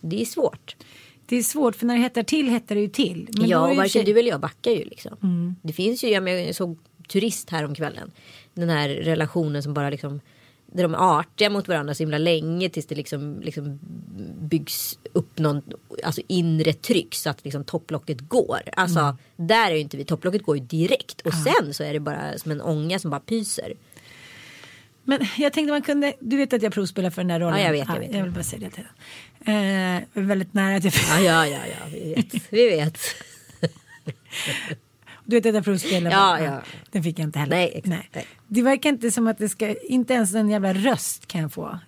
Det 0.00 0.20
är 0.20 0.24
svårt. 0.24 0.76
Det 1.26 1.36
är 1.36 1.42
svårt 1.42 1.76
för 1.76 1.86
när 1.86 1.94
det 1.94 2.00
hettar 2.00 2.22
till 2.22 2.48
hettar 2.48 2.74
det 2.74 2.80
ju 2.80 2.88
till. 2.88 3.28
Men 3.38 3.48
ja, 3.48 3.70
ju 3.70 3.76
varken 3.76 4.02
för- 4.04 4.12
du 4.12 4.18
eller 4.18 4.30
jag 4.30 4.40
backar 4.40 4.70
ju 4.70 4.84
liksom. 4.84 5.56
Det 5.62 5.72
finns 5.72 6.04
ju, 6.04 6.08
jag 6.08 6.54
såg 6.54 6.78
turist 7.08 7.50
här 7.50 7.64
om 7.64 7.74
kvällen. 7.74 8.10
Den 8.54 8.68
här 8.68 8.88
relationen 8.88 9.62
som 9.62 9.74
bara 9.74 9.90
liksom 9.90 10.20
där 10.74 10.82
de 10.82 10.94
är 10.94 11.18
artiga 11.18 11.50
mot 11.50 11.68
varandra 11.68 11.94
så 11.94 12.02
himla 12.02 12.18
länge 12.18 12.68
tills 12.68 12.86
det 12.86 12.94
liksom, 12.94 13.40
liksom 13.40 13.78
byggs 14.40 14.98
upp 15.12 15.38
någon 15.38 15.62
alltså 16.04 16.20
inre 16.26 16.72
tryck 16.72 17.14
så 17.14 17.30
att 17.30 17.44
liksom 17.44 17.64
topplocket 17.64 18.20
går. 18.20 18.60
Alltså 18.72 19.16
där 19.36 19.70
är 19.70 19.74
ju 19.74 19.80
inte 19.80 19.96
vi, 19.96 20.04
topplocket 20.04 20.42
går 20.42 20.56
ju 20.56 20.64
direkt 20.64 21.20
och 21.20 21.32
sen 21.34 21.74
så 21.74 21.82
är 21.82 21.92
det 21.92 22.00
bara 22.00 22.38
som 22.38 22.50
en 22.50 22.60
ånga 22.60 22.98
som 22.98 23.10
bara 23.10 23.20
pyser. 23.20 23.72
Men 25.04 25.26
jag 25.36 25.52
tänkte 25.52 25.72
man 25.72 25.82
kunde, 25.82 26.12
du 26.20 26.36
vet 26.36 26.52
att 26.52 26.62
jag 26.62 26.72
provspelar 26.72 27.10
för 27.10 27.22
den 27.22 27.28
där 27.28 27.40
rollen. 27.40 27.60
Ja, 27.60 27.64
jag 27.64 27.72
vet, 27.72 27.88
jag 27.88 28.00
vet. 28.00 28.14
jag 28.14 28.22
vill 28.22 28.32
bara 28.32 28.44
säga 28.44 28.70
det. 28.76 29.52
Eh, 29.52 30.22
väldigt 30.22 30.54
nära 30.54 30.76
att 30.76 30.84
jag 30.84 30.92
Ja, 30.94 31.20
ja, 31.20 31.46
ja, 31.46 31.58
ja 31.66 31.86
vi 31.92 32.14
vet. 32.14 32.52
Vi 32.52 32.68
vet. 32.68 32.98
Du 35.24 35.36
vet 35.36 35.46
att 35.46 35.54
jag 35.54 35.64
provspelar. 35.64 36.10
Ja, 36.10 36.40
ja. 36.40 36.60
Den 36.90 37.02
fick 37.02 37.18
jag 37.18 37.26
inte 37.26 37.38
heller. 37.38 37.56
Nej, 37.56 37.72
exakt. 37.74 38.14
Nej. 38.14 38.26
Det 38.48 38.62
verkar 38.62 38.90
inte 38.90 39.10
som 39.10 39.26
att 39.26 39.38
det 39.38 39.48
ska, 39.48 39.74
inte 39.82 40.14
ens 40.14 40.34
en 40.34 40.48
jävla 40.48 40.74
röst 40.74 41.26
kan 41.26 41.40
jag 41.40 41.52
få. 41.52 41.78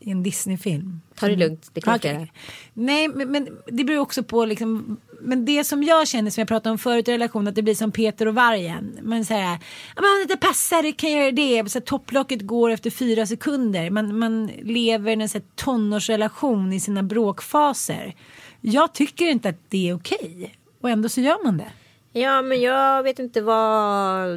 I 0.00 0.10
en 0.10 0.22
Disney-film. 0.22 1.00
Ta 1.14 1.28
det 1.28 1.36
lugnt, 1.36 1.70
det 1.72 1.80
Okej. 1.86 2.00
flera. 2.00 2.26
Nej, 2.74 3.08
men, 3.08 3.30
men 3.30 3.48
det 3.66 3.84
beror 3.84 3.98
också 3.98 4.22
på 4.22 4.44
liksom, 4.44 4.96
men 5.20 5.44
det 5.44 5.64
som 5.64 5.82
jag 5.82 6.08
känner 6.08 6.30
som 6.30 6.40
jag 6.40 6.48
pratade 6.48 6.70
om 6.70 6.78
förut 6.78 7.08
i 7.08 7.12
relation 7.12 7.48
att 7.48 7.54
det 7.54 7.62
blir 7.62 7.74
som 7.74 7.92
Peter 7.92 8.28
och 8.28 8.34
vargen. 8.34 8.98
Man 9.02 9.24
säger, 9.24 9.58
ja 9.96 10.02
men 10.02 10.28
det 10.28 10.36
passar 10.36 10.82
det 10.82 10.92
kan 10.92 11.12
jag 11.12 11.20
göra 11.20 11.62
det. 11.62 11.70
Så 11.70 11.80
topplocket 11.80 12.42
går 12.42 12.70
efter 12.70 12.90
fyra 12.90 13.26
sekunder. 13.26 13.90
Man, 13.90 14.18
man 14.18 14.46
lever 14.46 15.10
i 15.10 15.22
en 15.22 15.28
så 15.28 15.38
här, 15.38 15.44
tonårsrelation 15.54 16.72
i 16.72 16.80
sina 16.80 17.02
bråkfaser. 17.02 18.14
Jag 18.60 18.94
tycker 18.94 19.26
inte 19.26 19.48
att 19.48 19.60
det 19.68 19.88
är 19.88 19.94
okej. 19.94 20.54
Och 20.80 20.90
ändå 20.90 21.08
så 21.08 21.20
gör 21.20 21.44
man 21.44 21.58
det. 21.58 21.72
Ja 22.12 22.42
men 22.42 22.60
jag 22.60 23.02
vet 23.02 23.18
inte 23.18 23.40
vad 23.40 24.30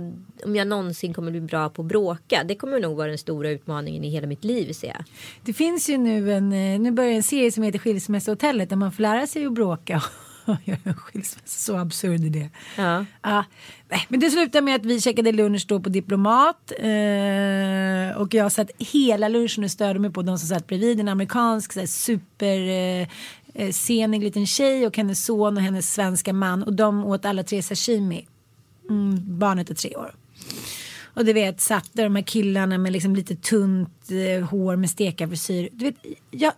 om 0.46 0.56
jag 0.56 0.68
någonsin 0.68 1.14
kommer 1.14 1.32
bli 1.32 1.42
bra 1.42 1.70
på 1.70 1.82
att 1.82 1.88
bråka. 1.88 2.44
Det 2.44 2.56
kommer 2.56 2.80
nog 2.80 2.98
vara 2.98 3.08
den 3.08 3.18
stora 3.18 3.50
utmaningen 3.50 4.04
i 4.04 4.10
hela 4.10 4.28
mitt 4.28 4.44
liv 4.44 4.74
ser 4.74 4.88
jag. 4.88 5.04
Det 5.44 5.54
finns 5.54 5.90
ju 5.90 5.98
nu 5.98 6.34
en, 6.34 6.54
eh, 6.54 6.80
nu 6.80 6.92
börjar 6.92 7.12
en 7.12 7.24
serie 7.24 7.52
som 7.52 7.64
heter 7.64 7.80
Skilsmässohotellet 7.80 8.70
där 8.70 8.76
man 8.76 8.92
får 8.92 9.02
lära 9.02 9.28
sig 9.28 9.46
att 9.46 9.54
bråka 9.54 10.02
skilsmässa. 10.96 11.40
Så 11.46 11.78
absurd 11.78 12.24
idé. 12.24 12.50
Ja. 12.78 13.06
Ja, 13.22 13.46
nej, 13.90 14.06
men 14.08 14.20
det 14.20 14.30
slutade 14.30 14.62
med 14.62 14.76
att 14.76 14.86
vi 14.86 15.02
käkade 15.02 15.32
lunch 15.32 15.66
då 15.68 15.80
på 15.80 15.90
Diplomat 15.90 16.72
eh, 16.78 18.22
och 18.22 18.34
jag 18.34 18.52
satt 18.52 18.72
hela 18.80 19.28
lunchen 19.28 19.64
och 19.64 19.72
störde 19.72 20.00
mig 20.00 20.12
på 20.12 20.22
de 20.22 20.38
som 20.38 20.48
satt 20.48 20.68
bredvid 20.68 21.00
en 21.00 21.08
amerikansk 21.08 21.74
så 21.74 21.80
här, 21.80 21.88
super 21.88 23.08
eh, 23.54 23.72
senig 23.72 24.24
liten 24.24 24.48
tjej 24.48 24.88
och 24.88 24.98
hennes 24.98 25.26
son 25.26 25.58
och 25.58 25.64
hennes 25.64 25.94
svenska 25.94 26.34
man 26.34 26.64
och 26.64 26.74
de 26.74 27.06
åt 27.06 27.26
alla 27.26 27.44
tre 27.44 27.62
sashimi. 27.62 28.28
Mm, 28.90 29.40
barnet 29.40 29.70
är 29.70 29.76
tre 29.76 29.96
år. 29.96 30.16
Och 31.14 31.26
du 31.26 31.34
vet 31.34 31.62
satt 31.62 31.90
där 31.94 32.04
de 32.04 32.16
här 32.16 32.24
killarna 32.24 32.78
med 32.78 32.94
liksom 32.94 33.16
lite 33.16 33.36
tunt 33.36 34.12
eh, 34.12 34.46
hår 34.46 34.76
med 34.76 34.90
stekarfrisyr. 34.90 35.70
Du 35.72 35.86
vet, 35.86 35.96
jag, 36.32 36.54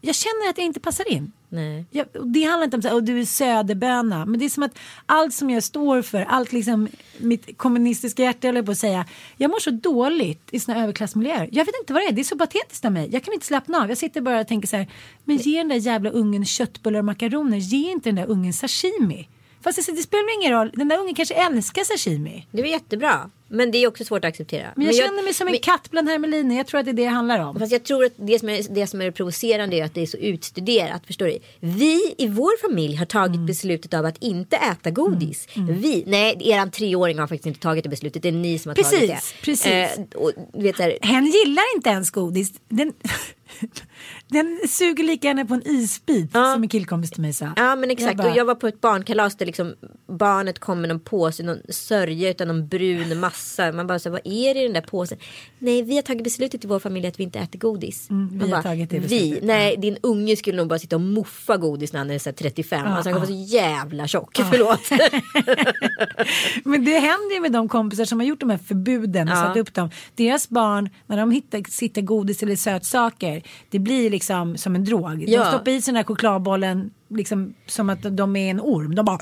jag 0.00 0.14
känner 0.14 0.50
att 0.50 0.58
jag 0.58 0.66
inte 0.66 0.80
passar 0.80 1.12
in. 1.12 1.32
Nej. 1.52 1.84
Ja, 1.90 2.04
och 2.14 2.26
det 2.26 2.42
handlar 2.42 2.64
inte 2.64 2.90
om 2.90 2.98
att 2.98 3.06
du 3.06 3.20
är 3.20 3.24
söderböna. 3.24 4.26
Men 4.26 4.40
det 4.40 4.44
är 4.44 4.48
som 4.48 4.62
att 4.62 4.78
allt 5.06 5.34
som 5.34 5.50
jag 5.50 5.62
står 5.62 6.02
för, 6.02 6.22
allt 6.22 6.52
liksom 6.52 6.88
mitt 7.18 7.58
kommunistiska 7.58 8.22
hjärta 8.22 8.48
håller 8.48 8.62
på 8.62 8.70
att 8.70 8.78
säga. 8.78 9.06
Jag 9.36 9.50
mår 9.50 9.58
så 9.58 9.70
dåligt 9.70 10.48
i 10.50 10.60
såna 10.60 10.82
överklassmiljöer. 10.82 11.48
Jag 11.52 11.64
vet 11.64 11.74
inte 11.80 11.92
vad 11.92 12.02
det 12.02 12.06
är, 12.06 12.12
det 12.12 12.20
är 12.20 12.24
så 12.24 12.38
patetiskt 12.38 12.84
av 12.84 12.92
mig. 12.92 13.08
Jag 13.12 13.24
kan 13.24 13.34
inte 13.34 13.46
slappna 13.46 13.78
av. 13.82 13.88
Jag 13.88 13.98
sitter 13.98 14.20
bara 14.20 14.40
och 14.40 14.48
tänker 14.48 14.68
så 14.68 14.76
här. 14.76 14.86
Men 15.24 15.36
ge 15.36 15.58
den 15.58 15.68
där 15.68 15.76
jävla 15.76 16.10
ungen 16.10 16.44
köttbullar 16.44 16.98
och 16.98 17.04
makaroner. 17.04 17.56
Ge 17.56 17.90
inte 17.90 18.08
den 18.08 18.16
där 18.16 18.26
ungen 18.26 18.52
sashimi. 18.52 19.28
Fast 19.62 19.86
det, 19.86 19.92
det 19.92 20.02
spelar 20.02 20.40
ingen 20.42 20.52
roll, 20.52 20.70
den 20.74 20.88
där 20.88 20.98
ungen 20.98 21.14
kanske 21.14 21.34
älskar 21.34 21.84
sashimi. 21.84 22.46
Det 22.50 22.62
var 22.62 22.68
jättebra. 22.68 23.30
Men 23.52 23.70
det 23.70 23.78
är 23.78 23.88
också 23.88 24.04
svårt 24.04 24.24
att 24.24 24.28
acceptera. 24.28 24.66
Men 24.76 24.86
jag, 24.86 24.94
känner 24.94 25.22
mig 25.22 25.34
som 25.34 25.46
en 25.46 25.52
men- 25.52 25.60
katt 25.60 25.90
bland 25.90 26.08
hermeliner. 26.08 26.56
Jag 26.56 26.66
tror 26.66 26.78
att 26.80 26.84
det 26.86 26.90
är 26.90 26.92
det 26.92 27.02
det 27.02 27.08
handlar 27.08 27.38
om. 27.40 27.58
Fast 27.58 27.72
jag 27.72 27.84
tror 27.84 28.04
att 28.04 28.12
det 28.16 28.38
som, 28.38 28.48
är, 28.48 28.74
det 28.74 28.86
som 28.86 29.00
är 29.02 29.10
provocerande 29.10 29.76
är 29.76 29.84
att 29.84 29.94
det 29.94 30.00
är 30.02 30.06
så 30.06 30.16
utstuderat. 30.16 31.06
Förstår 31.06 31.26
du? 31.26 31.38
Vi 31.60 32.14
i 32.18 32.26
vår 32.28 32.68
familj 32.68 32.96
har 32.96 33.06
tagit 33.06 33.34
Mm. 33.34 33.46
beslutet 33.46 33.94
av 33.94 34.06
att 34.06 34.16
inte 34.22 34.56
äta 34.56 34.90
godis. 34.90 35.48
Vi, 35.54 36.04
nej 36.06 36.36
eran 36.40 36.70
treåring 36.70 37.18
har 37.18 37.26
faktiskt 37.26 37.46
inte 37.46 37.60
tagit 37.60 37.84
det 37.84 37.90
beslutet. 37.90 38.22
Det 38.22 38.28
är 38.28 38.32
ni 38.32 38.58
som 38.58 38.70
har 38.70 38.76
tagit 38.76 39.00
det. 39.00 39.06
Precis, 39.08 39.34
precis. 39.42 39.66
Eh, 39.98 40.04
och, 40.20 40.32
du 40.54 40.62
vet, 40.62 40.76
så 40.76 40.82
här, 40.82 40.98
Hen 41.02 41.26
gillar 41.26 41.64
inte 41.76 41.90
ens 41.90 42.10
godis. 42.10 42.52
Den, 42.68 42.92
den 44.30 44.60
suger 44.68 45.04
lika 45.04 45.28
gärna 45.28 45.44
på 45.44 45.54
en 45.54 45.66
isbit 45.68 46.30
Ja. 46.34 46.52
som 46.54 46.62
en 46.62 46.68
killkompis 46.68 47.10
till 47.10 47.20
mig 47.22 47.32
sa. 47.32 47.52
Ja 47.56 47.76
men 47.76 47.90
exakt. 47.90 48.16
bara- 48.16 48.30
och 48.30 48.36
jag 48.36 48.44
var 48.44 48.54
på 48.54 48.66
ett 48.66 48.80
barnkalas 48.80 49.36
där 49.36 49.46
liksom 49.46 49.74
barnet 50.08 50.58
kom 50.58 50.80
med 50.80 50.88
någon 50.88 51.00
påse, 51.00 51.42
någon 51.42 51.58
sörja 51.68 52.30
utan 52.30 52.48
någon 52.48 52.68
brun 52.68 53.20
massa. 53.20 53.72
Man 53.72 53.86
bara 53.86 53.98
så 53.98 54.10
vad 54.10 54.20
är 54.24 54.54
det 54.54 54.60
i 54.60 54.62
den 54.64 54.72
där 54.72 54.80
påsen? 54.80 55.18
Nej 55.58 55.82
vi 55.82 55.94
har 55.94 56.02
tagit 56.02 56.24
beslutet 56.24 56.64
i 56.64 56.68
vår 56.68 56.78
familj 56.78 57.06
att 57.06 57.20
vi 57.20 57.24
inte 57.24 57.38
äter 57.38 57.58
godis. 57.58 58.10
Mm, 58.10 58.38
vi 58.38 58.50
bara, 58.50 58.62
tagit 58.62 58.90
det 58.90 58.98
Vi? 58.98 59.02
beslutet, 59.02 59.44
Nej 59.44 59.76
din 59.76 59.96
unge 60.02 60.36
skulle 60.36 60.56
nog 60.56 60.68
bara 60.68 60.78
sitta 60.78 60.96
och 60.96 61.02
muffa 61.02 61.56
godis 61.56 61.92
när 61.92 61.98
han 62.00 62.10
är 62.10 62.18
så 62.18 62.28
här 62.30 62.34
35. 62.34 62.86
alltså, 62.86 63.10
han 63.10 63.20
var 63.20 63.26
så 63.26 63.32
jävla 63.32 64.06
tjock. 64.08 64.36
Förlåt. 64.50 64.80
Men 66.64 66.84
det 66.84 66.98
händer 66.98 67.34
ju 67.34 67.40
med 67.40 67.52
de 67.52 67.68
kompisar 67.68 68.04
som 68.04 68.20
har 68.20 68.26
gjort 68.26 68.40
de 68.40 68.50
här 68.50 68.58
förbuden 68.58 69.28
och 69.28 69.34
Ja. 69.34 69.42
satt 69.42 69.56
upp 69.56 69.74
dem. 69.74 69.90
Deras 70.14 70.48
barn, 70.48 70.88
när 71.06 71.16
de 71.16 71.30
hittar, 71.30 71.70
sitter 71.70 72.02
godis 72.02 72.42
eller 72.42 72.56
sötsaker, 72.56 73.42
det 73.70 73.78
blir 73.78 74.10
liksom 74.10 74.19
som 74.56 74.74
en 74.74 74.84
drog. 74.84 75.24
Ja. 75.28 75.42
De 75.44 75.48
stoppar 75.50 75.70
i 75.70 75.82
sig 75.82 75.92
den 75.92 75.96
här 75.96 76.04
chokladbollen 76.04 76.90
liksom 77.14 77.54
som 77.66 77.90
att 77.90 78.16
de 78.16 78.36
är 78.36 78.50
en 78.50 78.60
orm. 78.60 78.94
De 78.94 79.04
bara... 79.04 79.18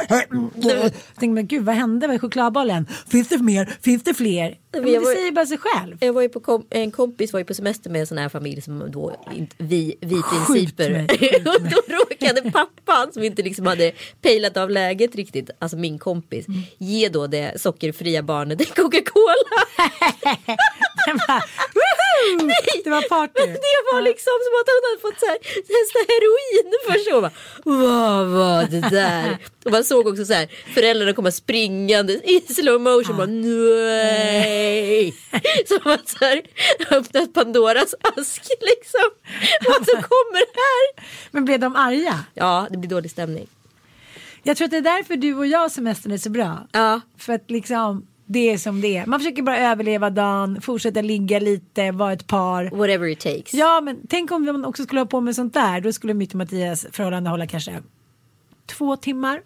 Jag 0.55 0.93
tänkte, 0.93 1.29
men 1.29 1.47
gud 1.47 1.65
vad 1.65 1.75
hände 1.75 2.09
med 2.09 2.21
chokladbollen? 2.21 2.87
Finns 3.09 3.29
det 3.29 3.39
mer? 3.39 3.77
Finns 3.83 4.03
det 4.03 4.15
fler? 4.15 4.55
Men 4.73 4.83
det 4.85 4.99
var- 4.99 5.15
säger 5.15 5.33
bara 5.33 5.47
sig 5.47 5.59
själv. 5.59 5.97
Jag 6.01 6.13
var 6.13 6.23
ju 6.23 6.29
på 6.29 6.41
kom- 6.41 6.67
en 6.71 6.91
kompis 6.91 7.33
var 7.33 7.41
ju 7.41 7.45
på 7.45 7.55
semester 7.55 7.91
med 7.91 8.01
en 8.01 8.07
sån 8.07 8.19
här 8.19 8.29
familj 8.29 8.61
som 8.61 8.91
då 8.91 9.17
inte, 9.35 9.57
vi, 9.59 9.95
vi 10.01 10.17
principer. 10.23 11.03
och 11.49 11.63
då 11.71 11.83
råkade 11.95 12.51
pappan 12.51 13.13
som 13.13 13.23
inte 13.23 13.43
liksom 13.43 13.67
hade 13.67 13.93
pejlat 14.23 14.57
av 14.57 14.71
läget 14.71 15.15
riktigt, 15.15 15.51
alltså 15.59 15.77
min 15.77 15.99
kompis, 15.99 16.49
Mm. 16.49 16.61
ge 16.79 17.09
då 17.09 17.27
det 17.27 17.61
sockerfria 17.61 18.23
barnet 18.23 18.61
en 18.61 18.67
Coca-Cola. 18.67 19.65
Bara, 22.19 22.47
"Woohoo!" 22.47 22.83
Det 22.85 22.91
var 22.91 23.03
party. 23.09 23.47
Det 23.47 23.81
var 23.93 24.01
liksom 24.03 24.35
som 24.45 24.55
att 24.61 24.69
han 24.73 24.81
hade 24.87 25.01
fått 25.07 25.21
så 25.21 25.27
här, 25.27 25.39
testa 25.73 26.01
heroin 26.13 26.69
först. 26.87 27.13
Och 27.15 27.23
bara, 27.23 27.33
vad 27.65 28.27
var 28.27 28.63
det 28.71 28.91
där? 28.91 29.39
Och 29.65 29.71
man 29.73 29.85
såg 29.85 30.07
också 30.07 30.25
så 30.25 30.33
här, 30.33 30.49
föräldrarna 30.75 31.13
komma 31.13 31.31
springande 31.31 32.13
i 32.13 32.41
slow 32.55 32.81
motion. 32.81 33.17
Bara, 33.17 33.27
nej. 33.27 35.15
Som 35.69 35.93
att 35.93 36.09
så 36.09 36.25
här, 36.25 36.43
öppnat 36.91 37.33
Pandoras 37.33 37.95
ask 38.17 38.43
liksom. 38.61 39.11
Vad 39.69 39.89
som 39.89 40.03
kommer 40.03 40.39
här. 40.39 41.05
Men 41.31 41.45
blev 41.45 41.61
de 41.61 41.77
arga? 41.77 42.25
Ja, 42.35 42.67
det 42.71 42.79
blir 42.79 42.91
dålig 42.91 43.11
stämning. 43.11 43.47
Jag 44.43 44.57
tror 44.57 44.65
att 44.65 44.71
det 44.71 44.77
är 44.77 44.81
därför 44.81 45.17
du 45.17 45.35
och 45.35 45.47
jag 45.47 45.71
semestern 45.71 46.13
är 46.13 46.19
så 46.19 46.31
bra. 46.31 46.69
Ja. 46.73 47.01
För 47.19 47.33
att 47.33 47.51
liksom 47.51 48.07
det 48.31 48.53
är 48.53 48.59
som 48.59 48.81
det 48.81 48.97
är. 48.97 49.07
Man 49.07 49.21
försöker 49.21 49.43
bara 49.43 49.59
överleva 49.59 50.11
dagen, 50.11 50.61
fortsätta 50.61 51.03
ligga 51.03 51.39
lite, 51.39 51.91
vara 51.91 52.13
ett 52.13 52.27
par. 52.27 52.71
Whatever 52.71 53.09
it 53.09 53.21
takes. 53.21 53.55
Ja 53.55 53.81
men 53.81 53.99
tänk 54.09 54.31
om 54.31 54.45
man 54.45 54.65
också 54.65 54.83
skulle 54.83 55.01
ha 55.01 55.07
på 55.07 55.21
med 55.21 55.35
sånt 55.35 55.55
där. 55.55 55.81
Då 55.81 55.93
skulle 55.93 56.15
mitt 56.15 56.31
och 56.31 56.39
Mattias 56.39 56.87
förhållande 56.93 57.31
hålla 57.31 57.47
kanske 57.47 57.83
två 58.67 58.97
timmar. 58.97 59.43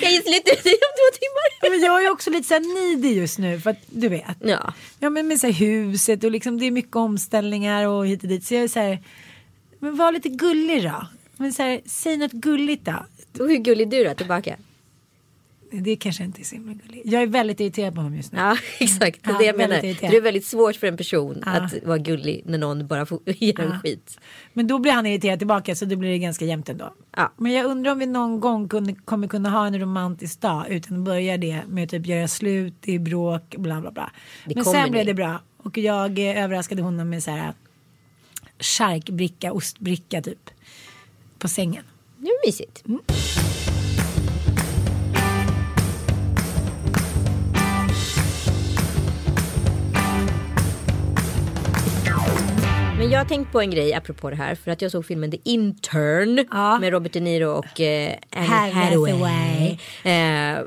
Jag 0.00 0.12
gissar 0.12 0.30
lite 0.30 0.50
det 0.50 0.70
om 0.70 0.92
två 0.96 1.18
timmar. 1.18 1.70
men 1.70 1.80
jag 1.80 2.04
är 2.04 2.10
också 2.10 2.30
lite 2.30 2.48
så 2.48 2.54
här 2.54 2.60
needy 2.60 3.14
just 3.14 3.38
nu 3.38 3.60
för 3.60 3.70
att 3.70 3.82
du 3.86 4.08
vet. 4.08 4.36
Ja. 4.40 4.72
Ja 4.98 5.10
men 5.10 5.28
med 5.28 5.40
så 5.40 5.46
huset 5.46 6.24
och 6.24 6.30
liksom 6.30 6.58
det 6.58 6.66
är 6.66 6.70
mycket 6.70 6.96
omställningar 6.96 7.88
och 7.88 8.06
hit 8.06 8.22
och 8.22 8.28
dit. 8.28 8.44
Så 8.44 8.54
jag 8.54 8.62
är 8.62 8.68
så 8.68 8.80
här, 8.80 9.02
men 9.78 9.96
var 9.96 10.12
lite 10.12 10.28
gullig 10.28 10.82
då. 10.82 11.06
Men 11.36 11.52
så 11.52 11.62
här, 11.62 11.80
säg 11.86 12.16
något 12.16 12.32
gulligt 12.32 12.84
då. 12.84 13.06
Och 13.42 13.48
hur 13.48 13.56
gullig 13.56 13.94
är 13.94 13.98
du 13.98 14.04
då 14.08 14.14
tillbaka? 14.14 14.56
Det 15.80 15.96
kanske 15.96 16.24
inte 16.24 16.40
är 16.42 16.44
så 16.44 16.54
himla 16.54 16.72
gulligt. 16.72 17.06
Jag 17.12 17.22
är 17.22 17.26
väldigt 17.26 17.60
irriterad 17.60 17.94
på 17.94 18.00
honom 18.00 18.16
just 18.16 18.32
nu. 18.32 18.38
Ja 18.38 18.56
exakt, 18.80 19.24
det 19.24 19.30
är 19.30 19.32
Ja, 19.32 19.38
det 19.38 19.44
jag 19.44 19.56
menar. 19.56 19.84
irriterad. 19.84 20.10
Det 20.12 20.16
är 20.16 20.20
väldigt 20.20 20.46
svårt 20.46 20.76
för 20.76 20.86
en 20.86 20.96
person 20.96 21.42
Ja. 21.46 21.52
att 21.52 21.74
vara 21.84 21.98
gullig 21.98 22.42
när 22.46 22.58
någon 22.58 22.86
bara 22.86 23.06
får 23.06 23.20
ger 23.26 23.60
en 23.60 23.80
skit. 23.80 24.18
Men 24.52 24.66
då 24.66 24.78
blir 24.78 24.92
han 24.92 25.06
irriterad 25.06 25.38
tillbaka 25.38 25.74
så 25.74 25.84
då 25.84 25.96
blir 25.96 26.10
det 26.10 26.18
ganska 26.18 26.44
jämnt 26.44 26.68
ändå. 26.68 26.94
Ja. 27.16 27.32
Men 27.36 27.52
jag 27.52 27.66
undrar 27.66 27.92
om 27.92 27.98
vi 27.98 28.06
någon 28.06 28.40
gång 28.40 28.68
kunde, 28.68 28.94
kommer 28.94 29.28
kunna 29.28 29.50
ha 29.50 29.66
en 29.66 29.80
romantisk 29.80 30.40
dag 30.40 30.64
utan 30.68 30.96
att 30.98 31.04
börja 31.04 31.36
det 31.36 31.62
med 31.68 31.84
att 31.84 31.90
typ 31.90 32.06
göra 32.06 32.28
slut 32.28 32.88
i 32.88 32.98
bråk 32.98 33.54
bla 33.58 33.80
bla 33.80 33.90
bla. 33.90 34.10
Det 34.46 34.54
Men 34.54 34.64
sen 34.64 34.90
blev 34.90 35.04
ni. 35.04 35.10
det 35.10 35.14
bra 35.14 35.40
och 35.56 35.78
jag 35.78 36.18
överraskade 36.18 36.82
honom 36.82 37.10
med 37.10 37.22
så 37.22 37.30
här 37.30 37.52
charkbricka, 38.58 39.52
ostbricka 39.52 40.22
typ 40.22 40.50
på 41.38 41.48
sängen. 41.48 41.84
Det 42.18 42.28
är 42.28 42.46
mysigt. 42.46 42.82
Men 42.84 43.00
Men 52.98 53.10
jag 53.10 53.18
har 53.18 53.24
tänkt 53.24 53.52
på 53.52 53.60
en 53.60 53.70
grej 53.70 53.94
apropå 53.94 54.30
det 54.30 54.36
här. 54.36 54.54
För 54.54 54.70
att 54.70 54.82
jag 54.82 54.90
såg 54.90 55.06
filmen 55.06 55.30
The 55.30 55.38
Intern. 55.44 56.44
Ja. 56.50 56.78
Med 56.78 56.90
Robert 56.92 57.12
De 57.12 57.20
Niro 57.20 57.48
och 57.48 57.80
eh, 57.80 58.14
Anne 58.30 58.46
Hathaway. 58.72 59.70
Eh, 60.04 60.62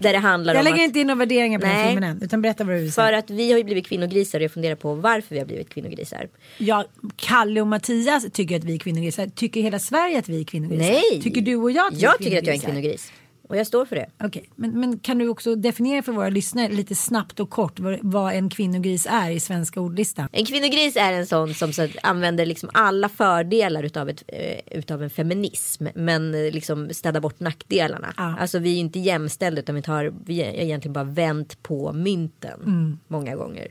där 0.00 0.12
det 0.12 0.18
handlar 0.18 0.54
Jag 0.54 0.60
om 0.60 0.64
lägger 0.64 0.76
att, 0.78 0.84
inte 0.86 0.98
in 1.00 1.06
några 1.06 1.18
värderingar 1.18 1.58
på 1.58 1.66
den 1.66 1.74
Nej. 1.74 1.88
filmen 1.88 2.10
än. 2.10 2.22
Utan 2.22 2.42
berätta 2.42 2.64
vad 2.64 2.74
du 2.76 2.80
vill 2.80 2.92
För 2.92 3.02
säga. 3.06 3.18
att 3.18 3.30
vi 3.30 3.50
har 3.50 3.58
ju 3.58 3.64
blivit 3.64 3.86
kvinnogrisar 3.86 4.38
och 4.38 4.44
jag 4.44 4.52
funderar 4.52 4.74
på 4.74 4.94
varför 4.94 5.34
vi 5.34 5.38
har 5.38 5.46
blivit 5.46 5.68
kvinnogrisar. 5.68 6.28
Ja, 6.58 6.84
Kalle 7.16 7.60
och 7.60 7.66
Mattias 7.66 8.26
tycker 8.32 8.56
att 8.56 8.64
vi 8.64 8.74
är 8.74 8.78
kvinnogrisar. 8.78 9.26
Tycker 9.26 9.60
hela 9.62 9.78
Sverige 9.78 10.18
att 10.18 10.28
vi 10.28 10.40
är 10.40 10.44
kvinnogrisar? 10.44 10.92
Nej! 10.92 11.22
Tycker 11.22 11.40
du 11.40 11.56
och 11.56 11.70
jag 11.70 11.86
att 11.86 11.98
vi 11.98 12.02
Jag 12.02 12.14
är 12.14 12.18
tycker 12.18 12.38
att 12.38 12.46
jag 12.46 12.54
är 12.54 12.58
en 12.58 12.60
kvinnogrisar? 12.60 12.72
kvinnogris. 12.72 13.12
Och 13.48 13.56
jag 13.56 13.66
står 13.66 13.84
för 13.84 13.96
det. 13.96 14.06
Okej, 14.22 14.50
men, 14.56 14.80
men 14.80 14.98
kan 14.98 15.18
du 15.18 15.28
också 15.28 15.54
definiera 15.54 16.02
för 16.02 16.12
våra 16.12 16.28
lyssnare 16.28 16.72
lite 16.72 16.94
snabbt 16.94 17.40
och 17.40 17.50
kort 17.50 17.80
vad, 17.80 17.98
vad 18.02 18.34
en 18.34 18.50
kvinnogris 18.50 19.06
är 19.10 19.30
i 19.30 19.40
svenska 19.40 19.80
ordlistan? 19.80 20.28
En 20.32 20.44
kvinnogris 20.44 20.96
är 20.96 21.12
en 21.12 21.26
sån 21.26 21.54
som 21.54 21.72
så 21.72 21.88
använder 22.02 22.46
liksom 22.46 22.70
alla 22.72 23.08
fördelar 23.08 23.82
utav, 23.82 24.08
ett, 24.08 24.22
eh, 24.26 24.78
utav 24.78 25.02
en 25.02 25.10
feminism. 25.10 25.86
Men 25.94 26.34
eh, 26.34 26.52
liksom 26.52 26.90
städar 26.92 27.20
bort 27.20 27.40
nackdelarna. 27.40 28.14
Ja. 28.16 28.36
Alltså 28.40 28.58
vi 28.58 28.74
är 28.74 28.78
inte 28.78 28.98
jämställda 28.98 29.60
utan 29.60 29.74
vi, 29.74 29.82
tar, 29.82 30.14
vi 30.24 30.42
är 30.42 30.52
egentligen 30.52 30.92
bara 30.92 31.04
vänt 31.04 31.62
på 31.62 31.92
mynten. 31.92 32.60
Mm. 32.60 32.98
Många 33.08 33.36
gånger. 33.36 33.68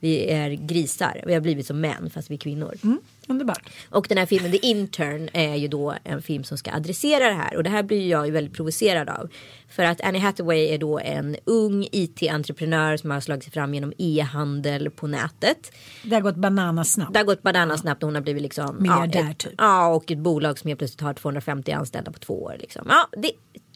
Vi 0.00 0.30
är 0.30 0.50
grisar. 0.50 1.22
Vi 1.26 1.34
har 1.34 1.40
blivit 1.40 1.66
som 1.66 1.80
män 1.80 2.10
fast 2.10 2.30
vi 2.30 2.34
är 2.34 2.38
kvinnor. 2.38 2.74
Mm, 2.84 2.98
underbart. 3.30 3.70
Och 3.90 4.06
den 4.08 4.18
här 4.18 4.26
filmen 4.26 4.50
The 4.52 4.66
Intern 4.66 5.28
är 5.32 5.54
ju 5.54 5.68
då 5.68 5.94
en 6.04 6.22
film 6.22 6.44
som 6.44 6.58
ska 6.58 6.72
adressera 6.72 7.28
det 7.28 7.34
här. 7.34 7.56
Och 7.56 7.62
det 7.62 7.70
här 7.70 7.82
blir 7.82 8.08
jag 8.08 8.26
ju 8.26 8.32
väldigt 8.32 8.54
provocerad 8.54 9.08
av. 9.08 9.28
För 9.68 9.82
att 9.82 10.00
Annie 10.00 10.18
Hathaway 10.18 10.68
är 10.68 10.78
då 10.78 10.98
en 10.98 11.36
ung 11.44 11.88
IT-entreprenör 11.92 12.96
som 12.96 13.10
har 13.10 13.20
slagit 13.20 13.44
sig 13.44 13.52
fram 13.52 13.74
genom 13.74 13.92
e-handel 13.98 14.90
på 14.90 15.06
nätet. 15.06 15.72
Det 16.02 16.14
har 16.14 16.22
gått 16.22 16.36
bananasnabbt. 16.36 17.12
Det 17.12 17.18
har 17.18 17.24
gått 17.24 17.42
bananasnabbt 17.42 18.02
och 18.02 18.06
hon 18.06 18.14
har 18.14 18.22
blivit 18.22 18.42
liksom 18.42 18.76
Miljardär, 18.80 19.20
ja, 19.20 19.30
ett, 19.30 19.38
typ. 19.38 19.52
Ja 19.58 19.94
och 19.94 20.10
ett 20.10 20.18
bolag 20.18 20.58
som 20.58 20.68
helt 20.68 20.78
plötsligt 20.78 21.00
har 21.00 21.14
250 21.14 21.72
anställda 21.72 22.12
på 22.12 22.18
två 22.18 22.42
år. 22.42 22.56
Liksom. 22.60 22.86
Ja, 22.88 23.08
det, 23.22 23.32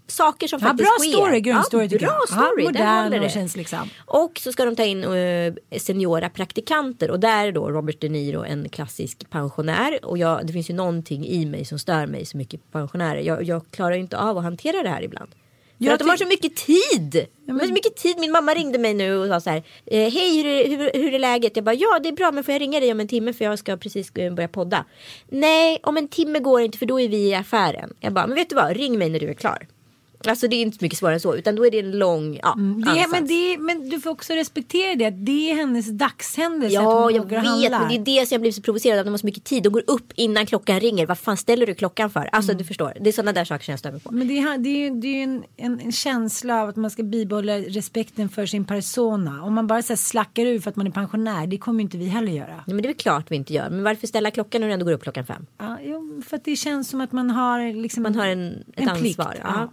saker 0.06 0.48
som 0.48 0.58
Ja, 0.62 0.68
faktiskt 0.68 0.88
bra 0.88 0.98
sker. 0.98 1.12
story, 1.12 1.40
grundstory 1.40 1.84
ja, 1.84 1.88
tycker 1.88 2.06
bra. 2.06 2.18
Ja, 2.30 2.36
story, 2.36 2.64
modern 2.64 3.24
och 3.24 3.30
känns 3.30 3.56
liksom. 3.56 3.90
Och 4.06 4.38
så 4.38 4.52
ska 4.52 4.64
de 4.64 4.76
ta 4.76 4.84
in 4.84 5.04
uh, 5.04 5.54
seniora 5.78 6.28
praktikanter 6.28 7.10
och 7.10 7.20
där 7.20 7.46
är 7.46 7.52
då 7.52 7.70
Robert 7.70 8.00
De 8.00 8.08
Niro 8.08 8.44
en 8.44 8.68
klassisk 8.68 9.30
pensionär. 9.30 10.04
Och 10.04 10.18
jag, 10.18 10.46
det 10.46 10.52
finns 10.52 10.70
ju 10.70 10.74
någonting 10.74 11.26
i 11.26 11.46
mig 11.46 11.64
som 11.64 11.78
stör 11.78 12.06
mig 12.06 12.26
så 12.26 12.36
mycket 12.36 12.72
pensionärer. 12.72 13.20
Jag, 13.20 13.42
jag 13.42 13.62
klarar 13.70 13.94
ju 13.94 14.00
inte 14.00 14.18
av 14.18 14.38
att 14.38 14.44
hantera 14.44 14.82
det 14.82 14.88
här 14.88 15.02
ibland. 15.02 15.30
För 15.78 15.84
Jag 15.84 15.92
att 15.92 15.98
de 15.98 16.08
har 16.08 16.16
så 16.16 16.26
mycket 16.26 16.56
tid. 16.56 17.26
De 17.46 17.52
har 17.60 17.66
så 17.66 17.72
mycket 17.72 17.96
tid. 17.96 18.18
Min 18.18 18.32
mamma 18.32 18.54
ringde 18.54 18.78
mig 18.78 18.94
nu 18.94 19.16
och 19.16 19.28
sa 19.28 19.40
så 19.40 19.50
här. 19.50 19.62
Eh, 19.86 20.10
Hej 20.12 20.42
hur, 20.42 20.76
hur, 20.76 20.90
hur 20.94 21.14
är 21.14 21.18
läget? 21.18 21.56
Jag 21.56 21.64
bara 21.64 21.74
ja 21.74 21.98
det 22.02 22.08
är 22.08 22.12
bra 22.12 22.32
men 22.32 22.44
får 22.44 22.52
jag 22.52 22.60
ringa 22.60 22.80
dig 22.80 22.92
om 22.92 23.00
en 23.00 23.08
timme 23.08 23.32
för 23.32 23.44
jag 23.44 23.58
ska 23.58 23.76
precis 23.76 24.16
eh, 24.16 24.34
börja 24.34 24.48
podda. 24.48 24.84
Nej 25.28 25.78
om 25.82 25.96
en 25.96 26.08
timme 26.08 26.38
går 26.38 26.60
inte 26.62 26.78
för 26.78 26.86
då 26.86 27.00
är 27.00 27.08
vi 27.08 27.28
i 27.28 27.34
affären. 27.34 27.94
Jag 28.00 28.12
bara 28.12 28.26
men 28.26 28.34
vet 28.36 28.50
du 28.50 28.56
vad 28.56 28.76
ring 28.76 28.98
mig 28.98 29.08
när 29.10 29.20
du 29.20 29.28
är 29.28 29.34
klar. 29.34 29.66
Alltså 30.30 30.48
det 30.48 30.56
är 30.56 30.62
inte 30.62 30.78
mycket 30.84 30.98
svårare 30.98 31.14
än 31.14 31.20
så 31.20 31.34
utan 31.36 31.56
då 31.56 31.66
är 31.66 31.70
det 31.70 31.78
en 31.78 31.98
lång 31.98 32.38
ja, 32.42 32.52
Mm, 32.52 32.80
Det 32.80 33.06
men, 33.10 33.26
det 33.26 33.58
men 33.58 33.88
du 33.88 34.00
får 34.00 34.10
också 34.10 34.32
respektera 34.32 34.94
det. 34.94 35.06
att 35.06 35.26
Det 35.26 35.50
är 35.50 35.54
hennes 35.54 35.90
dagshändelse. 35.90 36.74
Ja, 36.74 37.10
jag 37.10 37.24
vet. 37.24 37.42
Men 37.44 37.60
det 37.88 37.94
är 37.96 38.20
det 38.20 38.26
som 38.26 38.34
jag 38.34 38.40
blir 38.40 38.52
så 38.52 38.62
provocerad 38.62 38.98
av. 38.98 39.04
De 39.04 39.10
har 39.10 39.18
så 39.18 39.26
mycket 39.26 39.44
tid. 39.44 39.62
De 39.62 39.72
går 39.72 39.82
upp 39.86 40.12
innan 40.14 40.46
klockan 40.46 40.80
ringer. 40.80 41.06
Vad 41.06 41.18
fan 41.18 41.36
ställer 41.36 41.66
du 41.66 41.74
klockan 41.74 42.10
för? 42.10 42.28
Alltså 42.32 42.50
Mm. 42.52 42.58
du 42.58 42.64
förstår. 42.64 42.92
Det 43.00 43.10
är 43.10 43.12
sådana 43.12 43.32
där 43.32 43.44
saker 43.44 43.64
som 43.64 43.72
jag 43.72 43.78
stör 43.78 43.92
mig 43.92 44.00
på. 44.00 44.12
Men 44.12 44.28
det 44.28 44.38
är, 44.38 44.58
det 44.58 44.68
är, 44.86 44.90
det 44.90 45.08
är 45.08 45.22
en, 45.24 45.44
en, 45.56 45.80
en 45.80 45.92
känsla 45.92 46.62
av 46.62 46.68
att 46.68 46.76
man 46.76 46.90
ska 46.90 47.02
bibehålla 47.02 47.58
respekten 47.58 48.28
för 48.28 48.46
sin 48.46 48.64
persona. 48.64 49.42
Om 49.42 49.54
man 49.54 49.66
bara 49.66 49.82
så 49.82 49.88
här 49.92 49.96
slackar 49.96 50.46
ur 50.46 50.60
för 50.60 50.70
att 50.70 50.76
man 50.76 50.86
är 50.86 50.90
pensionär, 50.90 51.46
det 51.46 51.58
kommer 51.58 51.80
ju 51.80 51.82
inte 51.82 51.98
vi 51.98 52.06
heller 52.06 52.32
göra. 52.32 52.46
Nej, 52.54 52.62
men 52.66 52.76
det 52.76 52.82
är 52.82 52.88
väl 52.88 52.94
klart 52.96 53.30
vi 53.30 53.36
inte 53.36 53.52
gör. 53.52 53.70
Men 53.70 53.82
varför 53.82 54.06
ställa 54.06 54.30
klockan 54.30 54.60
när 54.60 54.68
du 54.68 54.74
ändå 54.74 54.84
går 54.86 54.92
upp 54.92 55.02
klockan 55.02 55.26
fem? 55.26 55.46
Ja, 55.58 55.78
för 56.26 56.36
att 56.36 56.44
det 56.44 56.56
känns 56.56 56.88
som 56.88 57.00
att 57.00 57.12
man 57.12 57.30
har 57.30 57.82
liksom 57.82 58.02
Man 58.02 58.14
har 58.14 58.26
en, 58.26 58.48
ett 58.52 58.64
en 58.74 58.88
ansvar. 58.88 59.00
plikt, 59.02 59.18
Ja. 59.18 59.34
ja. 59.44 59.72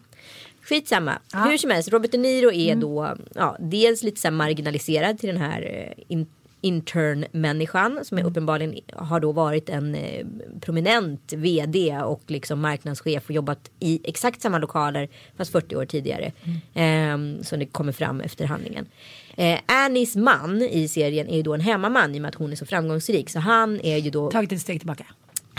Skitsamma. 0.76 1.20
Ja. 1.32 1.38
Mm. 1.38 1.50
Hur 1.50 1.58
som 1.58 1.70
helst, 1.72 1.90
Robert 1.92 2.12
De 2.12 2.18
Niro 2.18 2.52
är 2.52 2.76
då 2.76 3.16
ja, 3.36 3.58
dels 3.60 4.04
lite 4.04 4.22
så 4.22 4.32
marginaliserad 4.32 5.20
till 5.20 5.30
den 5.30 5.38
här 5.38 5.62
eh, 5.98 6.04
in, 6.08 6.26
intern-människan 6.62 8.00
som 8.04 8.18
Mm. 8.18 8.26
är 8.26 8.30
uppenbarligen 8.32 8.76
har 8.94 9.20
då 9.20 9.32
varit 9.32 9.70
en 9.70 9.96
eh, 9.96 10.26
prominent 10.62 11.34
vd 11.34 11.98
och 11.98 12.22
liksom 12.28 12.60
marknadschef 12.60 13.24
och 13.26 13.32
jobbat 13.32 13.72
i 13.80 14.00
exakt 14.04 14.42
samma 14.42 14.58
lokaler 14.58 15.10
fast 15.38 15.52
40 15.52 15.76
år 15.76 15.86
tidigare. 15.86 16.32
Mm. 16.76 17.38
Eh, 17.38 17.44
som 17.44 17.60
det 17.60 17.66
kommer 17.66 17.92
fram 17.92 18.22
efter 18.22 18.46
handlingen. 18.46 18.86
Eh, 19.38 19.60
Annies 19.66 20.16
man 20.16 20.62
i 20.62 20.88
serien 20.88 21.28
är 21.28 21.36
ju 21.38 21.44
då 21.44 21.54
en 21.54 21.62
hemmaman 21.62 22.16
i 22.16 22.18
och 22.18 22.22
med 22.22 22.30
att 22.30 22.36
hon 22.36 22.52
är 22.52 22.56
så 22.56 22.66
framgångsrik. 22.66 23.30
Så 23.30 23.40
han 23.40 23.80
är 23.84 23.98
ju 23.98 24.10
då 24.10 24.32
tagit 24.32 24.52
ett 24.52 24.62
steg 24.62 24.80
tillbaka. 24.80 25.06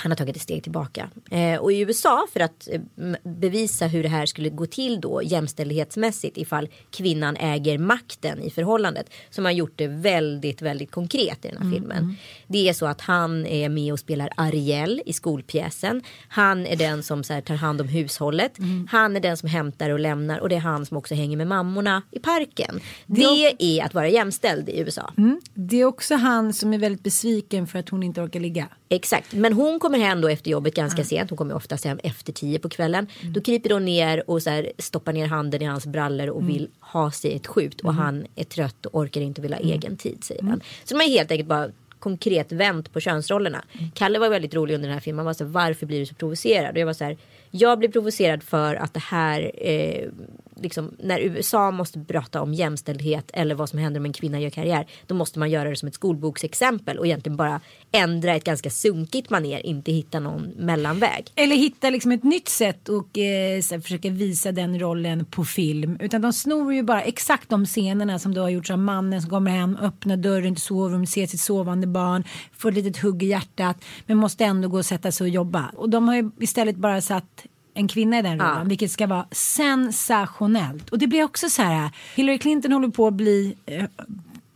Han 0.03 0.11
har 0.11 0.17
tagit 0.17 0.37
ett 0.37 0.43
steg 0.43 0.63
tillbaka. 0.63 1.11
Eh, 1.31 1.61
och 1.61 1.73
i 1.73 1.81
USA 1.81 2.27
för 2.33 2.41
att 2.41 2.69
eh, 2.73 2.81
bevisa 3.23 3.87
hur 3.87 4.03
det 4.03 4.09
här 4.09 4.27
skulle 4.27 4.49
gå 4.49 4.67
till 4.67 5.01
då 5.01 5.23
jämställdhetsmässigt 5.23 6.39
ifall 6.39 6.69
kvinnan 6.91 7.37
äger 7.37 7.79
makten 7.79 8.43
i 8.43 8.51
förhållandet. 8.51 9.07
Så 9.31 9.43
har 9.43 9.51
gjort 9.51 9.73
det 9.77 9.87
väldigt, 9.87 10.63
väldigt 10.63 10.91
konkret 10.91 11.45
i 11.45 11.49
den 11.49 11.63
här 11.63 11.71
filmen. 11.73 12.17
Det 12.47 12.69
är 12.69 12.73
så 12.73 12.87
att 12.87 13.01
han 13.01 13.47
är 13.47 13.69
med 13.69 13.93
och 13.93 13.99
spelar 13.99 14.31
Ariel 14.37 15.03
i 15.07 15.13
skolpjäsen. 15.13 16.03
Han 16.29 16.67
är 16.67 16.77
den 16.77 17.03
som 17.03 17.25
så 17.25 17.33
här, 17.33 17.41
tar 17.41 17.55
hand 17.55 17.81
om 17.81 17.89
hushållet. 17.89 18.59
Han 18.89 19.17
är 19.17 19.21
den 19.21 19.37
som 19.37 19.49
hämtar 19.49 19.91
och 19.91 20.01
lämnar 20.01 20.39
och 20.39 20.49
det 20.49 20.55
är 20.55 20.61
han 20.61 20.87
som 20.87 20.97
också 20.97 21.15
hänger 21.15 21.37
med 21.37 21.47
mammorna 21.47 22.03
i 22.11 22.19
parken. 22.19 22.81
Det 23.07 23.55
är 23.59 23.85
att 23.85 23.95
vara 23.95 24.09
jämställd 24.09 24.69
i 24.69 24.79
USA. 24.79 25.13
Mm. 25.19 25.41
Det 25.55 25.81
är 25.81 25.85
också 25.85 26.15
han 26.15 26.53
som 26.53 26.75
är 26.75 26.79
väldigt 26.79 27.03
besviken 27.03 27.67
för 27.67 27.79
att 27.79 27.89
hon 27.89 28.03
inte 28.03 28.21
orkar 28.21 28.41
ligga. 28.41 28.69
Exakt, 28.89 29.33
men 29.33 29.53
hon 29.53 29.79
kommer 29.81 29.92
hem 30.01 30.21
då 30.21 30.29
efter 30.29 30.51
jobbet 30.51 30.75
ganska 30.75 31.05
sent. 31.05 31.31
Hon 31.31 31.37
kommer 31.37 31.55
oftast 31.55 31.85
hem 31.85 31.99
efter 32.03 32.33
tio 32.33 32.59
på 32.59 32.69
kvällen. 32.69 33.07
Då 33.23 33.41
kryper 33.41 33.71
hon 33.71 33.85
ner 33.85 34.31
och 34.31 34.43
så 34.43 34.51
här, 34.51 34.73
stoppar 34.79 35.13
ner 35.13 35.27
handen 35.27 35.63
i 35.63 35.65
hans 35.65 35.87
brallor 35.87 36.29
och 36.29 36.49
vill 36.49 36.69
ha 36.81 37.11
sig 37.11 37.37
ett 37.37 37.47
skjut. 37.47 37.81
Och 37.81 37.95
han 37.95 38.27
är 38.37 38.45
trött 38.45 38.87
och 38.87 39.01
orkar 39.01 39.21
inte 39.21 39.41
vill 39.41 39.53
ha 39.53 39.61
egen 39.61 39.97
tid 39.97 40.25
säger 40.25 40.43
han. 40.43 40.61
Så 40.85 40.95
de 40.95 41.01
har 41.01 41.09
helt 41.09 41.31
enkelt 41.31 41.49
bara 41.49 41.69
konkret 41.99 42.53
vänt 42.53 42.93
på 42.93 43.01
könsrollerna. 43.01 43.65
Kalle 43.95 44.19
var 44.19 44.29
väldigt 44.29 44.55
rolig 44.55 44.75
under 44.75 44.89
den 44.89 44.95
här 44.95 45.01
filmen. 45.01 45.19
Han 45.19 45.27
var 45.27 45.35
så 45.35 45.45
här, 45.45 45.51
varför 45.51 45.87
blir 45.87 46.01
du 46.01 46.07
så 46.07 46.15
provocerad? 46.15 46.75
Och 46.75 46.79
jag 46.79 46.87
var 46.87 46.93
så 46.93 47.05
här, 47.05 47.17
jag 47.51 47.79
blir 47.79 47.89
provocerad 47.89 48.43
för 48.43 48.75
att 48.75 48.95
det 48.95 49.03
här, 49.03 49.53
eh, 49.55 50.09
liksom, 50.57 50.97
när 50.99 51.21
USA 51.21 51.71
måste 51.71 52.01
prata 52.01 52.43
om 52.43 52.55
jämställdhet 52.55 53.31
eller 53.35 53.55
vad 53.55 53.69
som 53.69 53.79
händer 53.79 54.01
om 54.01 54.07
en 54.07 54.13
kvinna 54.13 54.41
gör 54.41 54.51
karriär, 54.51 54.87
då 55.07 55.15
måste 55.15 55.39
man 55.39 55.51
göra 55.51 55.71
det 55.71 55.77
som 55.77 55.89
ett 55.89 55.95
skolboksexempel 55.95 56.99
och 56.99 57.07
egentligen 57.07 57.37
bara 57.37 57.61
ändra 57.93 58.35
ett 58.35 58.45
ganska 58.45 58.71
sunkigt 58.71 59.31
maner, 59.31 59.67
inte 59.67 59.93
hitta 59.93 60.21
någon 60.21 60.43
mellanväg. 60.43 61.33
Eller 61.35 61.57
hitta 61.57 61.91
liksom 61.91 62.13
ett 62.13 62.25
nytt 62.25 62.49
sätt 62.49 62.89
och 62.89 63.19
eh, 63.19 63.61
så 63.61 63.75
här, 63.75 63.81
försöka 63.81 64.11
visa 64.11 64.53
den 64.53 64.81
rollen 64.81 65.25
på 65.25 65.45
film. 65.45 65.97
Utan 66.01 66.21
de 66.21 66.33
snor 66.33 66.75
ju 66.75 66.83
bara 66.83 67.03
exakt 67.03 67.49
de 67.49 67.67
scenerna 67.67 68.19
som 68.19 68.35
du 68.35 68.41
har 68.41 68.49
gjort 68.49 68.67
som 68.67 68.85
mannen 68.85 69.23
som 69.23 69.31
kommer 69.31 69.51
hem, 69.51 69.77
öppnar 69.77 70.17
dörren 70.17 70.55
till 70.55 70.65
sovrummet, 70.65 71.09
ser 71.09 71.27
sitt 71.27 71.41
sovande 71.41 71.87
barn, 71.87 72.25
får 72.53 72.69
ett 72.69 72.75
litet 72.75 73.03
hugg 73.03 73.23
i 73.23 73.27
hjärtat 73.27 73.85
men 74.07 74.17
måste 74.17 74.45
ändå 74.45 74.69
gå 74.69 74.79
och 74.79 74.87
sätta 74.87 75.13
sig 75.13 75.25
och 75.25 75.29
jobba. 75.29 75.71
Och 75.77 75.91
de 75.91 76.09
har 76.09 76.15
ju 76.15 76.31
istället 76.41 76.77
bara 76.77 77.01
satt 77.01 77.47
en 77.75 77.89
kvinna 77.89 78.19
i 78.19 78.23
den 78.23 78.39
rollen, 78.39 78.57
Ja. 78.59 78.65
vilket 78.65 78.91
ska 78.91 79.07
vara 79.07 79.27
sensationellt. 79.31 80.91
Och 80.91 80.99
det 80.99 81.07
blir 81.07 81.25
också 81.25 81.49
så 81.51 81.63
här, 81.63 81.91
Hillary 82.15 82.39
Clinton 82.39 82.73
håller 82.73 82.89
på 82.89 83.07
att 83.07 83.15
bli 83.15 83.57
eh, 83.67 83.85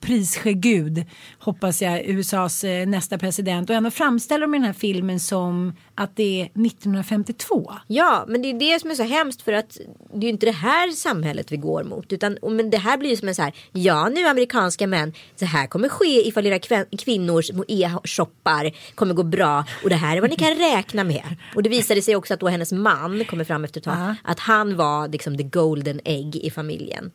prissjegud, 0.07 1.05
hoppas 1.39 1.83
jag, 1.83 2.03
USAs 2.07 2.65
eh, 2.65 2.87
nästa 2.87 3.19
president. 3.19 3.71
Och 3.71 3.77
ändå 3.77 3.91
framställer 3.91 4.47
de 4.47 4.53
den 4.53 4.63
här 4.65 4.73
filmen 4.73 5.21
som 5.21 5.73
att 5.95 6.17
det 6.17 6.41
är 6.41 6.45
1952. 6.45 7.73
Ja, 7.87 8.25
men 8.29 8.43
det 8.43 8.49
är 8.51 8.59
det 8.59 8.81
som 8.81 8.91
är 8.91 8.95
så 8.95 9.03
hemskt 9.03 9.43
för 9.43 9.53
att 9.53 9.79
det 10.15 10.27
är 10.27 10.31
inte 10.31 10.47
det 10.47 10.53
här 10.53 10.91
samhället 10.91 11.53
vi 11.53 11.57
går 11.57 11.85
mot. 11.85 12.13
Utan 12.13 12.39
men 12.43 12.71
det 12.71 12.79
här 12.79 12.99
blir 12.99 13.11
ju 13.11 13.17
som 13.17 13.29
en 13.29 13.35
så 13.35 13.43
här, 13.43 13.53
ja 13.73 14.09
nu 14.09 14.27
amerikanska 14.27 14.87
män, 14.87 15.13
så 15.37 15.45
här 15.45 15.67
kommer 15.67 15.89
ske 15.89 16.29
ifall 16.29 16.47
era 16.47 16.59
kvinnors 16.99 17.51
e-shoppar 17.69 18.71
kommer 18.95 19.15
gå 19.15 19.23
bra. 19.23 19.65
Och 19.83 19.91
det 19.91 19.97
här 19.97 20.17
är 20.17 20.21
vad 20.21 20.31
ni 20.31 20.37
kan 20.37 20.55
räkna 20.75 21.05
med. 21.05 21.37
Och 21.55 21.63
det 21.63 21.69
visade 21.71 22.03
sig 22.03 22.17
också 22.17 22.35
att 22.35 22.41
då 22.41 22.49
hennes 22.49 22.73
man 22.73 23.25
kommer 23.25 23.45
fram 23.45 23.65
efter 23.65 23.81
ett 23.81 23.85
tag, 23.85 23.95
Ja. 23.97 24.15
att 24.25 24.39
han 24.41 24.77
var 24.77 25.09
liksom 25.09 25.37
the 25.37 25.43
golden 25.45 26.01
egg 26.05 26.37
i 26.37 26.51
familjen. 26.51 27.11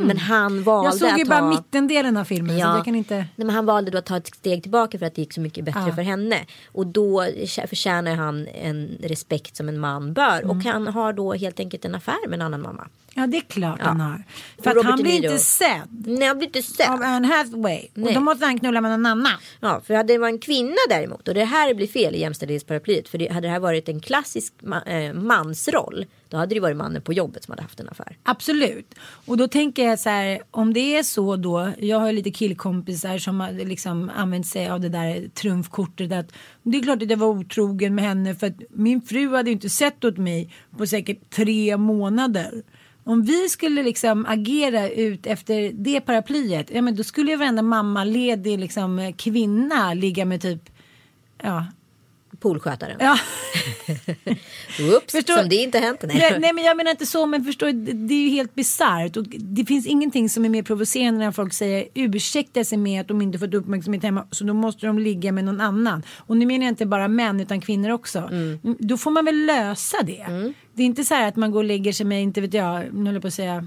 Men 0.00 0.18
han 0.18 0.62
valde 0.62 0.86
Jag 0.86 0.94
såg 0.94 1.18
ju 1.18 1.22
att 1.22 1.28
bara 1.28 1.40
ta... 1.40 1.48
mittendelen 1.48 2.16
av 2.16 2.24
filmen 2.24 2.54
så 2.54 2.60
jag 2.60 2.84
kan 2.84 2.94
inte... 2.94 3.16
Nej, 3.16 3.46
men 3.46 3.50
han 3.50 3.66
valde 3.66 3.90
då 3.90 3.98
att 3.98 4.06
ta 4.06 4.16
ett 4.16 4.26
steg 4.26 4.62
tillbaka 4.62 4.98
för 4.98 5.06
att 5.06 5.14
det 5.14 5.20
gick 5.20 5.32
så 5.32 5.40
mycket 5.40 5.64
bättre 5.64 5.82
Ja. 5.86 5.94
för 5.94 6.02
henne. 6.02 6.36
Och 6.72 6.86
då 6.86 7.26
förtjänar 7.68 8.14
han 8.14 8.46
en 8.46 8.98
respekt 9.02 9.56
som 9.56 9.68
en 9.68 9.78
man 9.78 10.12
bör. 10.12 10.38
Mm. 10.42 10.50
Och 10.50 10.64
han 10.64 10.86
har 10.86 11.12
då 11.12 11.32
helt 11.32 11.60
enkelt 11.60 11.84
en 11.84 11.94
affär 11.94 12.28
med 12.28 12.34
en 12.34 12.42
annan 12.42 12.62
mamma. 12.62 12.88
Ja 13.14 13.26
det 13.26 13.36
är 13.36 13.40
klart 13.40 13.76
Ja. 13.80 13.86
han 13.86 14.00
har. 14.00 14.22
Och 14.58 14.64
För 14.64 14.76
att 14.76 14.84
han 14.84 15.02
blir 15.02 15.12
inte 15.24 15.38
sedd 15.38 16.04
Nej, 16.06 16.28
han 16.28 16.38
blir 16.38 16.46
inte 16.48 16.62
sedd. 16.62 16.88
av 16.90 17.02
Anne 17.02 17.28
Hathaway. 17.28 17.78
Och 17.82 17.98
Nej. 17.98 18.14
då 18.14 18.20
måste 18.20 18.44
han 18.46 18.58
knulla 18.58 18.80
med 18.80 18.90
någon 18.90 19.06
annan. 19.06 19.32
Ja, 19.60 19.80
för 19.86 19.94
hade 19.94 20.12
det 20.12 20.18
varit 20.18 20.32
en 20.32 20.38
kvinna 20.38 20.76
däremot 20.88 21.28
och 21.28 21.34
det 21.34 21.44
här 21.44 21.74
blir 21.74 21.86
fel 21.86 22.14
i 22.14 22.20
jämställdhetsparaplyet. 22.20 23.08
För 23.08 23.18
det, 23.18 23.32
hade 23.32 23.46
det 23.46 23.52
här 23.52 23.60
varit 23.60 23.88
en 23.88 24.00
klassisk 24.00 24.52
ma- 24.62 25.08
eh, 25.08 25.12
mansroll. 25.14 26.06
Då 26.28 26.36
hade 26.36 26.54
det 26.54 26.60
varit 26.60 26.76
mannen 26.76 27.02
på 27.02 27.12
jobbet 27.12 27.44
som 27.44 27.52
hade 27.52 27.62
haft 27.62 27.80
en 27.80 27.88
affär. 27.88 28.16
Absolut. 28.22 28.94
Och 29.26 29.36
då 29.36 29.48
tänker 29.48 29.84
jag 29.84 29.98
så 29.98 30.08
här, 30.10 30.40
om 30.50 30.72
det 30.74 30.96
är 30.96 31.02
så 31.02 31.36
då, 31.36 31.72
jag 31.78 32.00
har 32.00 32.12
lite 32.12 32.30
killkompisar 32.30 33.18
som 33.18 33.40
har 33.40 33.52
liksom 33.52 34.10
använt 34.16 34.46
sig 34.46 34.68
av 34.68 34.80
det 34.80 34.88
där 34.88 35.28
trumfkortet 35.34 36.12
att 36.12 36.32
det 36.62 36.78
är 36.78 36.82
klart 36.82 37.02
att 37.02 37.10
jag 37.10 37.16
var 37.16 37.26
otrogen 37.28 37.94
med 37.94 38.04
henne 38.04 38.34
för 38.34 38.46
att 38.46 38.56
min 38.70 39.02
fru 39.02 39.28
hade 39.36 39.50
inte 39.50 39.68
sett 39.70 40.04
åt 40.04 40.16
mig 40.18 40.54
på 40.78 40.86
säkert 40.86 41.30
tre 41.30 41.76
månader. 41.76 42.62
Om 43.10 43.22
vi 43.22 43.48
skulle 43.48 43.82
liksom 43.82 44.26
agera 44.26 44.88
ut 44.90 45.26
efter 45.26 45.72
det 45.74 46.00
paraplyet, 46.00 46.70
ja 46.74 46.82
men 46.82 46.96
då 46.96 47.04
skulle 47.04 47.30
ju 47.30 47.36
varenda 47.36 47.62
mammaledig 47.62 48.58
liksom 48.58 49.12
kvinna 49.16 49.94
ligga 49.94 50.24
med 50.24 50.42
typ, 50.42 50.70
ja, 51.42 51.66
Poolskötaren. 52.40 52.96
ja. 53.00 53.18
Oops, 54.96 55.12
Förstår- 55.12 55.36
som 55.38 55.48
det 55.48 55.56
inte 55.56 55.78
hänt. 55.78 56.04
Nej. 56.06 56.36
Nej, 56.40 56.52
men 56.52 56.64
jag 56.64 56.76
menar 56.76 56.90
inte 56.90 57.06
så 57.06 57.26
men 57.26 57.44
förstår 57.44 57.66
det 57.66 57.92
det 57.92 58.14
är 58.14 58.22
ju 58.22 58.28
helt 58.28 58.54
bisarrt 58.54 59.16
och 59.16 59.24
det 59.28 59.64
finns 59.64 59.86
ingenting 59.86 60.28
som 60.28 60.44
är 60.44 60.48
mer 60.48 60.62
provocerande 60.62 61.24
när 61.24 61.32
folk 61.32 61.52
säger 61.52 61.88
ursäkta 61.94 62.64
sig 62.64 62.78
med 62.78 63.00
att 63.00 63.08
de 63.08 63.22
inte 63.22 63.38
fått 63.38 63.54
uppmärksamhet 63.54 64.02
hemma 64.02 64.26
så 64.30 64.44
då 64.44 64.54
måste 64.54 64.86
de 64.86 64.98
ligga 64.98 65.32
med 65.32 65.44
någon 65.44 65.60
annan. 65.60 66.02
Och 66.18 66.36
nu 66.36 66.46
menar 66.46 66.64
jag 66.66 66.72
inte 66.72 66.86
bara 66.86 67.08
män 67.08 67.40
utan 67.40 67.60
kvinnor 67.60 67.90
också. 67.90 68.18
Mm, 68.18 68.58
Då 68.78 68.96
får 68.96 69.10
man 69.10 69.24
väl 69.24 69.46
lösa 69.46 69.96
det. 70.02 70.52
Det 70.80 70.84
är 70.84 70.86
inte 70.86 71.04
så 71.04 71.14
här 71.14 71.28
att 71.28 71.36
man 71.36 71.50
går 71.50 71.58
och 71.58 71.64
lägger 71.64 71.92
sig 71.92 72.06
med, 72.06 72.22
inte 72.22 72.40
vet 72.40 72.54
jag, 72.54 72.94
nu 72.94 72.98
håller 72.98 73.12
jag 73.12 73.22
på 73.22 73.28
att 73.28 73.34
säga 73.34 73.64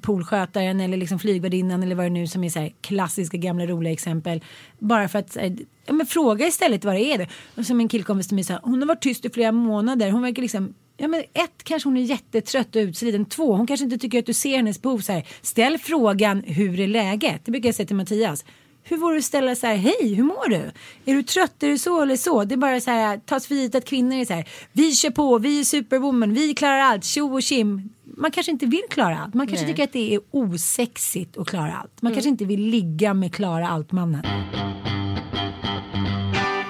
poolskötaren 0.00 0.80
eller 0.80 0.96
liksom 0.96 1.18
flygvärdinnan 1.18 1.82
eller 1.82 1.94
vad 1.94 2.06
det 2.06 2.10
nu 2.10 2.26
som 2.26 2.44
är 2.44 2.48
så 2.48 2.58
här 2.58 2.72
klassiska 2.80 3.36
gamla 3.36 3.66
roliga 3.66 3.92
exempel. 3.92 4.44
Bara 4.78 5.08
för 5.08 5.18
att 5.18 5.36
här, 5.36 5.56
ja, 5.86 5.92
men 5.92 6.06
fråga 6.06 6.46
istället 6.46 6.84
vad 6.84 6.94
det 6.94 7.12
är. 7.12 7.28
Och 7.56 7.66
som 7.66 7.80
en 7.80 7.88
killkompis 7.88 8.28
till 8.28 8.34
mig 8.34 8.44
sa, 8.44 8.60
hon 8.62 8.82
har 8.82 8.88
varit 8.88 9.02
tyst 9.02 9.24
i 9.24 9.30
flera 9.30 9.52
månader. 9.52 10.10
Hon 10.10 10.22
verkar 10.22 10.42
liksom 10.42 10.74
Ja 10.96 11.08
men 11.08 11.20
ett, 11.20 11.62
kanske 11.62 11.88
hon 11.88 11.96
är 11.96 12.02
jättetrött 12.02 12.76
och 12.76 12.80
utsliten. 12.80 13.24
Två, 13.24 13.56
hon 13.56 13.66
kanske 13.66 13.84
inte 13.84 13.98
tycker 13.98 14.18
att 14.18 14.26
du 14.26 14.34
ser 14.34 14.56
hennes 14.56 14.82
behov 14.82 14.98
så 14.98 15.12
här. 15.12 15.26
Ställ 15.42 15.78
frågan, 15.78 16.42
hur 16.46 16.80
är 16.80 16.86
läget? 16.86 17.44
Det 17.44 17.50
brukar 17.52 17.68
jag 17.68 17.74
säga 17.74 17.86
till 17.86 17.96
Mattias. 17.96 18.44
Hur 18.90 18.96
vore 18.96 19.14
det 19.14 19.18
att 19.18 19.24
ställa 19.24 19.54
så 19.54 19.66
här, 19.66 19.76
hej 19.76 20.14
hur 20.14 20.24
mår 20.24 20.48
du? 20.48 20.70
Är 21.04 21.14
du 21.14 21.22
trött, 21.22 21.62
är 21.62 21.68
du 21.68 21.78
så 21.78 22.02
eller 22.02 22.16
så? 22.16 22.44
Det 22.44 22.54
är 22.54 22.56
bara 22.56 22.80
så 22.80 22.90
här, 22.90 23.18
tas 23.18 23.46
för 23.46 23.54
givet 23.54 23.74
att 23.74 23.84
kvinnor 23.84 24.16
är 24.16 24.24
så 24.24 24.32
här, 24.34 24.48
vi 24.72 24.94
kör 24.94 25.10
på, 25.10 25.38
vi 25.38 25.60
är 25.60 25.64
superwoman, 25.64 26.34
vi 26.34 26.54
klarar 26.54 26.78
allt, 26.78 27.04
tjo 27.04 27.34
och 27.34 27.42
kim. 27.42 27.90
Man 28.04 28.30
kanske 28.30 28.52
inte 28.52 28.66
vill 28.66 28.82
klara 28.90 29.18
allt, 29.18 29.34
man 29.34 29.46
kanske 29.46 29.66
Nej. 29.66 29.74
tycker 29.74 29.84
att 29.84 29.92
det 29.92 30.14
är 30.14 30.20
osexigt 30.30 31.36
att 31.36 31.48
klara 31.48 31.72
allt. 31.76 32.02
Man 32.02 32.12
kanske 32.12 32.28
inte 32.28 32.44
vill 32.44 32.60
ligga 32.60 33.14
med 33.14 33.34
Klara 33.34 33.68
Allt-mannen. 33.68 34.26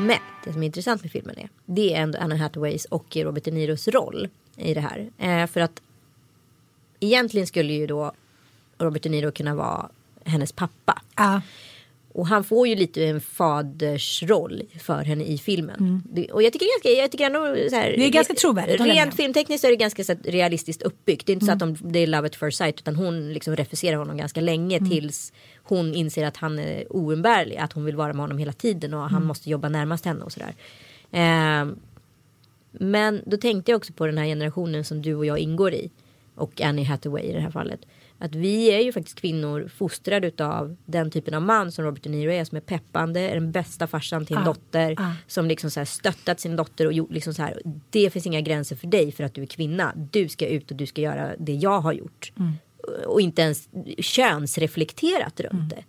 Men 0.00 0.18
det 0.44 0.52
som 0.52 0.62
är 0.62 0.66
intressant 0.66 1.02
med 1.02 1.12
filmen 1.12 1.38
är 1.38 1.48
det 1.66 1.94
är 1.94 2.02
ändå 2.02 2.18
Anna 2.18 2.36
Hathaways 2.36 2.84
och 2.84 3.16
Robert 3.16 3.44
De 3.44 3.50
Niros 3.50 3.88
roll 3.88 4.28
i 4.56 4.74
det 4.74 4.80
här. 4.80 5.10
Eh, 5.18 5.46
för 5.46 5.60
att 5.60 5.82
egentligen 7.00 7.46
skulle 7.46 7.72
ju 7.72 7.86
då 7.86 8.12
Robert 8.78 9.02
De 9.02 9.08
Niro 9.08 9.32
kunna 9.32 9.54
vara 9.54 9.88
hennes 10.24 10.52
pappa. 10.52 11.02
Ja. 11.16 11.40
Och 12.12 12.26
han 12.26 12.44
får 12.44 12.68
ju 12.68 12.74
lite 12.74 13.04
en 13.04 13.20
fadersroll 13.20 14.62
för 14.78 15.02
henne 15.02 15.24
i 15.24 15.38
filmen. 15.38 16.02
Det, 16.12 16.26
och 16.32 16.42
jag 16.42 16.52
tycker, 16.52 16.66
ganska, 16.74 16.88
jag 17.02 17.10
tycker 17.10 17.26
ändå 17.26 17.68
så 17.70 17.76
här, 17.76 17.86
Mm. 17.88 18.00
Det 18.00 18.06
är 18.06 18.10
ganska 18.10 18.34
trovärdigt, 18.34 18.80
Rent 18.80 19.14
filmtekniskt 19.14 19.64
är 19.64 19.68
det 19.68 19.76
ganska 19.76 20.04
så 20.04 20.14
realistiskt 20.24 20.82
uppbyggt. 20.82 21.26
Det 21.26 21.32
är 21.32 21.34
inte 21.34 21.46
så 21.46 21.52
att 21.52 21.62
Mm. 21.62 21.74
de, 21.80 21.92
det 21.92 21.98
är 21.98 22.06
love 22.06 22.26
at 22.26 22.36
first 22.36 22.58
sight 22.58 22.80
utan 22.80 22.96
hon 22.96 23.32
liksom 23.32 23.56
refuserar 23.56 23.96
honom 23.96 24.16
ganska 24.16 24.40
länge 24.40 24.76
Mm. 24.76 24.90
tills 24.90 25.32
hon 25.62 25.94
inser 25.94 26.26
att 26.26 26.36
han 26.36 26.58
är 26.58 26.92
oumbärlig. 26.96 27.56
Att 27.56 27.72
hon 27.72 27.84
vill 27.84 27.96
vara 27.96 28.12
med 28.12 28.20
honom 28.22 28.38
hela 28.38 28.52
tiden 28.52 28.94
och 28.94 29.00
Mm. 29.00 29.12
han 29.12 29.24
måste 29.26 29.50
jobba 29.50 29.68
närmast 29.68 30.04
henne 30.04 30.24
och 30.24 30.32
sådär. 30.32 30.54
Ehm, 31.12 31.76
men 32.72 33.22
då 33.26 33.36
tänkte 33.36 33.70
jag 33.72 33.76
också 33.78 33.92
på 33.92 34.06
den 34.06 34.18
här 34.18 34.26
generationen 34.26 34.84
som 34.84 35.02
du 35.02 35.14
och 35.14 35.26
jag 35.26 35.38
ingår 35.38 35.72
i. 35.74 35.90
Och 36.34 36.60
Annie 36.60 36.84
Hathaway 36.84 37.22
i 37.24 37.32
det 37.32 37.40
här 37.40 37.50
fallet. 37.50 37.80
Att 38.22 38.34
vi 38.34 38.66
är 38.72 38.80
ju 38.80 38.92
faktiskt 38.92 39.20
kvinnor 39.20 39.68
fostrade 39.76 40.26
utav 40.28 40.76
den 40.86 41.10
typen 41.10 41.34
av 41.34 41.42
man 41.42 41.72
som 41.72 41.84
Robert 41.84 42.02
De 42.02 42.08
Niro 42.08 42.30
är. 42.30 42.44
Som 42.44 42.56
är 42.56 42.60
peppande, 42.60 43.20
är 43.20 43.34
den 43.34 43.52
bästa 43.52 43.86
farsan 43.86 44.26
till 44.26 44.36
en 44.36 44.42
Ah, 44.42 44.44
dotter. 44.44 44.94
ah. 44.98 45.12
Som 45.26 45.46
liksom 45.46 45.70
så 45.70 45.80
här 45.80 45.84
stöttat 45.84 46.40
sin 46.40 46.56
dotter 46.56 46.86
och 46.86 46.92
gjort 46.92 47.10
liksom 47.12 47.34
så 47.34 47.42
här. 47.42 47.60
Det 47.90 48.10
finns 48.10 48.26
inga 48.26 48.40
gränser 48.40 48.76
för 48.76 48.86
dig 48.86 49.12
för 49.12 49.24
att 49.24 49.34
du 49.34 49.42
är 49.42 49.46
kvinna. 49.46 49.92
Du 50.12 50.28
ska 50.28 50.46
ut 50.46 50.70
och 50.70 50.76
du 50.76 50.86
ska 50.86 51.00
göra 51.02 51.34
det 51.38 51.52
jag 51.54 51.80
har 51.80 51.92
gjort. 51.92 52.32
Och 53.06 53.20
inte 53.20 53.42
ens 53.42 53.68
könsreflekterat 53.98 55.40
runt 55.40 55.70
det. 55.70 55.84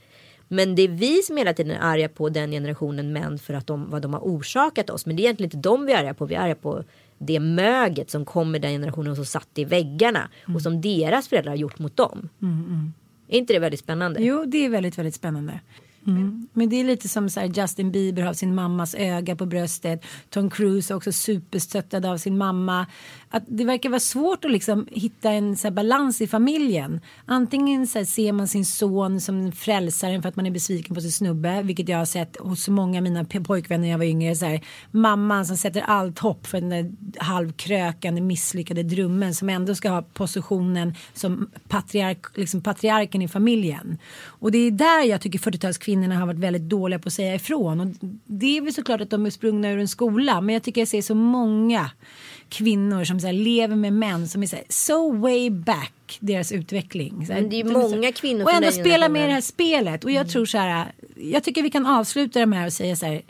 Men 0.47 0.75
det 0.75 0.81
är 0.81 0.87
vi 0.87 1.21
som 1.21 1.37
hela 1.37 1.53
tiden 1.53 1.71
är 1.71 1.79
arga 1.81 2.09
på 2.09 2.29
den 2.29 2.51
generationen 2.51 3.13
män 3.13 3.39
för 3.39 3.53
att 3.53 3.67
de, 3.67 3.89
vad 3.89 4.01
de 4.01 4.13
har 4.13 4.21
orsakat 4.21 4.89
oss. 4.89 5.05
Men 5.05 5.15
det 5.15 5.21
är 5.21 5.23
egentligen 5.23 5.47
inte 5.47 5.69
de 5.69 5.85
vi 5.85 5.93
är 5.93 5.97
arga 5.97 6.13
på. 6.13 6.25
Vi 6.25 6.35
är 6.35 6.39
arga 6.39 6.55
på 6.55 6.83
det 7.27 7.39
möget 7.39 8.09
som 8.09 8.25
kommer 8.25 8.59
den 8.59 8.71
generationen 8.71 9.15
som 9.15 9.25
satt 9.25 9.49
i 9.55 9.65
väggarna. 9.65 10.29
Och 10.55 10.61
som 10.61 10.81
deras 10.81 11.27
föräldrar 11.27 11.51
har 11.51 11.57
gjort 11.57 11.79
mot 11.79 11.97
dem. 11.97 12.29
Är 13.27 13.37
inte 13.37 13.53
det 13.53 13.59
väldigt 13.59 13.79
spännande? 13.79 14.23
Jo, 14.23 14.45
det 14.45 14.65
är 14.65 14.69
väldigt, 14.69 14.97
väldigt 14.97 15.15
spännande. 15.15 15.59
Mm. 16.07 16.47
Men 16.53 16.69
det 16.69 16.75
är 16.75 16.83
lite 16.83 17.09
som 17.09 17.29
så 17.29 17.39
här, 17.39 17.47
Justin 17.47 17.91
Bieber 17.91 18.21
har 18.21 18.33
sin 18.33 18.55
mammas 18.55 18.95
öga 18.95 19.35
på 19.35 19.45
bröstet. 19.45 20.05
Tom 20.29 20.49
Cruise 20.49 20.93
är 20.93 20.95
också 20.95 21.11
superstöttad 21.11 22.05
av 22.05 22.17
sin 22.17 22.37
mamma. 22.37 22.85
Att 23.29 23.43
det 23.47 23.65
verkar 23.65 23.89
vara 23.89 23.99
svårt 23.99 24.45
att 24.45 24.51
liksom 24.51 24.87
hitta 24.91 25.31
en 25.31 25.57
så 25.57 25.67
här, 25.67 25.75
balans 25.75 26.21
i 26.21 26.27
familjen. 26.27 27.01
Antingen 27.25 27.87
så 27.87 28.05
ser 28.05 28.31
man 28.31 28.47
sin 28.47 28.65
son 28.65 29.21
som 29.21 29.51
frälsaren 29.51 30.21
för 30.21 30.29
att 30.29 30.35
man 30.35 30.45
är 30.45 30.51
besviken 30.51 30.95
på 30.95 31.01
sin 31.01 31.11
snubbe. 31.11 31.61
Vilket 31.61 31.89
jag 31.89 31.97
har 31.97 32.05
sett 32.05 32.37
hos 32.37 32.67
många 32.67 32.99
av 32.99 33.03
mina 33.03 33.25
pojkvänner 33.25 33.81
när 33.81 33.91
jag 33.91 33.97
var 33.97 34.05
yngre. 34.05 34.35
Så 34.35 34.45
här, 34.45 34.61
mamman 34.91 35.45
som 35.45 35.57
sätter 35.57 35.81
allt 35.81 36.19
hopp 36.19 36.47
för 36.47 36.61
den 36.61 36.69
där 36.69 36.91
halvkrökande 37.17 38.21
misslyckade 38.21 38.83
drömmen 38.83 39.35
som 39.35 39.49
ändå 39.49 39.75
ska 39.75 39.89
ha 39.89 40.01
positionen 40.01 40.95
som 41.13 41.49
patriark, 41.67 42.37
liksom 42.37 42.61
patriarken 42.61 43.21
i 43.21 43.27
familjen. 43.27 43.97
Och 44.25 44.51
det 44.51 44.57
är 44.57 44.71
där 44.71 45.03
jag 45.03 45.21
tycker 45.21 45.39
40 45.39 45.73
40-talskvinnorna 45.95 46.15
har 46.19 46.25
varit 46.27 46.39
väldigt 46.39 46.61
dåliga 46.69 46.99
på 46.99 47.07
att 47.07 47.13
säga 47.13 47.35
ifrån. 47.35 47.79
Och 47.79 47.87
det 48.25 48.57
är 48.57 48.61
väl 48.61 48.73
såklart 48.73 49.01
att 49.01 49.09
de 49.09 49.25
är 49.25 49.29
sprungna 49.29 49.71
ur 49.71 49.79
en 49.79 49.87
skola 49.87 50.41
men 50.41 50.53
jag 50.53 50.63
tycker 50.63 50.81
jag 50.81 50.87
ser 50.87 51.01
så 51.01 51.15
många 51.15 51.91
kvinnor 52.49 53.03
som 53.03 53.19
så 53.19 53.25
här, 53.27 53.33
lever 53.33 53.75
med 53.75 53.93
män 53.93 54.27
som 54.27 54.43
är 54.43 54.47
så, 54.47 54.55
här, 54.55 54.65
so 54.69 55.11
way 55.17 55.49
back 55.49 56.17
deras 56.19 56.51
utveckling. 56.51 57.25
Så 57.27 57.33
här, 57.33 57.41
Men 57.41 57.49
det 57.49 57.55
är 57.55 57.57
ju 57.57 57.63
de 57.63 57.73
så- 57.81 57.95
många 57.95 58.11
kvinnor 58.11 58.43
Och 58.43 58.51
ändå 58.51 58.71
spela 58.71 59.09
med 59.09 59.23
i 59.23 59.27
det 59.27 59.33
här 59.33 59.41
spelet. 59.41 60.03
Och 60.03 60.11
jag 60.11 60.29
tror 60.29 60.45
så 60.45 60.57
här, 60.57 60.91
jag 61.15 61.43
tycker 61.43 61.63
vi 61.63 61.69
kan 61.69 61.85
avsluta 61.85 62.45
det 62.45 62.55
här 62.55 62.65
och 62.65 62.73
säga 62.73 62.95
så 62.95 63.05
här. 63.05 63.21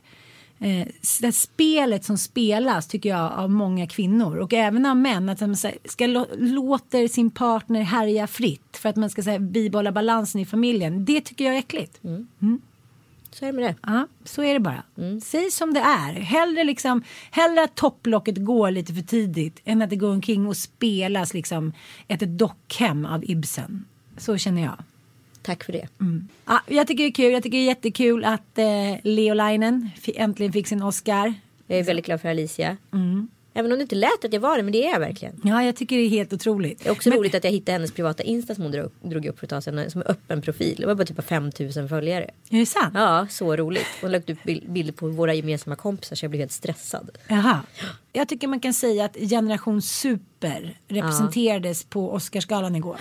Eh, 0.64 0.88
det 1.22 1.32
spelet 1.32 2.05
som 2.05 2.18
spelas 2.18 2.88
tycker 2.88 3.09
jag 3.09 3.32
av 3.32 3.49
många 3.49 3.88
kvinnor 3.88 4.38
och 4.38 4.53
även 4.53 4.86
av 4.86 4.97
män 4.97 5.30
att 5.30 5.39
här, 5.39 5.88
ska 5.89 6.05
lå- 6.05 6.36
låter 6.38 7.07
sin 7.07 7.32
partner 7.32 7.82
härja 7.82 8.28
fritt 8.28 8.78
för 8.78 8.89
att 8.89 8.95
man 8.95 9.09
ska 9.09 9.22
här, 9.22 9.39
bibehålla 9.39 9.91
balansen 9.91 10.41
i 10.41 10.45
familjen. 10.45 11.05
Det 11.05 11.22
tycker 11.22 11.45
jag 11.45 11.53
är 11.55 11.59
äckligt. 11.59 11.99
Så 13.32 13.45
är 13.45 13.51
det 13.51 13.53
med 13.59 13.64
det. 13.64 13.76
Ja, 13.84 14.07
så 14.24 14.43
är 14.43 14.53
det 14.53 14.59
bara. 14.59 14.84
Mm. 14.97 15.22
Säg 15.22 15.51
som 15.51 15.74
det 15.74 15.80
är. 15.80 16.14
Hellre, 16.14 16.64
liksom, 16.64 17.03
hellre 17.32 17.64
att 17.64 17.76
topplocket 17.76 18.45
går 18.45 18.72
lite 18.72 18.93
för 18.93 19.01
tidigt 19.01 19.59
än 19.66 19.82
att 19.82 19.89
det 19.89 19.95
går 19.95 20.12
omkring 20.12 20.47
och 20.47 20.57
spelas 20.57 21.34
liksom 21.34 21.74
ett 22.07 22.38
dockhem 22.38 23.05
av 23.05 23.24
Ibsen. 23.24 23.86
Så 24.18 24.38
känner 24.38 24.62
jag. 24.62 24.84
Tack 25.41 25.63
för 25.63 25.73
det. 25.73 25.87
Ja, 26.45 26.59
jag 26.67 26.87
tycker 26.87 27.03
det 27.03 27.09
är 27.09 27.13
kul. 27.13 27.31
Jag 27.33 27.43
tycker 27.43 27.57
det 27.57 27.63
är 27.63 27.67
jättekul 27.67 28.25
att 28.25 28.57
eh, 28.57 28.65
Leo 29.03 29.33
Leinen 29.33 29.89
fi- 30.01 30.17
äntligen 30.17 30.53
fick 30.53 30.67
sin 30.67 30.81
Oscar. 30.83 31.33
Jag 31.67 31.79
är 31.79 31.83
väldigt 31.83 32.05
glad 32.05 32.21
för 32.21 32.29
Alicia. 32.29 32.77
Mm. 32.93 33.27
Även 33.53 33.71
om 33.71 33.77
det 33.77 33.81
inte 33.81 33.95
lät 33.95 34.25
att 34.25 34.33
jag 34.33 34.39
var 34.39 34.57
det, 34.57 34.63
men 34.63 34.71
det 34.71 34.85
är 34.85 34.91
jag 34.91 34.99
verkligen. 34.99 35.41
Ja, 35.43 35.63
jag 35.63 35.75
tycker 35.75 35.97
det 35.97 36.01
är 36.03 36.09
helt 36.09 36.33
otroligt. 36.33 36.79
Det 36.83 36.89
är 36.89 36.91
också 36.91 37.09
Men- 37.09 37.17
roligt 37.17 37.35
att 37.35 37.43
jag 37.43 37.51
hittade 37.51 37.71
hennes 37.71 37.91
privata 37.91 38.23
Insta 38.23 38.55
som 38.55 38.63
hon 38.63 38.71
drog, 38.71 38.91
drog 39.01 39.25
upp 39.25 39.39
för 39.39 39.45
ett 39.45 39.49
tag 39.49 39.63
sedan. 39.63 39.91
Som 39.91 40.01
öppen 40.01 40.41
profil. 40.41 40.75
Det 40.79 40.85
var 40.85 40.95
bara 40.95 41.05
typ 41.05 41.23
5000 41.27 41.89
följare. 41.89 42.29
Är 42.49 42.59
det 42.59 42.65
sant? 42.65 42.91
Ja, 42.93 43.27
så 43.29 43.55
roligt. 43.55 43.85
Hon 44.01 44.11
lagt 44.11 44.29
upp 44.29 44.43
bil- 44.43 44.65
bilder 44.67 44.93
på 44.93 45.07
våra 45.07 45.33
gemensamma 45.33 45.75
kompisar 45.75 46.15
så 46.15 46.25
jag 46.25 46.29
blev 46.31 46.39
helt 46.39 46.51
stressad. 46.51 47.09
Jaha. 47.27 47.59
Jag 48.13 48.27
tycker 48.27 48.47
man 48.47 48.59
kan 48.59 48.73
säga 48.73 49.05
att 49.05 49.15
generation 49.29 49.81
super 49.81 50.77
representerades 50.87 51.83
på 51.83 52.11
Oscarsgalan 52.13 52.75
igår. 52.75 52.97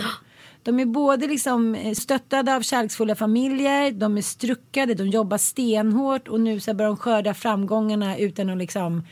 De 0.63 0.81
är 0.81 0.85
både 0.85 1.27
liksom 1.27 1.75
eh, 1.75 1.95
stöttade 1.95 2.57
av 2.57 2.63
kärleksfulla 2.63 3.15
familjer, 3.15 3.93
de 3.93 4.17
är 4.17 4.23
struckade, 4.23 4.95
de 4.95 5.09
jobbar 5.09 5.39
stenhårt 5.39 6.29
och 6.29 6.41
nu 6.41 6.61
så 6.61 6.75
börjar 6.75 6.91
de 6.91 6.97
skörda 6.97 7.35
framgångarna 7.35 8.19
utan 8.19 8.51
att 8.51 8.59
liksom 8.59 9.03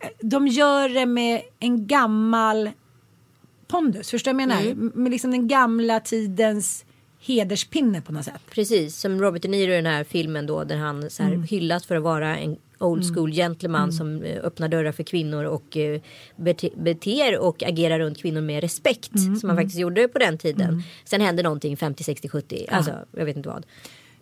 eh, 0.00 0.08
de 0.20 0.48
gör 0.48 0.88
det 0.88 1.06
med 1.06 1.42
en 1.58 1.86
gammal 1.86 2.70
pondus, 3.68 4.10
förstår 4.10 4.30
du 4.30 4.34
vad 4.34 4.42
jag 4.42 4.48
menar? 4.48 4.62
Mm. 4.62 4.92
Med 4.94 5.12
liksom 5.12 5.30
den 5.30 5.48
gamla 5.48 6.00
tidens 6.00 6.84
hederspinne 7.20 8.00
på 8.00 8.12
något 8.12 8.24
sätt. 8.24 8.40
Precis, 8.50 8.96
som 8.96 9.20
Robert 9.20 9.42
De 9.42 9.48
Niro 9.48 9.72
i 9.72 9.76
den 9.76 9.86
här 9.86 10.04
filmen 10.04 10.46
då 10.46 10.64
där 10.64 10.76
han 10.76 11.10
så 11.10 11.22
här 11.22 11.36
hyllas 11.36 11.86
för 11.86 11.96
att 11.96 12.02
vara 12.02 12.36
en 12.36 12.56
old 12.82 13.14
school 13.14 13.32
gentleman 13.32 13.92
som 13.92 14.22
eh, 14.22 14.36
öppnar 14.44 14.68
dörrar 14.68 14.92
för 14.92 15.02
kvinnor 15.02 15.44
och 15.44 15.76
eh, 15.76 16.00
bete, 16.36 16.70
beter 16.76 17.38
och 17.38 17.62
agerar 17.62 17.98
runt 17.98 18.18
kvinnor 18.18 18.40
med 18.40 18.60
respekt 18.60 19.10
som 19.20 19.40
man 19.44 19.56
faktiskt 19.56 19.78
gjorde 19.78 20.08
på 20.08 20.18
den 20.18 20.38
tiden. 20.38 20.82
Sen 21.04 21.20
hände 21.20 21.42
någonting 21.42 21.76
50, 21.76 22.04
60, 22.04 22.28
70, 22.28 22.66
alltså 22.70 22.92
jag 23.16 23.24
vet 23.24 23.36
inte 23.36 23.48
vad. 23.48 23.66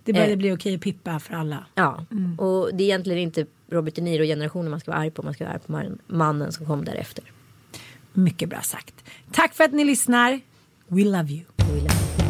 Det 0.05 0.13
började 0.13 0.33
Eh. 0.33 0.39
bli 0.39 0.53
okej 0.53 0.75
att 0.75 0.81
pippa 0.81 1.19
för 1.21 1.35
alla. 1.35 1.67
Ja, 1.75 2.05
och 2.39 2.71
det 2.75 2.85
är 2.85 2.87
egentligen 2.87 3.19
inte 3.19 3.47
Robert 3.71 3.95
De 3.95 4.01
Niro 4.03 4.25
generationen 4.25 4.71
man 4.71 4.81
ska 4.81 4.91
vara 4.91 5.01
arg 5.01 5.11
på, 5.11 5.23
man 5.23 5.35
ska 5.35 5.45
vara 5.45 5.55
arg 5.55 5.63
på 5.67 5.73
man- 5.73 5.99
mannen 6.07 6.53
som 6.53 6.67
kom 6.67 6.85
därefter. 6.85 7.25
Mycket 8.13 8.49
bra 8.49 8.61
sagt. 8.61 8.95
Tack 9.33 9.55
för 9.55 9.65
att 9.65 9.73
ni 9.73 9.85
lyssnar. 9.85 10.41
We 10.89 11.05
love 11.05 11.33
you. 11.33 11.41
toilet. 11.57 12.30